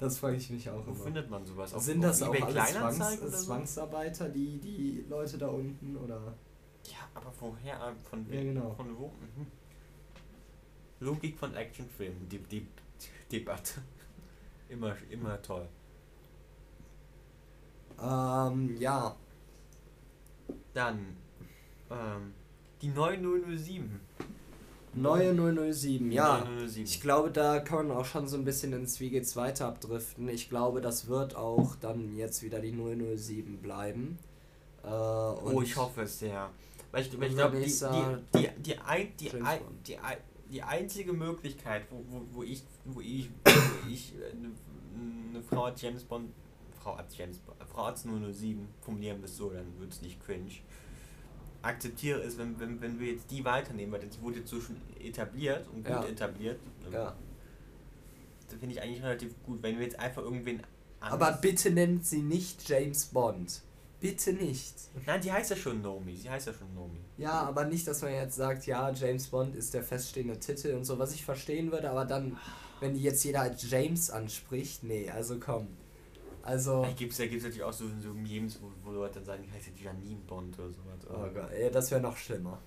Das 0.00 0.18
frage 0.18 0.36
ich 0.36 0.50
mich 0.50 0.68
auch 0.68 0.84
Wo 0.84 0.90
immer. 0.90 1.04
findet 1.04 1.30
man 1.30 1.46
sowas? 1.46 1.72
Auf- 1.74 1.82
Sind 1.84 1.98
auf 2.04 2.10
das 2.10 2.22
auch 2.24 2.34
eBay 2.34 2.42
alles 2.42 2.72
Zwangs 2.72 3.20
oder 3.22 3.30
so? 3.30 3.44
Zwangsarbeiter, 3.46 4.28
die, 4.30 4.58
die 4.58 5.04
Leute 5.08 5.38
da 5.38 5.46
unten? 5.46 5.96
Oder? 5.96 6.34
Ja, 6.86 6.96
aber 7.14 7.32
woher? 7.38 7.94
Von, 8.08 8.26
Ja, 8.32 8.42
genau. 8.42 8.72
von 8.72 8.98
wo? 8.98 9.06
Mhm. 9.36 9.46
Logik 11.00 11.38
von 11.38 11.54
Actionfilmen, 11.54 12.28
die, 12.28 12.38
die 12.38 12.66
Debatte. 13.30 13.82
Immer, 14.68 14.94
immer 15.10 15.40
toll. 15.42 15.66
Ähm, 18.00 18.76
ja. 18.78 19.16
Dann, 20.72 21.16
ähm, 21.90 22.32
die 22.80 22.88
neue 22.88 23.18
007. 23.18 24.00
Neue 24.94 25.72
007, 25.72 26.12
ja. 26.12 26.46
007. 26.66 26.84
Ich 26.84 27.00
glaube, 27.00 27.30
da 27.30 27.60
kann 27.60 27.88
man 27.88 27.96
auch 27.96 28.04
schon 28.04 28.26
so 28.26 28.36
ein 28.36 28.44
bisschen 28.44 28.72
ins 28.72 29.00
Wie 29.00 29.10
geht's 29.10 29.36
weiter 29.36 29.66
abdriften. 29.68 30.28
Ich 30.28 30.48
glaube, 30.48 30.80
das 30.80 31.08
wird 31.08 31.36
auch 31.36 31.76
dann 31.76 32.16
jetzt 32.16 32.42
wieder 32.42 32.60
die 32.60 32.72
007 32.72 33.58
bleiben. 33.58 34.18
Äh, 34.82 34.88
oh, 34.88 35.60
ich 35.62 35.76
hoffe 35.76 36.02
es 36.02 36.18
sehr. 36.18 36.50
Weil 36.90 37.02
ich, 37.02 37.20
weil 37.20 37.28
ich 37.28 37.34
glaube, 37.36 37.60
die, 37.60 37.66
die, 37.66 38.38
die, 38.38 38.62
die, 38.62 38.78
ein, 38.78 39.16
die, 39.16 39.30
ein, 39.42 39.60
die, 39.86 39.98
ein, 39.98 40.16
die 40.50 40.62
einzige 40.62 41.12
Möglichkeit, 41.12 41.86
wo, 41.90 42.04
wo, 42.08 42.22
wo 42.32 42.42
ich, 42.42 42.62
wo 42.84 43.00
ich, 43.00 43.30
wo 43.44 43.88
ich 43.90 44.14
äh, 44.16 44.30
eine, 44.32 44.50
eine 45.30 45.42
Frau 45.42 45.64
als 45.64 45.80
James 45.80 46.04
Bond, 46.04 46.30
Frau 46.82 46.94
als 46.94 47.16
James 47.16 47.38
Bond, 47.38 47.56
Frau 47.72 47.84
als 47.84 48.02
007, 48.02 48.66
formulieren 48.80 49.18
wir 49.18 49.26
es 49.26 49.36
so, 49.36 49.50
dann 49.50 49.66
wird 49.78 49.92
es 49.92 50.02
nicht 50.02 50.22
cringe, 50.24 50.50
akzeptiere 51.62 52.20
ist, 52.20 52.38
wenn, 52.38 52.58
wenn, 52.58 52.80
wenn 52.80 52.98
wir 52.98 53.12
jetzt 53.12 53.30
die 53.30 53.44
weiternehmen, 53.44 53.92
weil 53.92 54.00
die 54.00 54.20
wurde 54.22 54.38
jetzt 54.38 54.50
so 54.50 54.60
schon 54.60 54.76
etabliert 54.98 55.66
und 55.68 55.84
gut 55.84 55.92
Ja. 55.92 56.04
etabliert. 56.04 56.58
ähm, 56.86 56.92
Ja. 56.92 57.16
Das 58.48 58.58
finde 58.58 58.74
ich 58.74 58.82
eigentlich 58.82 59.02
relativ 59.02 59.32
gut. 59.44 59.62
Wenn 59.62 59.76
wir 59.78 59.84
jetzt 59.84 59.98
einfach 60.00 60.22
irgendwen 60.22 60.60
Aber 60.98 61.32
bitte 61.32 61.70
nennt 61.70 62.04
sie 62.04 62.20
nicht 62.22 62.68
James 62.68 63.06
Bond. 63.06 63.62
Bitte 64.00 64.32
nicht. 64.32 64.74
Nein, 65.06 65.20
die 65.20 65.30
heißt 65.30 65.50
ja 65.50 65.56
schon 65.56 65.82
Nomi. 65.82 66.16
Sie 66.16 66.30
heißt 66.30 66.46
ja 66.46 66.54
schon 66.54 66.72
Nomi. 66.74 67.00
Ja, 67.18 67.42
aber 67.42 67.64
nicht, 67.66 67.86
dass 67.86 68.00
man 68.00 68.12
jetzt 68.12 68.34
sagt, 68.36 68.66
ja, 68.66 68.90
James 68.92 69.28
Bond 69.28 69.54
ist 69.54 69.74
der 69.74 69.82
feststehende 69.82 70.38
Titel 70.40 70.74
und 70.74 70.84
so, 70.84 70.98
was 70.98 71.12
ich 71.14 71.24
verstehen 71.24 71.70
würde, 71.70 71.90
aber 71.90 72.06
dann, 72.06 72.38
wenn 72.80 72.94
die 72.94 73.02
jetzt 73.02 73.22
jeder 73.24 73.42
als 73.42 73.68
James 73.70 74.10
anspricht, 74.10 74.82
nee, 74.84 75.10
also 75.10 75.38
komm. 75.38 75.68
Also, 76.42 76.80
Da 76.82 76.92
gibt 76.92 77.12
es 77.12 77.18
ja 77.18 77.26
gibt's 77.26 77.44
natürlich 77.44 77.62
auch 77.62 77.72
so, 77.74 77.84
so 78.02 78.14
Memes, 78.14 78.58
wo, 78.62 78.70
wo 78.82 78.92
Leute 78.92 79.16
dann 79.16 79.24
sagen, 79.26 79.42
die 79.46 79.52
heißt 79.52 79.66
ja 79.76 79.90
Janine 79.92 80.20
Bond 80.26 80.58
oder 80.58 80.70
sowas. 80.70 81.06
oh 81.10 81.34
Gott, 81.34 81.50
ey, 81.50 81.70
das 81.70 81.90
wäre 81.90 82.00
noch 82.00 82.16
schlimmer. 82.16 82.58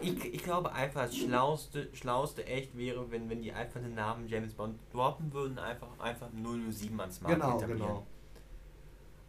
Ich, 0.00 0.24
ich 0.34 0.42
glaube 0.44 0.72
einfach, 0.72 1.06
das 1.06 1.16
Schlauste, 1.16 1.88
Schlauste 1.94 2.46
echt 2.46 2.76
wäre, 2.76 3.10
wenn, 3.10 3.28
wenn 3.28 3.42
die 3.42 3.52
einfach 3.52 3.80
den 3.80 3.94
Namen 3.94 4.28
James 4.28 4.52
Bond 4.54 4.78
droppen 4.92 5.32
würden, 5.32 5.58
einfach, 5.58 5.88
einfach 5.98 6.28
007 6.32 7.00
ans 7.00 7.20
Markt 7.20 7.34
Genau, 7.40 7.56
etablieren. 7.56 7.78
genau. 7.80 8.06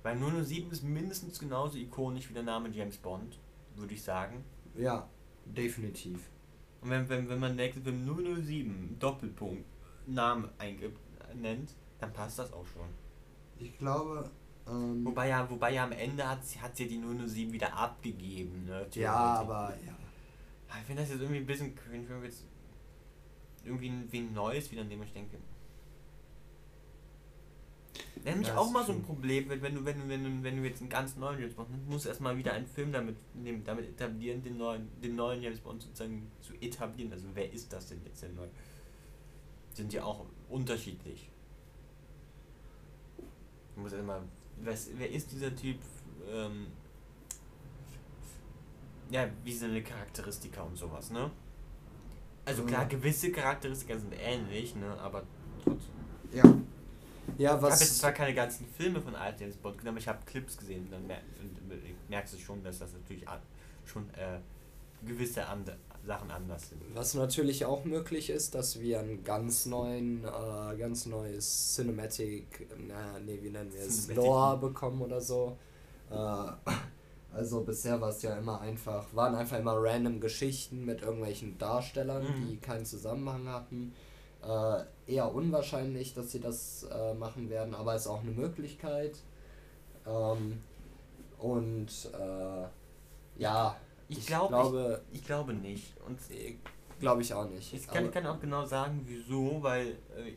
Weil 0.03 0.17
007 0.17 0.71
ist 0.71 0.83
mindestens 0.83 1.39
genauso 1.39 1.77
ikonisch 1.77 2.29
wie 2.29 2.33
der 2.33 2.43
Name 2.43 2.69
James 2.69 2.97
Bond, 2.97 3.37
würde 3.75 3.93
ich 3.93 4.01
sagen. 4.01 4.43
Ja, 4.75 5.07
definitiv. 5.45 6.29
Und 6.81 6.89
wenn, 6.89 7.07
wenn, 7.09 7.29
wenn 7.29 7.39
man 7.39 7.55
nächstes 7.55 7.83
Film 7.83 8.05
007 8.43 8.97
Doppelpunkt 8.99 9.65
Namen 10.07 10.49
eingibt, 10.57 10.99
nennt, 11.35 11.75
dann 11.99 12.11
passt 12.11 12.39
das 12.39 12.51
auch 12.51 12.65
schon. 12.65 12.87
Ich 13.59 13.77
glaube, 13.77 14.29
ähm, 14.67 15.05
Wobei 15.05 15.29
ja, 15.29 15.49
wobei 15.49 15.73
ja 15.73 15.83
am 15.83 15.91
Ende 15.91 16.27
hat 16.27 16.45
sie, 16.45 16.59
hat 16.59 16.75
sie 16.75 16.87
die 16.87 16.99
007 16.99 17.51
wieder 17.51 17.73
abgegeben, 17.73 18.65
ne? 18.65 18.85
ja, 18.93 19.13
aber 19.13 19.75
ja. 19.85 19.95
Ich 20.79 20.85
finde 20.85 21.01
das 21.01 21.11
jetzt 21.11 21.21
irgendwie 21.21 21.41
ein 21.41 21.45
bisschen 21.45 21.75
cringe, 21.75 22.07
wenn 22.07 22.21
wir 22.21 22.29
jetzt 22.29 22.45
irgendwie 23.65 23.89
ein, 23.89 24.07
wie 24.11 24.19
ein 24.19 24.33
Neues 24.33 24.71
wieder 24.71 24.83
nehmen. 24.83 25.03
Ich 25.03 25.13
denke, 25.13 25.37
Nämlich 28.23 28.47
Ja, 28.49 28.57
auch 28.57 28.69
mal 28.71 28.85
so 28.85 28.91
ein. 28.91 29.01
Problem, 29.03 29.49
wenn, 29.49 29.61
wenn, 29.61 29.75
du, 29.75 29.85
wenn, 29.85 29.99
du, 29.99 30.07
wenn, 30.09 30.23
du, 30.23 30.43
wenn 30.43 30.57
du 30.57 30.67
jetzt 30.67 30.81
einen 30.81 30.89
ganz 30.89 31.15
neuen 31.15 31.39
James 31.39 31.55
Bond 31.55 31.71
nimmst, 31.71 31.87
musst 31.89 32.05
du 32.05 32.09
erstmal 32.09 32.37
wieder 32.37 32.53
einen 32.53 32.67
Film 32.67 32.91
damit, 32.91 33.15
nehmen, 33.35 33.63
damit 33.63 33.87
etablieren, 33.89 34.43
den 34.43 34.57
neuen, 34.57 34.87
den 35.01 35.15
neuen 35.15 35.41
James 35.41 35.59
Bond 35.59 35.81
sozusagen 35.81 36.29
zu 36.41 36.53
etablieren. 36.61 37.11
Also 37.13 37.27
wer 37.33 37.51
ist 37.51 37.71
das 37.73 37.87
denn 37.87 37.99
jetzt 38.05 38.21
der 38.21 38.29
neue? 38.29 38.49
Sind 39.73 39.91
ja 39.93 40.03
auch 40.03 40.25
unterschiedlich. 40.49 41.29
Du 43.75 43.81
musst 43.81 43.93
erstmal, 43.95 44.21
wer, 44.57 44.73
ist- 44.73 44.91
wer 44.97 45.09
ist 45.09 45.31
dieser 45.31 45.55
Typ? 45.55 45.77
Ähm, 46.29 46.67
ja, 49.09 49.27
wie 49.43 49.51
sind 49.53 49.69
seine 49.69 49.81
Charakteristika 49.83 50.61
und 50.61 50.75
sowas, 50.77 51.09
ne? 51.11 51.31
Also 52.45 52.63
klar, 52.65 52.83
Ja. 52.83 52.87
gewisse 52.87 53.31
Charakteristika 53.31 53.97
sind 53.97 54.13
ähnlich, 54.13 54.75
ne? 54.75 54.97
Aber 54.99 55.23
trotzdem. 55.63 55.93
Ja. 56.33 56.43
Ja, 57.37 57.51
Ich 57.55 57.61
habe 57.61 57.67
jetzt 57.69 57.81
was. 57.81 57.97
zwar 57.99 58.11
keine 58.11 58.33
ganzen 58.33 58.65
Filme 58.67 59.01
von 59.01 59.15
Alt 59.15 59.39
James 59.39 59.55
Bond 59.57 59.85
aber 59.87 59.97
ich 59.97 60.07
habe 60.07 60.19
Clips 60.25 60.57
gesehen 60.57 60.85
und 60.85 60.91
dann 60.91 61.07
mer 61.07 61.17
merkst 62.09 62.33
du 62.33 62.37
schon, 62.37 62.63
dass 62.63 62.79
das 62.79 62.93
natürlich 62.93 63.27
an 63.27 63.39
schon 63.85 64.03
äh, 64.13 64.39
gewisse 65.05 65.45
ande 65.47 65.77
Sachen 66.05 66.29
anders 66.31 66.69
sind. 66.69 66.81
Was 66.93 67.13
natürlich 67.13 67.65
auch 67.65 67.85
möglich 67.85 68.29
ist, 68.29 68.55
dass 68.55 68.79
wir 68.79 68.99
einen 68.99 69.23
ganz 69.23 69.65
neuen, 69.65 70.23
äh, 70.25 70.75
ganz 70.77 71.05
neues 71.05 71.75
Cinematic, 71.75 72.67
na, 72.87 73.19
nee, 73.19 73.39
wie 73.41 73.49
nennen 73.49 73.71
wir 73.73 73.81
es. 73.81 74.07
Lore 74.13 74.57
bekommen 74.57 75.01
oder 75.01 75.21
so. 75.21 75.57
Äh, 76.09 76.15
also 77.33 77.61
bisher 77.61 78.01
war 78.01 78.09
es 78.09 78.21
ja 78.23 78.35
immer 78.37 78.59
einfach, 78.61 79.05
waren 79.13 79.35
einfach 79.35 79.57
immer 79.59 79.75
random 79.77 80.19
Geschichten 80.19 80.85
mit 80.85 81.01
irgendwelchen 81.01 81.57
Darstellern, 81.57 82.23
Mhm. 82.23 82.47
die 82.49 82.57
keinen 82.57 82.85
Zusammenhang 82.85 83.47
hatten. 83.47 83.93
Äh, 84.43 84.83
eher 85.13 85.33
unwahrscheinlich, 85.33 86.13
dass 86.13 86.31
sie 86.31 86.39
das 86.39 86.83
äh, 86.91 87.13
machen 87.13 87.49
werden, 87.49 87.75
aber 87.75 87.95
ist 87.95 88.07
auch 88.07 88.21
eine 88.21 88.31
Möglichkeit. 88.31 89.17
Ähm, 90.07 90.61
und 91.37 91.89
äh, 92.13 92.67
ja, 93.41 93.75
Ich, 94.07 94.25
glaub, 94.25 94.49
glaube, 94.49 95.01
ich, 95.11 95.19
ich 95.19 95.25
glaube 95.25 95.53
nicht. 95.53 95.93
Und 96.07 96.19
glaube 96.99 97.21
ich 97.21 97.33
auch 97.33 97.49
nicht. 97.49 97.73
ich 97.73 97.87
kann, 97.87 98.11
kann 98.11 98.25
auch 98.27 98.39
genau 98.39 98.65
sagen, 98.65 99.01
wieso, 99.05 99.61
weil 99.61 99.97
äh, 100.15 100.33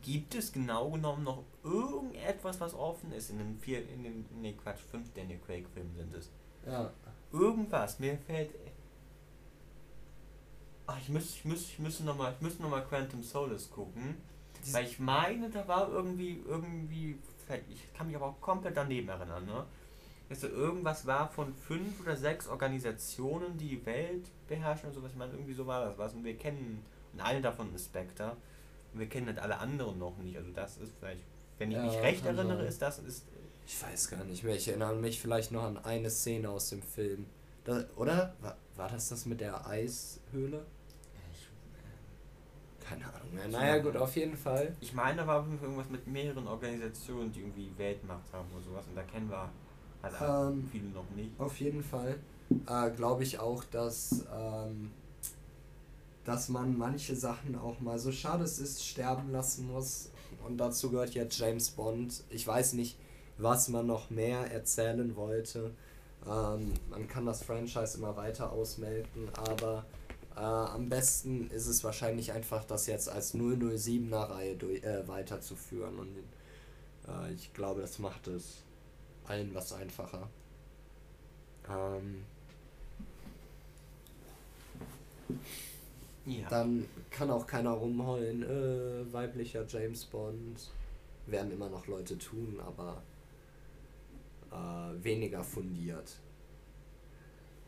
gibt 0.00 0.34
es 0.34 0.52
genau 0.52 0.90
genommen 0.90 1.24
noch 1.24 1.42
irgendetwas, 1.62 2.60
was 2.60 2.74
offen 2.74 3.12
ist 3.12 3.30
in 3.30 3.38
den 3.38 3.58
vier, 3.58 3.88
in 3.88 4.02
den, 4.04 4.26
nee 4.40 4.54
Quatsch, 4.54 4.80
fünf 4.90 5.12
Daniel 5.12 5.38
Craig 5.46 5.66
Filmen 5.72 5.94
sind 5.94 6.14
es. 6.14 6.30
ja. 6.66 6.90
Irgendwas, 7.32 7.98
mir 7.98 8.18
fällt. 8.18 8.50
Ach, 10.92 10.98
ich 11.00 11.08
müsste, 11.08 11.30
ich 11.38 11.44
müsste, 11.44 11.72
ich 11.72 11.78
müsste 11.78 12.04
nochmal, 12.04 12.32
ich 12.36 12.40
müsste 12.42 12.62
noch 12.62 12.70
mal 12.70 12.82
Quantum 12.82 13.22
Solace 13.22 13.70
gucken. 13.70 14.16
Dies- 14.64 14.74
Weil 14.74 14.84
ich 14.86 14.98
meine, 14.98 15.48
da 15.50 15.66
war 15.66 15.88
irgendwie, 15.90 16.42
irgendwie, 16.46 17.18
ich 17.70 17.92
kann 17.94 18.06
mich 18.08 18.16
aber 18.16 18.26
auch 18.26 18.40
komplett 18.40 18.76
daneben 18.76 19.08
erinnern, 19.08 19.44
ne? 19.46 19.64
Dass 20.28 20.40
da 20.40 20.48
irgendwas 20.48 21.06
war 21.06 21.28
von 21.28 21.52
fünf 21.54 22.00
oder 22.00 22.16
sechs 22.16 22.46
Organisationen, 22.48 23.56
die 23.58 23.68
die 23.68 23.86
Welt 23.86 24.24
beherrschen 24.48 24.88
und 24.88 24.94
sowas. 24.94 25.10
Ich 25.12 25.18
meine, 25.18 25.32
irgendwie 25.32 25.52
so 25.54 25.66
war 25.66 25.84
das 25.86 25.98
was. 25.98 26.14
Und 26.14 26.24
wir 26.24 26.36
kennen, 26.36 26.82
und 27.12 27.20
eine 27.20 27.40
davon 27.42 27.74
ist 27.74 27.86
Spectre. 27.86 28.36
Und 28.92 29.00
wir 29.00 29.08
kennen 29.08 29.26
halt 29.26 29.38
alle 29.38 29.58
anderen 29.58 29.98
noch 29.98 30.16
nicht. 30.18 30.36
Also 30.36 30.50
das 30.52 30.76
ist 30.78 30.92
vielleicht, 30.98 31.22
wenn 31.58 31.70
ich 31.70 31.76
Ja, 31.76 31.84
mich 31.84 31.96
recht 31.98 32.24
erinnere, 32.24 32.56
sein. 32.58 32.66
ist 32.66 32.80
das, 32.82 32.98
ist, 33.00 33.24
Ich 33.66 33.82
weiß 33.82 34.10
gar 34.10 34.24
nicht 34.24 34.42
mehr. 34.42 34.54
Ich 34.56 34.68
erinnere 34.68 34.94
mich 34.96 35.20
vielleicht 35.20 35.52
noch 35.52 35.64
an 35.64 35.78
eine 35.84 36.08
Szene 36.10 36.48
aus 36.48 36.70
dem 36.70 36.82
Film. 36.82 37.26
Da, 37.64 37.84
oder? 37.96 38.34
War, 38.40 38.56
war 38.76 38.88
das 38.88 39.10
das 39.10 39.26
mit 39.26 39.40
der 39.40 39.66
Eishöhle? 39.66 40.64
Keine 42.92 43.06
Ahnung 43.06 43.34
mehr. 43.34 43.48
Naja, 43.48 43.78
gut, 43.78 43.96
auf 43.96 44.14
jeden 44.16 44.36
Fall. 44.36 44.74
Ich 44.80 44.92
meine, 44.92 45.18
da 45.18 45.26
war 45.26 45.46
irgendwas 45.62 45.88
mit 45.90 46.06
mehreren 46.06 46.46
Organisationen, 46.46 47.32
die 47.32 47.40
irgendwie 47.40 47.70
Weltmacht 47.76 48.32
haben 48.32 48.48
oder 48.54 48.62
sowas. 48.62 48.84
Und 48.88 48.96
da 48.96 49.02
kennen 49.02 49.30
wir 49.30 49.48
halt 50.02 50.14
Ähm, 50.20 50.68
viele 50.70 50.88
noch 50.88 51.08
nicht. 51.14 51.30
Auf 51.38 51.58
jeden 51.60 51.82
Fall 51.82 52.18
äh, 52.66 52.90
glaube 52.90 53.22
ich 53.22 53.38
auch, 53.38 53.64
dass, 53.64 54.24
ähm, 54.34 54.90
dass 56.24 56.48
man 56.48 56.76
manche 56.76 57.16
Sachen 57.16 57.56
auch 57.56 57.80
mal, 57.80 57.98
so 57.98 58.12
schade 58.12 58.44
es 58.44 58.58
ist, 58.58 58.84
sterben 58.86 59.30
lassen 59.32 59.68
muss. 59.72 60.10
Und 60.46 60.58
dazu 60.58 60.90
gehört 60.90 61.10
jetzt 61.10 61.38
James 61.38 61.70
Bond. 61.70 62.24
Ich 62.30 62.46
weiß 62.46 62.74
nicht, 62.74 62.98
was 63.38 63.68
man 63.68 63.86
noch 63.86 64.10
mehr 64.10 64.50
erzählen 64.52 65.14
wollte. 65.16 65.72
Ähm, 66.26 66.74
man 66.90 67.08
kann 67.08 67.26
das 67.26 67.42
Franchise 67.42 67.98
immer 67.98 68.16
weiter 68.16 68.52
ausmelden, 68.52 69.28
aber 69.34 69.84
äh, 70.36 70.40
am 70.40 70.88
besten 70.88 71.50
ist 71.50 71.66
es 71.66 71.84
wahrscheinlich 71.84 72.32
einfach, 72.32 72.64
das 72.64 72.86
jetzt 72.86 73.08
als 73.08 73.34
007er 73.34 74.30
Reihe 74.30 74.56
durch, 74.56 74.82
äh, 74.84 75.06
weiterzuführen. 75.08 75.98
Und 75.98 76.16
äh, 77.08 77.32
ich 77.32 77.52
glaube, 77.54 77.80
das 77.80 77.98
macht 77.98 78.26
es 78.28 78.62
allen 79.26 79.54
was 79.54 79.72
einfacher. 79.72 80.28
Ähm, 81.68 82.24
Ja. 86.24 86.48
dann 86.48 86.86
kann 87.10 87.30
auch 87.30 87.46
keiner 87.46 87.70
rumheulen, 87.72 88.42
äh, 88.42 89.12
weiblicher 89.12 89.64
James 89.66 90.04
Bond. 90.04 90.70
Werden 91.26 91.52
immer 91.52 91.68
noch 91.68 91.86
Leute 91.86 92.18
tun, 92.18 92.60
aber 92.60 93.02
äh, 94.50 95.04
weniger 95.04 95.42
fundiert. 95.42 96.18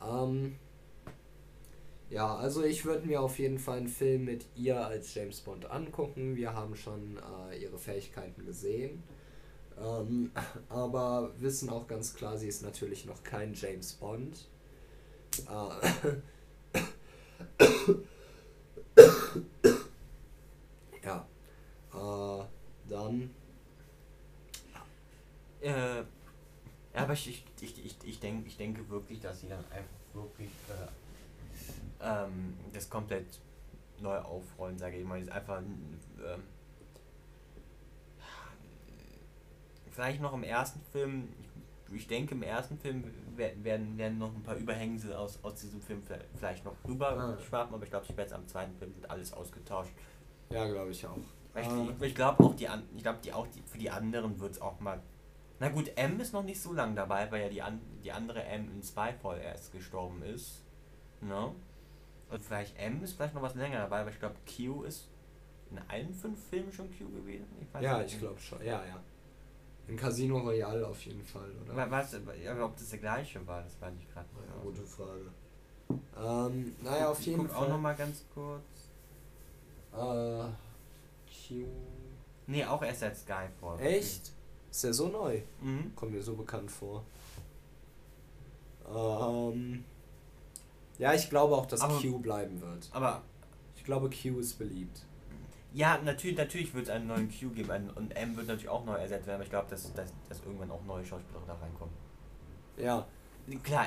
Ähm, 0.03 0.57
ja, 2.15 2.37
also 2.37 2.63
ich 2.63 2.85
würde 2.85 3.09
mir 3.09 3.21
auf 3.21 3.41
jeden 3.41 3.59
Fall 3.59 3.79
einen 3.79 3.89
Film 3.89 4.25
mit 4.25 4.47
ihr 4.55 4.87
als 4.87 5.13
James 5.15 5.41
Bond 5.41 5.69
angucken. 5.69 6.37
Wir 6.37 6.55
haben 6.55 6.77
schon 6.77 7.19
äh, 7.51 7.61
ihre 7.61 7.77
Fähigkeiten 7.77 8.47
gesehen. 8.47 9.03
Ähm, 9.77 10.31
aber 10.69 11.33
wissen 11.39 11.71
auch 11.71 11.89
ganz 11.89 12.15
klar, 12.15 12.39
sie 12.39 12.47
ist 12.47 12.63
natürlich 12.63 13.05
noch 13.05 13.25
kein 13.25 13.55
James 13.55 13.95
Bond. 13.95 14.47
Äh, 15.49 16.79
ja. 21.05 21.27
Äh, 21.93 22.45
dann. 22.89 23.31
Äh, 25.61 26.05
aber 26.93 27.15
ich, 27.15 27.29
ich, 27.29 27.45
ich, 27.61 27.85
ich, 27.85 27.97
ich, 28.05 28.21
denk, 28.21 28.47
ich 28.47 28.57
denke 28.57 28.89
wirklich, 28.89 29.21
dass 29.21 29.41
sie 29.41 29.49
dann 29.49 29.65
einfach 29.71 30.15
wirklich 30.15 30.51
äh, 30.69 30.87
ähm, 32.01 32.57
das 32.73 32.89
komplett 32.91 33.41
neu 34.01 34.19
aufrollen, 34.19 34.79
sage 34.79 34.97
ich 34.99 35.05
mal. 35.05 35.21
Ist 35.21 35.31
einfach 35.31 35.59
ähm, 35.61 35.99
vielleicht 39.91 40.21
noch 40.21 40.33
im 40.35 40.43
ersten 40.43 40.81
Film, 40.93 41.29
ich, 41.89 41.95
ich 41.97 42.07
denke 42.09 42.35
im 42.35 42.43
ersten 42.43 42.79
Film 42.79 43.05
wer- 43.37 43.63
werden, 43.63 43.97
werden 43.97 44.19
noch 44.19 44.35
ein 44.35 44.43
paar 44.43 44.57
Überhängse 44.57 45.17
aus, 45.19 45.39
aus 45.43 45.55
diesem 45.61 45.81
Film 45.81 46.03
vielleicht- 46.37 46.65
noch 46.65 46.75
rüber 46.87 47.11
Ah. 47.11 47.39
schwappen, 47.41 47.75
aber 47.75 47.85
ich 47.85 47.91
glaube, 47.91 48.07
später 48.07 48.37
am 48.37 48.47
zweiten 48.49 48.75
Film 48.77 48.95
wird 48.97 49.09
alles 49.11 49.33
ausgetauscht. 49.33 49.93
Ja, 50.51 50.67
glaube 50.67 50.91
ich 50.91 51.07
auch. 51.07 51.17
Ich, 51.17 51.67
Äh, 51.67 51.85
ich, 51.97 52.03
ich 52.09 52.15
glaube 52.17 52.43
auch 52.43 52.55
die 52.55 52.69
an, 52.69 52.83
ich 52.97 53.03
glaube 53.03 53.21
die 53.23 53.33
auch 53.33 53.47
die, 53.47 53.63
für 53.63 53.79
die 53.79 53.91
anderen 53.91 54.39
wird 54.41 54.53
es 54.53 54.61
auch 54.61 54.81
mal. 54.81 55.01
Na 55.61 55.69
gut, 55.69 55.91
M 55.97 56.19
ist 56.19 56.33
noch 56.33 56.43
nicht 56.43 56.61
so 56.61 56.73
lang 56.73 56.97
dabei, 56.97 57.31
weil 57.31 57.43
ja 57.43 57.49
die 57.49 57.63
an, 57.63 57.81
die 58.03 58.11
andere 58.11 58.43
M 58.43 58.69
in 58.73 58.83
Spyfall 58.83 59.41
erst 59.41 59.71
gestorben 59.71 60.21
ist. 60.23 60.63
Ne? 61.21 61.53
Und 62.35 62.43
vielleicht 62.43 62.77
M 62.79 63.01
ist 63.05 63.13
vielleicht 63.13 63.35
noch 63.35 63.43
was 63.43 63.55
länger 63.55 63.79
dabei, 63.79 64.01
aber 64.01 64.11
ich 64.11 64.19
glaube 64.19 64.35
Q 64.45 64.83
ist 64.83 65.09
in 65.71 65.79
allen 65.89 66.13
fünf 66.13 66.39
Filmen 66.49 66.73
schon 66.73 66.89
Q 66.91 67.09
gewesen. 67.11 67.47
Ich 67.61 67.73
weiß 67.73 67.83
ja, 67.85 67.99
nicht. 67.99 68.15
ich 68.15 68.19
glaube 68.19 68.41
schon. 68.41 68.59
Ja, 68.59 68.85
ja. 68.85 69.01
In 69.87 69.97
Casino 69.97 70.39
Royale 70.39 70.85
auf 70.87 71.01
jeden 71.07 71.23
Fall, 71.23 71.49
oder? 71.63 71.77
Wa- 71.77 71.91
Was, 71.91 72.17
ja, 72.43 72.65
ob 72.65 72.77
das 72.77 72.91
der 72.91 72.99
gleiche 72.99 73.47
war, 73.47 73.63
das 73.63 73.81
weiß 73.81 73.93
ich 74.01 74.13
gerade 74.13 74.27
nicht. 74.35 74.49
Ja, 74.49 74.63
gute 74.63 74.83
Frage. 74.83 75.31
Ähm, 76.17 76.75
naja, 76.83 77.09
auf 77.11 77.21
Ich 77.21 77.27
jeden 77.27 77.49
Fall. 77.49 77.65
auch 77.67 77.69
noch 77.69 77.79
mal 77.81 77.95
ganz 77.95 78.25
kurz. 78.35 78.63
Äh, 79.93 80.49
Q. 81.49 81.67
Nee, 82.49 82.65
auch 82.65 82.83
erst 82.83 83.01
seit 83.01 83.17
Skyfall. 83.17 83.79
Echt? 83.81 84.33
Ist 84.71 84.83
ja 84.85 84.93
so 84.93 85.07
neu. 85.09 85.41
Mhm. 85.61 85.95
Kommt 85.95 86.13
mir 86.13 86.23
so 86.23 86.35
bekannt 86.35 86.71
vor. 86.71 87.05
Ähm, 88.93 89.85
ja, 90.99 91.13
ich 91.15 91.29
glaube 91.31 91.57
auch, 91.57 91.67
dass 91.67 91.81
Aber- 91.81 91.99
Q 92.01 92.19
bleiben 92.19 92.61
wird. 92.61 92.89
Aber 92.93 93.23
Ich 93.77 93.85
glaube, 93.85 94.09
Q 94.09 94.39
ist 94.39 94.59
beliebt. 94.59 95.05
Ja, 95.75 95.99
natürlich, 96.03 96.39
natürlich 96.39 96.73
wird 96.73 96.85
es 96.85 96.91
einen 96.91 97.07
neuen 97.09 97.29
Q 97.29 97.51
geben 97.51 97.71
einen, 97.71 97.91
und 97.91 98.17
M 98.17 98.35
wird 98.37 98.47
natürlich 98.47 98.69
auch 98.69 98.85
neu 98.87 98.95
ersetzt 98.95 99.27
werden, 99.27 99.37
aber 99.37 99.45
ich 99.45 99.51
glaube, 99.51 99.69
dass, 99.69 99.93
dass, 99.93 100.11
dass 100.29 100.41
irgendwann 100.43 100.71
auch 100.71 100.83
neue 100.85 101.05
Schauspieler 101.05 101.41
da 101.47 101.55
reinkommen. 101.55 101.93
Ja, 102.79 103.07
Klar, 103.63 103.87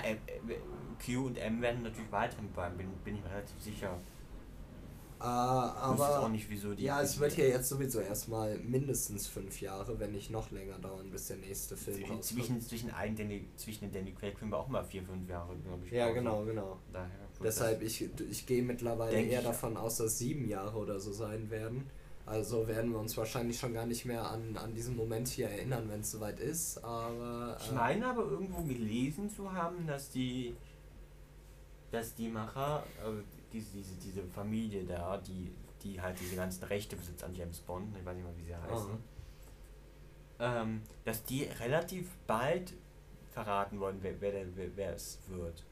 Q 1.04 1.26
und 1.26 1.38
M 1.38 1.62
werden 1.62 1.82
natürlich 1.82 2.12
weiterhin 2.12 2.50
bleiben, 2.50 2.78
bin, 2.78 2.92
bin 3.04 3.16
ich 3.16 3.24
mir 3.24 3.32
relativ 3.32 3.60
sicher. 3.60 3.98
Äh, 5.20 5.24
jetzt 5.24 6.02
auch 6.02 6.18
aber. 6.18 6.30
nicht, 6.30 6.50
wieso 6.50 6.74
die. 6.74 6.84
Ja, 6.84 7.02
es 7.02 7.20
wird 7.20 7.38
ja 7.38 7.46
jetzt 7.46 7.70
sowieso 7.70 8.00
erstmal 8.00 8.58
mindestens 8.60 9.28
fünf 9.28 9.62
Jahre, 9.62 10.00
wenn 10.00 10.12
nicht 10.12 10.30
noch 10.30 10.52
länger 10.52 10.78
dauern, 10.80 11.10
bis 11.10 11.28
der 11.28 11.38
nächste 11.38 11.76
Film 11.76 11.98
zwischen, 11.98 12.16
rauskommt. 12.16 12.24
zwischen, 12.24 12.62
zwischen, 12.62 12.92
ein 12.92 13.16
Danny, 13.16 13.48
zwischen 13.56 13.86
den 13.86 13.94
Danny 13.94 14.14
Craig-Filmen 14.14 14.54
auch 14.54 14.68
mal 14.68 14.84
vier, 14.84 15.04
fünf 15.04 15.28
Jahre, 15.30 15.56
glaube 15.58 15.86
ich. 15.86 15.92
Ja, 15.92 16.12
genau, 16.12 16.46
genau. 16.46 16.80
Daher 16.94 17.10
Deshalb, 17.44 17.82
ich, 17.82 18.10
ich 18.30 18.46
gehe 18.46 18.64
mittlerweile 18.64 19.20
eher 19.20 19.42
davon 19.42 19.78
aus, 19.78 19.98
dass 19.98 20.18
sieben 20.18 20.48
Jahre 20.48 20.78
oder 20.78 21.00
so 21.00 21.12
sein 21.12 21.50
werden. 21.50 21.90
Also 22.26 22.68
werden 22.68 22.92
wir 22.92 23.00
uns 23.00 23.16
wahrscheinlich 23.16 23.58
schon 23.58 23.74
gar 23.74 23.86
nicht 23.86 24.06
mehr 24.06 24.30
an, 24.30 24.58
an 24.58 24.74
diesen 24.74 24.98
Moment 24.98 25.30
hier 25.30 25.48
erinnern, 25.50 25.88
wenn 25.90 26.02
es 26.02 26.12
soweit 26.12 26.40
ist. 26.40 26.84
Aber. 26.84 27.58
Ich 27.60 27.72
meine 27.72 28.06
aber 28.08 28.24
irgendwo 28.24 28.64
gelesen 28.64 29.30
zu 29.30 29.54
haben, 29.54 29.88
dass 29.88 30.10
die 30.10 30.56
dass 31.92 32.16
die 32.16 32.28
Macher, 32.28 32.84
also 33.04 33.22
diese, 33.58 33.78
diese, 33.78 33.96
diese 33.96 34.24
Familie 34.24 34.84
da, 34.84 35.18
die, 35.18 35.52
die 35.84 36.00
halt 36.00 36.20
diese 36.20 36.36
ganzen 36.36 36.64
Rechte 36.66 36.96
besitzt 36.96 37.24
an 37.24 37.34
James 37.34 37.60
Bond, 37.60 37.96
ich 37.98 38.06
weiß 38.06 38.16
nicht 38.16 38.26
mal 38.26 38.38
wie 38.38 38.44
sie 38.44 38.56
heißen, 38.56 38.92
oh. 38.92 40.44
ähm, 40.44 40.82
dass 41.06 41.24
die 41.24 41.44
relativ 41.44 42.16
bald 42.28 42.74
verraten 43.32 43.80
wollen, 43.80 43.98
wer, 44.02 44.20
wer, 44.22 44.34
wer, 44.56 44.76
wer 44.76 44.94
es 44.94 45.20
wird. 45.28 45.64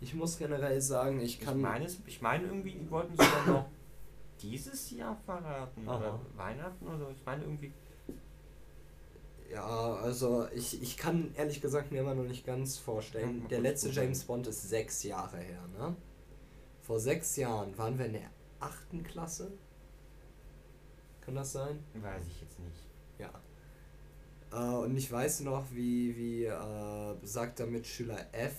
Ich 0.00 0.14
muss 0.14 0.38
generell 0.38 0.80
sagen, 0.80 1.20
ich 1.20 1.40
kann. 1.40 1.56
Ich 1.56 1.62
meine, 1.62 1.86
ich 2.06 2.22
meine 2.22 2.46
irgendwie, 2.46 2.72
die 2.72 2.90
wollten 2.90 3.16
sogar 3.16 3.46
noch 3.46 3.66
dieses 4.40 4.90
Jahr 4.90 5.16
verraten 5.24 5.88
Aha. 5.88 5.96
oder 5.96 6.20
Weihnachten 6.36 6.86
oder 6.86 6.98
so. 6.98 7.10
Ich 7.10 7.24
meine 7.24 7.44
irgendwie. 7.44 7.72
Ja, 9.50 9.94
also 9.94 10.46
ich, 10.54 10.82
ich 10.82 10.96
kann 10.96 11.32
ehrlich 11.36 11.62
gesagt 11.62 11.92
mir 11.92 12.00
immer 12.00 12.14
noch 12.14 12.24
nicht 12.24 12.44
ganz 12.44 12.76
vorstellen. 12.76 13.42
Ja, 13.42 13.48
Der 13.48 13.60
letzte 13.60 13.88
James 13.90 14.24
Bond 14.24 14.48
ist 14.48 14.68
sechs 14.68 15.02
Jahre 15.04 15.38
her, 15.38 15.62
ne? 15.78 15.96
Vor 16.86 17.00
sechs 17.00 17.34
Jahren 17.34 17.76
waren 17.76 17.98
wir 17.98 18.06
in 18.06 18.12
der 18.12 18.30
achten 18.60 19.02
Klasse. 19.02 19.50
Kann 21.20 21.34
das 21.34 21.50
sein? 21.50 21.82
Weiß 21.94 22.24
ich 22.28 22.40
jetzt 22.40 22.60
nicht. 22.60 22.86
Ja. 23.18 23.32
Äh, 24.52 24.84
und 24.84 24.96
ich 24.96 25.10
weiß 25.10 25.40
noch, 25.40 25.64
wie, 25.72 26.16
wie 26.16 26.44
äh, 26.44 27.14
besagter 27.20 27.66
Mitschüler 27.66 28.32
F 28.32 28.54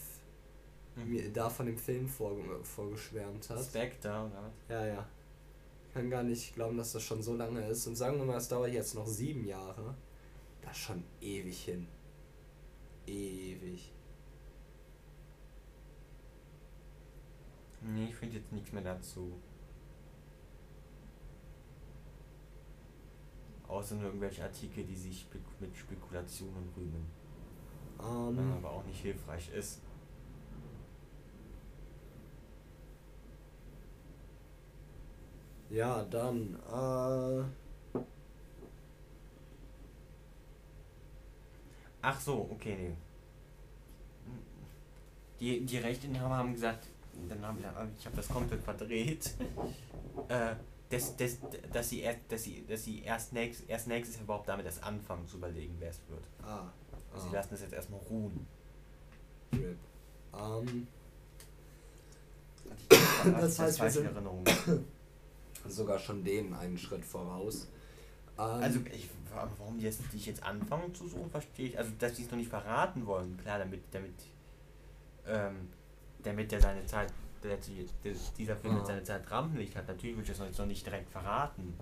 mhm. 0.98 1.10
mir 1.10 1.32
da 1.32 1.50
von 1.50 1.68
dem 1.68 1.78
Film 1.78 2.10
vor, 2.10 2.36
vorgeschwärmt 2.64 3.50
hat. 3.50 3.64
Spectre, 3.64 4.10
oder? 4.10 4.52
Ja, 4.68 4.86
ja. 4.86 5.10
Kann 5.94 6.10
gar 6.10 6.24
nicht 6.24 6.54
glauben, 6.54 6.76
dass 6.76 6.92
das 6.92 7.04
schon 7.04 7.24
so 7.24 7.34
lange 7.34 7.66
ist. 7.70 7.88
Und 7.88 7.96
sagen 7.96 8.18
wir 8.18 8.26
mal, 8.26 8.38
es 8.38 8.50
dauert 8.50 8.74
jetzt 8.74 8.94
noch 8.94 9.08
sieben 9.08 9.46
Jahre. 9.46 9.96
Das 10.62 10.72
ist 10.72 10.84
schon 10.84 11.02
ewig 11.22 11.64
hin. 11.64 11.88
Ewig. 13.06 13.94
Nee, 17.82 18.06
ich 18.06 18.16
finde 18.16 18.38
jetzt 18.38 18.52
nichts 18.52 18.72
mehr 18.72 18.84
dazu. 18.84 19.40
Außer 23.68 23.96
nur 23.96 24.06
irgendwelche 24.06 24.44
Artikel, 24.44 24.84
die 24.84 24.96
sich 24.96 25.28
mit 25.60 25.76
Spekulationen 25.76 26.70
rühmen. 26.76 27.06
Um, 27.98 28.38
ähm. 28.38 28.54
aber 28.54 28.72
auch 28.72 28.86
nicht 28.86 29.02
hilfreich 29.02 29.50
ist. 29.54 29.82
Ja, 35.70 36.04
dann. 36.06 36.56
Äh 36.72 37.44
Ach 42.02 42.22
so, 42.22 42.48
okay. 42.52 42.96
Die, 45.42 45.66
die 45.66 45.78
Rechteinhaber 45.78 46.38
haben 46.38 46.54
gesagt, 46.54 46.88
dann 47.30 47.46
haben 47.46 47.60
wir, 47.60 47.74
ich 47.98 48.06
habe 48.06 48.16
das 48.16 48.28
komplett 48.28 48.62
verdreht, 48.62 49.34
äh, 50.28 50.56
dass, 50.90 51.18
dass, 51.18 51.38
dass, 51.72 51.90
sie 51.90 52.02
erst, 52.02 52.20
dass, 52.30 52.44
sie, 52.44 52.66
dass 52.66 52.84
sie 52.84 53.02
erst, 53.02 53.34
nächst, 53.34 53.70
erst 53.70 53.88
nächstes 53.88 54.16
Jahr 54.16 54.24
überhaupt 54.24 54.48
damit 54.48 54.66
erst 54.66 54.84
anfangen 54.84 55.28
zu 55.28 55.38
überlegen, 55.38 55.76
wer 55.80 55.90
es 55.90 56.00
wird. 56.08 56.24
Ah. 56.42 56.72
Also 57.14 57.26
ah. 57.26 57.30
Sie 57.30 57.36
lassen 57.36 57.50
das 57.52 57.62
jetzt 57.62 57.74
erstmal 57.74 58.00
ruhen. 58.02 58.48
Rip. 59.54 59.78
Um, 60.32 60.88
das 63.40 63.60
heißt, 63.60 63.82
wir 63.82 63.90
sind 63.90 64.10
sogar 65.68 66.00
schon 66.00 66.24
denen 66.24 66.54
einen 66.54 66.78
Schritt 66.78 67.04
voraus. 67.04 67.68
Um, 68.38 68.44
also 68.44 68.80
ich, 68.94 69.10
warum 69.34 69.78
die, 69.78 69.86
jetzt, 69.86 70.02
die 70.14 70.18
jetzt 70.18 70.44
anfangen 70.44 70.94
zu 70.94 71.08
suchen, 71.08 71.30
verstehe 71.30 71.70
ich. 71.70 71.78
Also 71.78 71.92
dass 72.00 72.14
die 72.14 72.24
es 72.24 72.32
noch 72.32 72.38
nicht 72.38 72.50
verraten 72.50 73.06
wollen, 73.06 73.38
klar, 73.38 73.60
damit, 73.60 73.82
damit, 73.92 74.14
ähm, 75.26 75.70
damit 76.24 76.52
der 76.52 76.62
seine 76.62 76.86
Zeit 76.86 77.14
der, 77.44 77.58
dieser 78.38 78.56
Film 78.56 78.74
ja. 78.74 78.80
jetzt 78.80 78.88
seine 78.88 79.04
Zeit 79.04 79.30
Rampenlicht 79.30 79.76
hat, 79.76 79.88
natürlich 79.88 80.16
will 80.16 80.24
ich 80.24 80.30
das 80.30 80.40
jetzt 80.40 80.58
noch 80.58 80.66
nicht 80.66 80.86
direkt 80.86 81.10
verraten. 81.10 81.74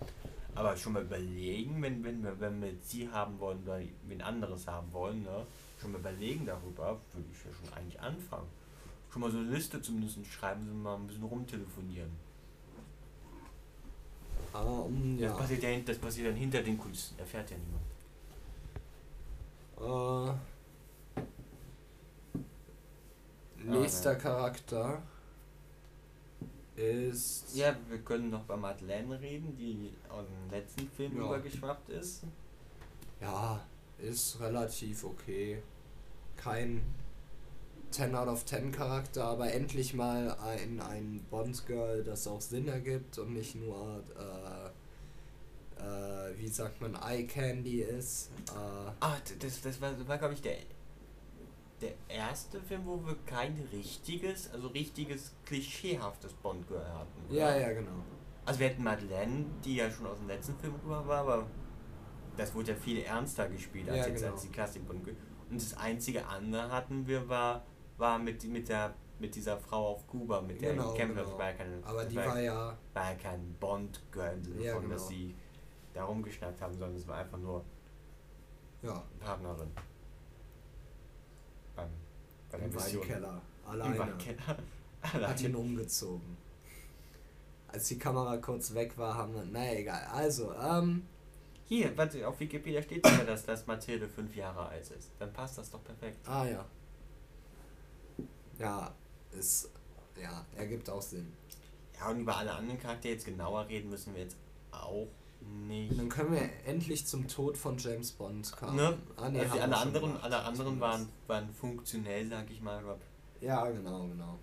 Aber 0.53 0.75
schon 0.77 0.93
mal 0.93 1.03
überlegen, 1.03 1.81
wenn, 1.81 2.03
wenn, 2.03 2.23
wir, 2.23 2.39
wenn 2.39 2.61
wir 2.61 2.73
sie 2.81 3.09
haben 3.09 3.39
wollen 3.39 3.61
oder 3.63 3.79
wen 4.07 4.21
anderes 4.21 4.67
haben 4.67 4.91
wollen, 4.93 5.23
ne? 5.23 5.45
schon 5.79 5.91
mal 5.91 5.99
überlegen 5.99 6.45
darüber, 6.45 6.99
würde 7.13 7.27
ich 7.31 7.43
ja 7.43 7.51
schon 7.51 7.73
eigentlich 7.77 7.99
anfangen. 7.99 8.47
Schon 9.11 9.21
mal 9.21 9.31
so 9.31 9.37
eine 9.37 9.49
Liste 9.49 9.81
zumindest 9.81 10.25
schreiben, 10.27 10.65
sie 10.65 10.73
mal 10.73 10.95
ein 10.95 11.07
bisschen 11.07 11.23
rumtelefonieren. 11.23 12.11
Um, 14.53 15.17
ja. 15.19 15.29
das, 15.29 15.37
passiert 15.37 15.63
ja, 15.63 15.79
das 15.79 15.97
passiert 15.97 16.29
dann 16.29 16.35
hinter 16.35 16.61
den 16.61 16.77
Kulissen, 16.77 17.19
erfährt 17.19 17.51
ja 17.51 17.57
niemand. 17.57 17.83
Uh, 19.77 20.33
nächster 23.65 24.11
ah, 24.11 24.15
Charakter 24.15 25.01
ist. 26.75 27.55
Ja, 27.55 27.75
wir 27.89 27.99
können 27.99 28.29
noch 28.29 28.43
bei 28.43 28.55
Madeleine 28.55 29.19
reden, 29.19 29.55
die 29.57 29.93
aus 30.09 30.25
dem 30.27 30.51
letzten 30.51 30.89
Film 30.89 31.17
ja. 31.17 31.25
übergeschwappt 31.25 31.89
ist. 31.89 32.23
Ja, 33.21 33.61
ist 33.97 34.39
relativ 34.39 35.03
okay. 35.03 35.61
Kein 36.35 36.81
10 37.91 38.13
out 38.13 38.27
of 38.27 38.45
10 38.45 38.71
Charakter, 38.73 39.23
aber 39.23 39.51
endlich 39.53 39.93
mal 39.93 40.35
ein, 40.43 40.81
ein 40.81 41.25
Bond-Girl, 41.29 42.03
das 42.03 42.27
auch 42.27 42.41
Sinn 42.41 42.67
ergibt 42.67 43.17
und 43.19 43.33
nicht 43.33 43.55
nur, 43.55 44.03
äh, 44.19 45.81
äh, 45.81 46.37
wie 46.37 46.49
sagt 46.49 46.81
man, 46.81 46.95
Eye 46.95 47.25
Candy 47.25 47.81
ist. 47.81 48.31
Äh, 48.49 48.91
ah, 48.99 49.15
das, 49.39 49.61
das 49.61 49.79
war, 49.79 49.93
war 50.07 50.17
glaube 50.17 50.33
ich, 50.33 50.41
der 50.41 50.57
der 51.85 52.17
erste 52.17 52.59
Film, 52.61 52.85
wo 52.85 53.05
wir 53.05 53.15
kein 53.25 53.55
richtiges, 53.71 54.51
also 54.51 54.67
richtiges 54.67 55.35
klischeehaftes 55.45 56.33
Bond-Girl 56.33 56.87
hatten. 56.87 57.25
Oder? 57.29 57.37
Ja, 57.37 57.57
ja, 57.57 57.73
genau. 57.73 58.03
Also 58.45 58.59
wir 58.59 58.69
hatten 58.69 58.83
Madeleine, 58.83 59.45
die 59.63 59.75
ja 59.77 59.89
schon 59.89 60.05
aus 60.07 60.19
dem 60.19 60.27
letzten 60.27 60.55
Film 60.57 60.75
rüber 60.83 61.07
war, 61.07 61.21
aber 61.21 61.47
das 62.37 62.53
wurde 62.53 62.71
ja 62.71 62.77
viel 62.77 62.99
ernster 62.99 63.49
gespielt 63.49 63.89
als 63.89 63.99
ja, 63.99 64.07
jetzt 64.07 64.21
genau. 64.21 64.33
als 64.33 64.41
die 64.43 64.49
Klassik 64.49 64.87
Bond 64.87 65.03
Girl. 65.03 65.15
Und 65.49 65.61
das 65.61 65.75
einzige 65.77 66.25
andere 66.27 66.71
hatten 66.71 67.07
wir 67.07 67.27
war, 67.29 67.65
war 67.97 68.19
mit, 68.19 68.43
mit 68.45 68.69
der 68.69 68.93
mit 69.17 69.33
dieser 69.33 69.57
Frau 69.57 69.93
auf 69.93 70.07
Kuba, 70.07 70.41
mit 70.41 70.61
der 70.61 70.73
genau, 70.73 70.93
Kämpfer, 70.93 71.23
genau. 71.23 71.37
war 71.37 71.51
ja 71.51 71.53
keine, 71.53 71.81
aber 71.85 72.03
die 72.03 72.17
war, 72.17 72.27
war, 72.27 72.41
ja 72.41 72.77
war 72.93 73.11
ja 73.11 73.15
kein 73.15 73.53
Bond-Girl, 73.61 74.41
ja, 74.59 74.73
von 74.73 74.81
genau. 74.81 74.93
dass 74.93 75.07
sie 75.07 75.33
da 75.93 76.03
rumgeschnackt 76.03 76.61
haben, 76.61 76.73
sondern 76.73 76.95
es 76.95 77.07
war 77.07 77.17
einfach 77.17 77.37
nur 77.37 77.63
ja. 78.81 79.01
Partnerin 79.19 79.71
Im. 82.57 82.75
Weinkeller. 82.75 83.41
Alleine. 83.65 83.95
Im 83.95 83.99
Weinkeller. 83.99 84.57
Alleine. 85.01 85.27
Hat 85.27 85.41
ihn 85.41 85.55
umgezogen. 85.55 86.37
Als 87.67 87.87
die 87.87 87.97
Kamera 87.99 88.37
kurz 88.37 88.73
weg 88.73 88.97
war, 88.97 89.15
haben 89.15 89.33
wir. 89.33 89.45
Naja, 89.45 89.79
egal. 89.79 90.03
Also, 90.11 90.53
ähm. 90.53 91.05
Hier, 91.67 91.97
warte, 91.97 92.27
auf 92.27 92.39
Wikipedia 92.39 92.79
steht 92.83 93.03
ja, 93.03 93.23
dass, 93.23 93.43
dass 93.43 93.65
Mathilde 93.65 94.07
fünf 94.07 94.35
Jahre 94.35 94.67
alt 94.67 94.87
ist. 94.91 95.09
Dann 95.17 95.33
passt 95.33 95.57
das 95.57 95.71
doch 95.71 95.83
perfekt. 95.83 96.19
Ah, 96.27 96.45
ja. 96.45 96.65
Ja, 98.59 98.93
ist. 99.31 99.71
Ja, 100.21 100.45
ergibt 100.55 100.89
auch 100.89 101.01
Sinn. 101.01 101.33
Ja, 101.99 102.09
und 102.09 102.19
über 102.19 102.37
alle 102.37 102.53
anderen 102.53 102.79
Charaktere 102.79 103.13
jetzt 103.13 103.25
genauer 103.25 103.67
reden 103.67 103.89
müssen 103.89 104.13
wir 104.13 104.21
jetzt 104.21 104.37
auch 104.71 105.07
nicht. 105.67 105.97
Dann 105.97 106.09
können 106.09 106.33
wir 106.33 106.49
endlich 106.65 107.05
zum 107.05 107.27
Tod 107.27 107.57
von 107.57 107.77
James 107.77 108.11
Bond 108.11 108.51
kommen. 108.55 108.75
Ne? 108.75 108.97
Ah, 109.17 109.29
nee, 109.29 109.39
also 109.39 109.59
alle 109.59 109.77
anderen, 109.77 110.17
alle 110.17 110.37
anderen 110.37 110.79
waren, 110.79 111.09
waren 111.27 111.49
funktionell, 111.49 112.29
sag 112.29 112.49
ich 112.49 112.61
mal. 112.61 112.83
Ja, 113.41 113.69
genau, 113.69 114.07
genau. 114.07 114.39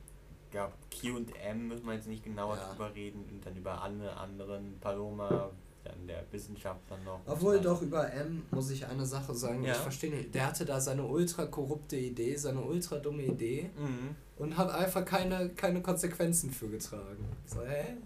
Ja, 0.53 0.71
Q 0.91 1.17
und 1.17 1.35
M 1.37 1.69
müssen 1.69 1.87
wir 1.87 1.95
jetzt 1.95 2.09
nicht 2.09 2.25
genauer 2.25 2.57
ja. 2.57 2.69
drüber 2.69 2.95
reden 2.95 3.25
und 3.31 3.45
dann 3.45 3.57
über 3.57 3.81
alle 3.81 4.15
anderen, 4.17 4.79
Paloma, 4.81 5.51
dann 5.83 6.07
der 6.07 6.25
Wissenschaftler 6.31 6.99
noch. 6.99 7.21
Obwohl 7.27 7.59
doch 7.61 7.81
über 7.81 8.13
M 8.13 8.43
muss 8.51 8.71
ich 8.71 8.87
eine 8.87 9.07
Sache 9.07 9.35
sagen, 9.35 9.65
ja. 9.65 9.73
ich 9.73 9.79
verstehe 9.79 10.11
nicht. 10.11 10.35
Der 10.35 10.47
hatte 10.47 10.65
da 10.65 10.81
seine 10.81 11.05
ultra 11.05 11.47
korrupte 11.47 11.97
Idee, 11.97 12.37
seine 12.37 12.61
ultra 12.61 12.99
dumme 12.99 13.25
Idee 13.25 13.71
mhm. 13.77 14.15
und 14.37 14.57
hat 14.57 14.71
einfach 14.71 15.05
keine, 15.05 15.49
keine 15.51 15.81
Konsequenzen 15.83 16.51
für 16.51 16.69
getragen. 16.69 17.25
So, 17.47 17.63
hä? 17.63 17.97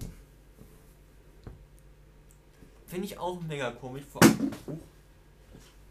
Finde 2.87 3.07
ich 3.07 3.19
auch 3.19 3.41
mega 3.41 3.71
komisch. 3.73 4.05
Vor, 4.05 4.21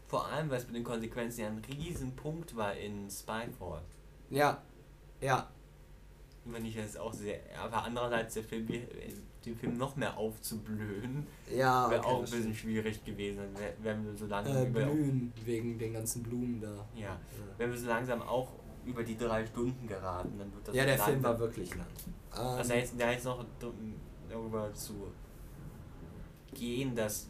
vor 0.08 0.26
allem, 0.26 0.50
weil 0.50 0.58
es 0.58 0.66
mit 0.66 0.76
den 0.76 0.84
Konsequenzen 0.84 1.40
ja 1.40 1.46
ein 1.48 1.62
Riesenpunkt 1.68 2.56
war 2.56 2.74
in 2.74 3.10
Spyfall. 3.10 3.82
Ja, 4.30 4.62
ja. 5.20 5.48
Wenn 6.44 6.64
ich 6.64 6.76
das 6.76 6.96
auch 6.96 7.12
sehr. 7.12 7.40
Aber 7.60 7.82
andererseits, 7.82 8.34
der 8.34 8.44
Film, 8.44 8.66
den 8.66 9.56
Film 9.56 9.76
noch 9.76 9.96
mehr 9.96 10.16
aufzublühen, 10.16 11.26
ja, 11.54 11.90
wäre 11.90 12.00
okay, 12.00 12.08
auch 12.08 12.18
ein 12.18 12.20
bisschen 12.22 12.40
stimmt. 12.42 12.56
schwierig 12.56 13.04
gewesen. 13.04 13.42
Wenn 13.82 14.04
wir 14.04 14.14
so 14.14 14.26
langsam. 14.26 14.56
Äh, 14.56 14.70
blühen, 14.70 15.32
wegen 15.44 15.78
den 15.78 15.92
ganzen 15.92 16.22
Blumen 16.22 16.60
da. 16.60 16.86
Ja. 16.94 17.00
ja. 17.02 17.18
Wenn 17.58 17.70
wir 17.70 17.78
so 17.78 17.88
langsam 17.88 18.22
auch 18.22 18.52
über 18.84 19.02
die 19.02 19.18
drei 19.18 19.44
Stunden 19.44 19.86
geraten, 19.86 20.38
dann 20.38 20.52
wird 20.54 20.68
das. 20.68 20.74
Ja, 20.74 20.84
der 20.84 20.98
Film 20.98 21.22
war 21.22 21.38
wirklich 21.38 21.74
lang. 21.74 21.86
Also, 22.30 22.72
jetzt, 22.74 22.94
da 22.98 23.10
jetzt 23.10 23.24
noch 23.24 23.44
darüber 24.30 24.72
zu 24.72 25.08
gehen, 26.58 26.94
dass 26.96 27.28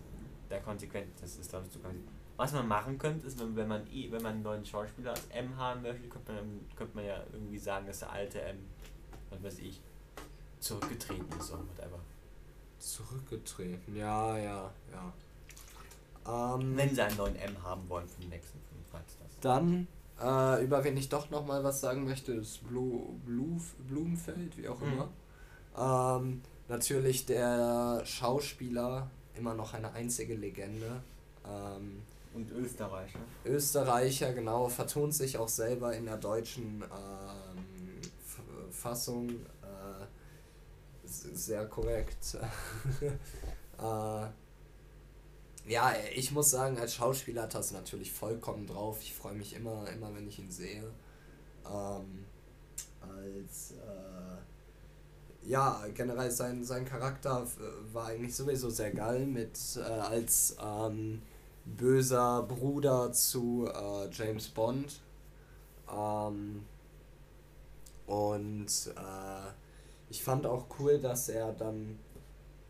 der 0.50 0.60
konsequent, 0.60 1.08
das 1.20 1.36
ist 1.36 1.50
glaube 1.50 1.66
ich 1.66 1.72
zu 1.72 1.78
konsequent. 1.80 2.08
Was 2.36 2.52
man 2.52 2.68
machen 2.68 2.98
könnte, 2.98 3.26
ist, 3.26 3.38
wenn, 3.40 3.56
wenn 3.56 3.66
man 3.68 3.86
wenn 3.90 4.10
man 4.22 4.26
einen 4.34 4.42
neuen 4.42 4.64
Schauspieler 4.64 5.10
als 5.10 5.26
M 5.30 5.56
haben 5.56 5.82
möchte, 5.82 6.06
könnte 6.08 6.32
man, 6.32 6.60
könnte 6.76 6.94
man 6.96 7.04
ja 7.06 7.22
irgendwie 7.32 7.58
sagen, 7.58 7.86
dass 7.86 8.00
der 8.00 8.12
alte 8.12 8.40
M, 8.42 8.58
was 9.30 9.42
weiß 9.42 9.58
ich, 9.60 9.80
zurückgetreten 10.60 11.26
ist 11.38 11.50
oder 11.52 11.62
whatever. 11.62 11.98
Zurückgetreten, 12.78 13.96
ja, 13.96 14.36
ja, 14.38 14.70
ja. 14.92 16.54
Ähm, 16.56 16.76
Wenn 16.76 16.94
sie 16.94 17.00
einen 17.02 17.16
neuen 17.16 17.36
M 17.36 17.62
haben 17.62 17.88
wollen 17.88 18.06
für 18.06 18.20
den 18.20 18.30
nächsten 18.30 18.58
Film, 18.68 18.82
falls 18.90 19.16
das. 19.22 19.40
Dann, 19.40 19.86
äh, 20.20 20.62
über 20.64 20.84
wen 20.84 20.96
ich 20.96 21.08
doch 21.08 21.30
noch 21.30 21.46
mal 21.46 21.64
was 21.64 21.80
sagen 21.80 22.04
möchte, 22.04 22.32
ist 22.32 22.66
Blue, 22.68 23.14
Blue, 23.24 23.58
Blumenfeld, 23.88 24.56
wie 24.58 24.68
auch 24.68 24.80
Mhm. 24.80 24.92
immer. 24.92 25.08
Ähm, 26.20 26.42
natürlich 26.68 27.26
der 27.26 28.02
Schauspieler, 28.04 29.10
immer 29.36 29.54
noch 29.54 29.74
eine 29.74 29.92
einzige 29.92 30.34
Legende. 30.34 31.02
Ähm, 31.44 32.02
Und 32.34 32.50
Österreich, 32.52 33.14
ne? 33.14 33.20
Österreicher, 33.52 34.32
genau, 34.32 34.68
vertont 34.68 35.14
sich 35.14 35.38
auch 35.38 35.48
selber 35.48 35.94
in 35.94 36.06
der 36.06 36.16
deutschen 36.16 36.82
ähm, 36.82 38.00
Fassung. 38.70 39.28
Äh, 39.30 40.06
sehr 41.06 41.66
korrekt. 41.66 42.36
äh, 43.78 44.26
ja, 45.68 45.94
ich 46.14 46.30
muss 46.32 46.50
sagen, 46.50 46.78
als 46.78 46.94
Schauspieler 46.94 47.42
hat 47.42 47.54
das 47.54 47.72
natürlich 47.72 48.12
vollkommen 48.12 48.66
drauf. 48.66 48.98
Ich 49.02 49.14
freue 49.14 49.34
mich 49.34 49.54
immer, 49.54 49.88
immer, 49.90 50.14
wenn 50.14 50.28
ich 50.28 50.38
ihn 50.38 50.50
sehe. 50.50 50.84
Ähm, 51.64 52.24
als 53.00 53.72
äh, 53.72 54.15
ja, 55.46 55.80
generell 55.94 56.30
sein, 56.30 56.64
sein 56.64 56.84
Charakter 56.84 57.46
äh, 57.58 57.94
war 57.94 58.06
eigentlich 58.06 58.34
sowieso 58.34 58.70
sehr 58.70 58.90
geil 58.90 59.26
mit 59.26 59.58
äh, 59.76 59.80
als 59.80 60.56
ähm, 60.62 61.22
böser 61.64 62.42
Bruder 62.42 63.12
zu 63.12 63.68
äh, 63.72 64.08
James 64.10 64.48
Bond. 64.48 65.00
Ähm, 65.92 66.64
und 68.06 68.66
äh, 68.66 69.50
ich 70.10 70.22
fand 70.22 70.46
auch 70.46 70.66
cool, 70.78 70.98
dass 70.98 71.28
er 71.28 71.52
dann 71.52 71.98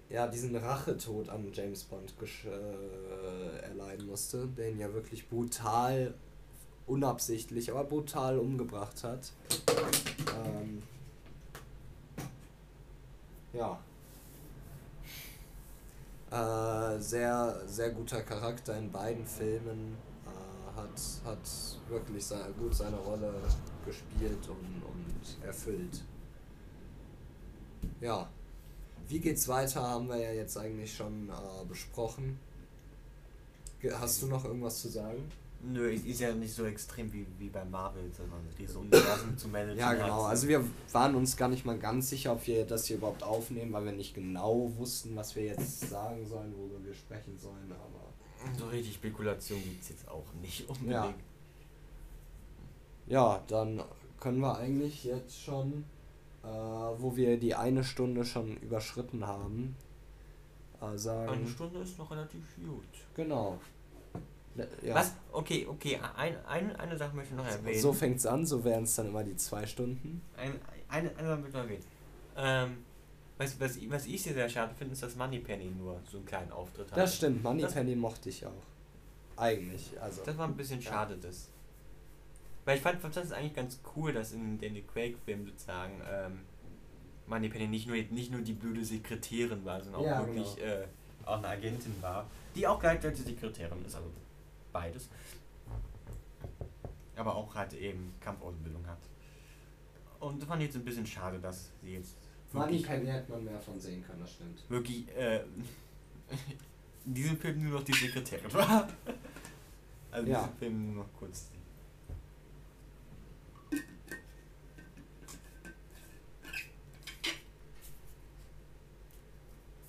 ja 0.08 0.26
diesen 0.26 0.54
Rachetod 0.56 1.28
an 1.28 1.50
James 1.52 1.84
Bond 1.84 2.14
äh, 2.44 3.58
erleiden 3.66 4.06
musste, 4.06 4.46
der 4.48 4.70
ihn 4.70 4.78
ja 4.78 4.92
wirklich 4.92 5.28
brutal, 5.28 6.14
unabsichtlich, 6.86 7.70
aber 7.70 7.84
brutal 7.84 8.38
umgebracht 8.38 9.02
hat. 9.02 9.32
Ähm, 10.44 10.82
ja. 13.56 13.78
Äh, 16.30 16.98
sehr, 17.00 17.62
sehr 17.66 17.90
guter 17.90 18.22
Charakter 18.22 18.76
in 18.76 18.90
beiden 18.90 19.24
Filmen. 19.26 19.96
Äh, 20.26 20.76
hat, 20.76 21.00
hat 21.24 21.48
wirklich 21.88 22.24
sehr 22.26 22.48
gut 22.58 22.74
seine 22.74 22.96
Rolle 22.96 23.32
gespielt 23.84 24.48
und, 24.48 24.82
und 24.82 25.44
erfüllt. 25.46 26.02
Ja. 28.00 28.28
Wie 29.08 29.20
geht's 29.20 29.48
weiter, 29.48 29.82
haben 29.82 30.08
wir 30.08 30.18
ja 30.18 30.32
jetzt 30.32 30.56
eigentlich 30.58 30.94
schon 30.96 31.28
äh, 31.30 31.64
besprochen. 31.68 32.38
Ge- 33.80 33.92
Hast 33.92 34.20
du 34.22 34.26
noch 34.26 34.44
irgendwas 34.44 34.80
zu 34.82 34.88
sagen? 34.88 35.30
Nö, 35.68 35.90
ist 35.90 36.20
ja 36.20 36.32
nicht 36.32 36.54
so 36.54 36.64
extrem 36.64 37.12
wie, 37.12 37.26
wie 37.38 37.48
bei 37.48 37.64
Marvel, 37.64 38.10
sondern 38.12 38.40
dieses 38.56 38.76
Universum 38.76 39.36
zu 39.36 39.48
managen. 39.48 39.78
Ja, 39.78 39.94
genau. 39.94 40.22
Also 40.22 40.46
wir 40.46 40.64
waren 40.92 41.14
uns 41.16 41.36
gar 41.36 41.48
nicht 41.48 41.64
mal 41.64 41.78
ganz 41.78 42.10
sicher, 42.10 42.32
ob 42.32 42.46
wir 42.46 42.64
das 42.64 42.86
hier 42.86 42.98
überhaupt 42.98 43.24
aufnehmen, 43.24 43.72
weil 43.72 43.86
wir 43.86 43.92
nicht 43.92 44.14
genau 44.14 44.70
wussten, 44.76 45.16
was 45.16 45.34
wir 45.34 45.44
jetzt 45.44 45.88
sagen 45.88 46.24
sollen, 46.24 46.54
worüber 46.56 46.84
wir 46.84 46.94
sprechen 46.94 47.36
sollen, 47.38 47.72
aber. 47.72 48.56
So 48.56 48.68
richtig 48.68 48.94
Spekulation 48.94 49.60
gibt 49.60 49.82
es 49.82 49.88
jetzt 49.88 50.08
auch 50.08 50.32
nicht 50.40 50.68
unbedingt. 50.68 50.92
Ja. 50.92 51.14
Ja, 53.08 53.42
dann 53.48 53.82
können 54.20 54.40
wir 54.40 54.56
eigentlich 54.56 55.04
jetzt 55.04 55.40
schon, 55.40 55.84
äh, 56.44 56.46
wo 56.46 57.16
wir 57.16 57.38
die 57.38 57.54
eine 57.54 57.82
Stunde 57.82 58.24
schon 58.24 58.56
überschritten 58.58 59.26
haben, 59.26 59.76
äh, 60.80 60.96
sagen. 60.96 61.32
Eine 61.32 61.48
Stunde 61.48 61.80
ist 61.80 61.98
noch 61.98 62.10
relativ 62.10 62.42
gut. 62.56 62.84
Genau. 63.14 63.58
Le- 64.56 64.68
Ja. 64.82 64.94
Was? 64.94 65.14
Okay, 65.32 65.66
okay, 65.68 65.98
ein, 66.16 66.34
ein, 66.46 66.74
eine 66.76 66.96
Sache 66.96 67.14
möchte 67.14 67.32
ich 67.34 67.36
noch 67.36 67.46
erwähnen. 67.46 67.80
So 67.80 67.92
fängt's 67.92 68.26
an, 68.26 68.46
so 68.46 68.64
wären 68.64 68.84
es 68.84 68.94
dann 68.94 69.08
immer 69.08 69.22
die 69.24 69.36
zwei 69.36 69.66
Stunden. 69.66 70.22
Ein, 70.36 70.58
eine, 70.88 71.10
eine 71.16 71.28
Sache 71.28 71.36
möchte 71.40 71.48
ich 71.48 71.54
noch 71.54 71.62
erwähnen. 71.62 71.84
Ähm, 72.36 72.76
was, 73.38 73.60
was, 73.60 73.76
ich- 73.76 73.90
was 73.90 74.06
ich 74.06 74.22
sehr, 74.22 74.34
sehr 74.34 74.48
schade 74.48 74.74
finde, 74.74 74.94
ist, 74.94 75.02
dass 75.02 75.14
Moneypenny 75.16 75.66
nur 75.76 76.00
so 76.10 76.16
einen 76.18 76.26
kleinen 76.26 76.52
Auftritt 76.52 76.90
hat. 76.90 76.98
Das 76.98 77.16
stimmt, 77.16 77.42
Moneypenny 77.42 77.94
mochte 77.96 78.28
ich 78.30 78.46
auch. 78.46 78.52
Eigentlich, 79.36 79.90
also. 80.00 80.22
Das 80.24 80.38
war 80.38 80.46
ein 80.48 80.56
bisschen 80.56 80.80
Ja. 80.80 80.90
schade, 80.90 81.18
das. 81.20 81.48
Weil 82.64 82.76
ich 82.78 82.82
fand, 82.82 83.02
das 83.04 83.16
ist 83.16 83.32
eigentlich 83.32 83.54
ganz 83.54 83.78
cool, 83.94 84.12
dass 84.12 84.32
in 84.32 84.58
den 84.58 84.84
Quake-Filmen 84.86 85.46
sozusagen 85.46 86.00
ähm, 86.10 86.40
Moneypenny 87.26 87.68
nicht 87.68 87.86
nur, 87.86 87.96
nicht 87.96 88.32
nur 88.32 88.40
die 88.40 88.54
blöde 88.54 88.84
Sekretärin 88.84 89.64
war, 89.64 89.82
sondern 89.82 90.00
auch 90.00 90.06
Ja, 90.06 90.26
wirklich 90.26 90.56
genau. 90.56 90.66
äh, 90.68 90.84
auch 91.26 91.38
eine 91.38 91.48
Agentin 91.48 91.94
war, 92.00 92.26
die 92.54 92.66
auch 92.66 92.80
gleichzeitig 92.80 93.24
Sekretärin 93.24 93.84
ist, 93.84 93.94
also 93.96 94.08
beides. 94.80 95.08
Aber 97.16 97.34
auch 97.34 97.54
halt 97.54 97.72
eben 97.74 98.12
Kampfausbildung 98.20 98.86
hat. 98.86 98.98
Und 100.20 100.40
das 100.40 100.48
fand 100.48 100.60
ich 100.62 100.68
jetzt 100.68 100.76
ein 100.76 100.84
bisschen 100.84 101.06
schade, 101.06 101.38
dass 101.38 101.70
sie 101.82 101.94
jetzt 101.94 102.16
wirklich, 102.52 102.82
Moneypenny 102.86 103.10
hätte 103.10 103.32
man 103.32 103.44
mehr 103.44 103.60
von 103.60 103.78
sehen 103.80 104.04
können, 104.04 104.20
das 104.20 104.32
stimmt. 104.32 104.58
wirklich 104.68 105.08
äh, 105.16 105.40
in 107.06 107.14
diesem 107.14 107.38
Film 107.38 107.62
nur 107.62 107.78
noch 107.78 107.84
die 107.84 107.92
Sekretärin 107.92 108.52
war. 108.52 108.88
Also 110.10 110.26
in 110.26 110.32
Ja. 110.32 110.42
diesem 110.42 110.56
Film 110.58 110.86
nur 110.94 111.04
noch 111.04 111.12
kurz. 111.18 111.50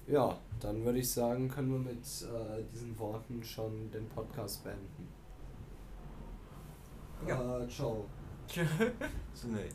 Ja, 0.07 0.37
dann 0.61 0.85
würde 0.85 0.99
ich 0.99 1.11
sagen, 1.11 1.49
können 1.49 1.71
wir 1.71 1.79
mit 1.79 1.97
äh, 1.99 2.63
diesen 2.71 2.97
Worten 2.97 3.43
schon 3.43 3.91
den 3.91 4.07
Podcast 4.07 4.63
beenden. 4.63 5.07
Ja. 7.27 7.59
Äh, 7.59 7.67
ciao. 7.67 8.05
so 9.33 9.47
eine 9.49 9.65